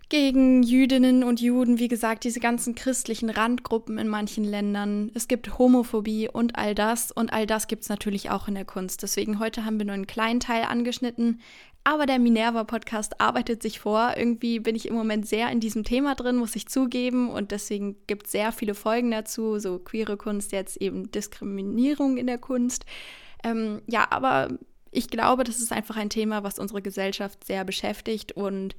gegen 0.09 0.63
Jüdinnen 0.63 1.23
und 1.23 1.41
Juden, 1.41 1.79
wie 1.79 1.89
gesagt, 1.89 2.23
diese 2.23 2.39
ganzen 2.39 2.75
christlichen 2.75 3.29
Randgruppen 3.29 3.97
in 3.97 4.07
manchen 4.07 4.45
Ländern. 4.45 5.11
Es 5.13 5.27
gibt 5.27 5.57
Homophobie 5.57 6.29
und 6.29 6.57
all 6.57 6.75
das. 6.75 7.11
Und 7.11 7.33
all 7.33 7.45
das 7.45 7.67
gibt 7.67 7.83
es 7.83 7.89
natürlich 7.89 8.29
auch 8.29 8.47
in 8.47 8.55
der 8.55 8.63
Kunst. 8.63 9.03
Deswegen 9.03 9.39
heute 9.39 9.65
haben 9.65 9.79
wir 9.79 9.85
nur 9.85 9.95
einen 9.95 10.07
kleinen 10.07 10.39
Teil 10.39 10.63
angeschnitten. 10.63 11.41
Aber 11.83 12.05
der 12.05 12.19
Minerva-Podcast 12.19 13.19
arbeitet 13.19 13.61
sich 13.61 13.79
vor. 13.79 14.13
Irgendwie 14.15 14.59
bin 14.59 14.75
ich 14.75 14.87
im 14.87 14.95
Moment 14.95 15.27
sehr 15.27 15.49
in 15.51 15.59
diesem 15.59 15.83
Thema 15.83 16.15
drin, 16.15 16.37
muss 16.37 16.55
ich 16.55 16.67
zugeben. 16.67 17.29
Und 17.29 17.51
deswegen 17.51 17.97
gibt 18.07 18.27
es 18.27 18.31
sehr 18.31 18.53
viele 18.53 18.75
Folgen 18.75 19.11
dazu. 19.11 19.59
So 19.59 19.79
queere 19.79 20.15
Kunst, 20.15 20.53
jetzt 20.53 20.77
eben 20.77 21.11
Diskriminierung 21.11 22.17
in 22.17 22.27
der 22.27 22.37
Kunst. 22.37 22.85
Ähm, 23.43 23.81
ja, 23.87 24.07
aber 24.09 24.57
ich 24.91 25.09
glaube, 25.09 25.43
das 25.43 25.59
ist 25.59 25.73
einfach 25.73 25.97
ein 25.97 26.09
Thema, 26.09 26.43
was 26.43 26.59
unsere 26.59 26.81
Gesellschaft 26.81 27.43
sehr 27.45 27.65
beschäftigt 27.65 28.31
und 28.31 28.75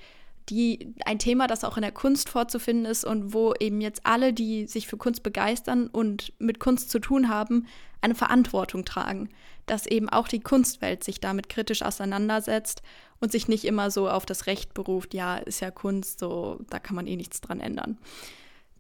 die, 0.51 0.95
ein 1.05 1.19
Thema, 1.19 1.47
das 1.47 1.65
auch 1.65 1.77
in 1.77 1.83
der 1.83 1.93
Kunst 1.93 2.29
vorzufinden 2.29 2.87
ist 2.87 3.05
und 3.05 3.33
wo 3.33 3.55
eben 3.59 3.81
jetzt 3.81 4.01
alle, 4.05 4.33
die 4.33 4.67
sich 4.67 4.87
für 4.87 4.97
Kunst 4.97 5.23
begeistern 5.23 5.89
und 5.89 6.33
mit 6.39 6.61
Kunst 6.61 6.91
zu 6.91 6.99
tun 6.99 7.29
haben, 7.29 7.67
eine 8.01 8.15
Verantwortung 8.15 8.85
tragen. 8.85 9.29
Dass 9.67 9.87
eben 9.87 10.09
auch 10.09 10.29
die 10.29 10.41
Kunstwelt 10.41 11.05
sich 11.05 11.21
damit 11.21 11.49
kritisch 11.49 11.83
auseinandersetzt 11.83 12.83
und 13.21 13.33
sich 13.33 13.49
nicht 13.49 13.65
immer 13.65 13.91
so 13.91 14.09
auf 14.09 14.25
das 14.25 14.47
Recht 14.47 14.75
beruft, 14.75 15.15
ja, 15.15 15.37
ist 15.37 15.61
ja 15.61 15.71
Kunst, 15.71 16.21
so, 16.21 16.61
da 16.71 16.79
kann 16.79 16.97
man 16.97 17.07
eh 17.07 17.17
nichts 17.17 17.41
dran 17.41 17.61
ändern. 17.61 17.99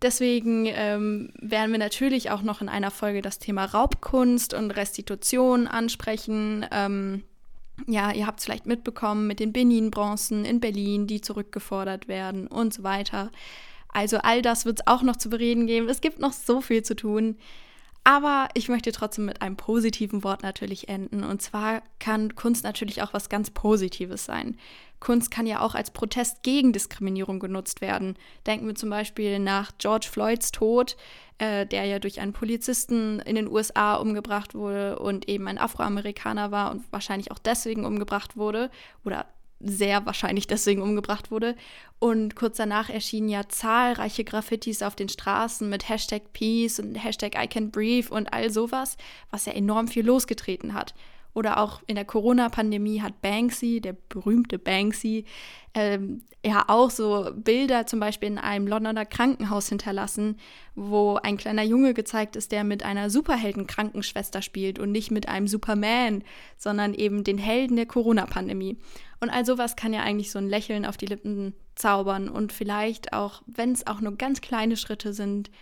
Deswegen 0.00 0.66
ähm, 0.66 1.32
werden 1.40 1.72
wir 1.72 1.78
natürlich 1.78 2.30
auch 2.30 2.42
noch 2.42 2.60
in 2.60 2.68
einer 2.68 2.92
Folge 2.92 3.20
das 3.20 3.40
Thema 3.40 3.64
Raubkunst 3.64 4.54
und 4.54 4.70
Restitution 4.70 5.66
ansprechen. 5.66 6.64
Ähm, 6.70 7.24
ja, 7.87 8.12
ihr 8.12 8.26
habt 8.26 8.41
es 8.41 8.45
vielleicht 8.45 8.66
mitbekommen 8.66 9.26
mit 9.26 9.41
den 9.41 9.53
Benin-Bronzen 9.53 10.45
in 10.45 10.61
Berlin, 10.61 11.07
die 11.07 11.20
zurückgefordert 11.20 12.09
werden 12.09 12.47
und 12.47 12.74
so 12.74 12.83
weiter. 12.83 13.31
Also 13.89 14.18
all 14.18 14.43
das 14.43 14.64
wird 14.64 14.81
es 14.81 14.87
auch 14.87 15.03
noch 15.03 15.16
zu 15.16 15.31
bereden 15.31 15.66
geben. 15.66 15.89
Es 15.89 16.01
gibt 16.01 16.18
noch 16.18 16.33
so 16.33 16.61
viel 16.61 16.83
zu 16.83 16.95
tun. 16.95 17.37
Aber 18.05 18.49
ich 18.55 18.68
möchte 18.68 18.91
trotzdem 18.91 19.26
mit 19.26 19.43
einem 19.43 19.57
positiven 19.57 20.24
Wort 20.24 20.43
natürlich 20.43 20.89
enden. 20.89 21.24
Und 21.24 21.43
zwar 21.43 21.83
kann 21.99 22.35
Kunst 22.37 22.64
natürlich 22.64 23.03
auch 23.03 23.12
was 23.12 23.29
ganz 23.29 23.51
Positives 23.51 24.24
sein. 24.24 24.57
Kunst 24.99 25.31
kann 25.31 25.47
ja 25.47 25.61
auch 25.61 25.74
als 25.74 25.91
Protest 25.91 26.43
gegen 26.43 26.72
Diskriminierung 26.72 27.39
genutzt 27.39 27.81
werden. 27.81 28.16
Denken 28.47 28.66
wir 28.66 28.74
zum 28.74 28.91
Beispiel 28.91 29.39
nach 29.39 29.72
George 29.79 30.09
Floyds 30.11 30.53
Tod, 30.53 30.97
äh, 31.39 31.66
der 31.66 31.84
ja 31.84 31.99
durch 31.99 32.20
einen 32.20 32.32
Polizisten 32.32 33.20
in 33.20 33.36
den 33.36 33.49
USA 33.49 33.95
umgebracht 33.95 34.55
wurde 34.55 34.99
und 34.99 35.28
eben 35.28 35.47
ein 35.49 35.59
Afroamerikaner 35.59 36.51
war 36.51 36.70
und 36.70 36.84
wahrscheinlich 36.91 37.30
auch 37.30 37.39
deswegen 37.39 37.84
umgebracht 37.84 38.36
wurde 38.36 38.70
oder 39.05 39.26
sehr 39.61 40.07
wahrscheinlich 40.07 40.47
deswegen 40.47 40.82
umgebracht 40.82 41.30
wurde. 41.30 41.57
Und 41.99 42.36
kurz 42.36 42.57
danach 42.59 42.91
erschienen 42.91 43.28
ja 43.28 43.49
zahlreiche 43.49 44.24
Graffitis 44.24 44.82
auf 44.82 44.95
den 44.95 45.09
Straßen 45.09 45.68
mit 45.68 45.89
Hashtag 45.89 46.32
Peace 46.32 46.78
und 46.78 46.95
Hashtag 46.95 47.34
I 47.43 47.49
can 47.49 47.70
breathe 47.70 48.11
und 48.11 48.32
all 48.32 48.51
sowas, 48.51 48.97
was 49.30 49.47
ja 49.47 49.53
enorm 49.53 49.89
viel 49.89 50.07
losgetreten 50.07 50.74
hat. 50.74 50.95
Oder 51.39 51.61
auch 51.61 51.82
in 51.86 51.95
der 51.95 52.05
Corona-Pandemie 52.05 53.01
hat 53.01 53.22
Banksy, 53.22 53.80
der 53.80 53.93
berühmte 53.93 54.59
Banksy, 54.59 55.24
ähm, 55.72 56.22
ja 56.45 56.64
auch 56.66 56.91
so 56.91 57.30
Bilder 57.32 57.86
zum 57.86 58.01
Beispiel 58.01 58.26
in 58.28 58.39
einem 58.39 58.66
Londoner 58.66 59.07
Krankenhaus 59.07 59.68
hinterlassen, 59.68 60.36
wo 60.74 61.14
ein 61.14 61.36
kleiner 61.36 61.62
Junge 61.62 61.95
gezeigt 61.95 62.34
ist, 62.34 62.51
der 62.51 62.64
mit 62.64 62.82
einer 62.82 63.09
Superhelden-Krankenschwester 63.09 64.43
spielt 64.43 64.80
und 64.80 64.91
nicht 64.91 65.12
mit 65.12 65.28
einem 65.28 65.47
Superman, 65.47 66.24
sondern 66.57 66.93
eben 66.93 67.22
den 67.22 67.39
Helden 67.39 67.76
der 67.76 67.86
Corona-Pandemie. 67.86 68.76
Und 69.20 69.30
all 69.30 69.47
sowas 69.47 69.76
kann 69.76 69.93
ja 69.93 70.01
eigentlich 70.01 70.32
so 70.32 70.41
ein 70.41 70.49
Lächeln 70.49 70.84
auf 70.84 70.97
die 70.97 71.07
Lippen 71.07 71.55
zaubern 71.76 72.28
und 72.28 72.53
vielleicht 72.53 73.12
auch, 73.12 73.43
wenn 73.47 73.70
es 73.70 73.86
auch 73.86 74.01
nur 74.01 74.16
ganz 74.16 74.41
kleine 74.41 74.76
Schritte 74.76 75.12
sind, 75.12 75.53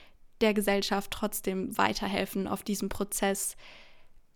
der 0.41 0.55
Gesellschaft 0.55 1.11
trotzdem 1.11 1.77
weiterhelfen 1.77 2.49
auf 2.49 2.63
diesem 2.63 2.89
Prozess, 2.89 3.59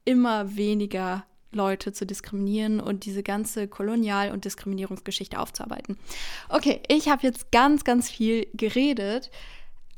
immer 0.05 0.57
weniger 0.57 1.25
Leute 1.53 1.93
zu 1.93 2.07
diskriminieren 2.07 2.81
und 2.81 3.05
diese 3.05 3.23
ganze 3.23 3.69
Kolonial- 3.69 4.31
und 4.31 4.45
Diskriminierungsgeschichte 4.45 5.39
aufzuarbeiten. 5.39 5.99
Okay, 6.49 6.81
ich 6.89 7.09
habe 7.09 7.23
jetzt 7.23 7.51
ganz, 7.51 7.85
ganz 7.85 8.11
viel 8.11 8.47
geredet, 8.55 9.31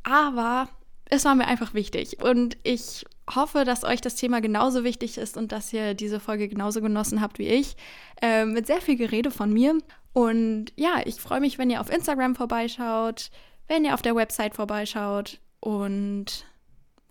aber 0.03 0.69
es 1.11 1.25
war 1.25 1.35
mir 1.35 1.47
einfach 1.47 1.75
wichtig 1.75 2.23
und 2.23 2.57
ich 2.63 3.05
hoffe, 3.35 3.65
dass 3.65 3.85
euch 3.85 4.01
das 4.01 4.17
Thema 4.17 4.41
genauso 4.41 4.85
wichtig 4.85 5.19
ist 5.19 5.37
und 5.37 5.53
dass 5.53 5.73
ihr 5.73 5.95
diese 5.95 6.21
Folge 6.21 6.49
genauso 6.49 6.81
genossen 6.81 7.21
habt 7.21 7.39
wie 7.39 7.49
ich. 7.49 7.77
Äh, 8.21 8.47
mit 8.47 8.67
sehr 8.67 8.81
viel 8.81 8.97
Gerede 8.97 9.31
von 9.31 9.53
mir. 9.53 9.79
Und 10.13 10.67
ja, 10.77 11.01
ich 11.05 11.17
freue 11.17 11.41
mich, 11.41 11.59
wenn 11.59 11.71
ihr 11.71 11.81
auf 11.81 11.91
Instagram 11.91 12.35
vorbeischaut, 12.35 13.31
wenn 13.69 13.85
ihr 13.85 13.95
auf 13.95 14.03
der 14.03 14.17
Website 14.17 14.55
vorbeischaut 14.55 15.41
und 15.61 16.45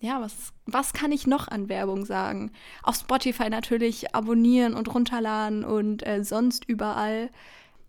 ja, 0.02 0.20
was, 0.20 0.52
was 0.66 0.94
kann 0.94 1.12
ich 1.12 1.28
noch 1.28 1.48
an 1.48 1.70
Werbung 1.70 2.06
sagen? 2.06 2.52
Auf 2.82 2.96
Spotify 2.96 3.50
natürlich 3.50 4.16
abonnieren 4.16 4.74
und 4.74 4.94
runterladen 4.94 5.64
und 5.64 6.06
äh, 6.06 6.24
sonst 6.24 6.66
überall. 6.66 7.30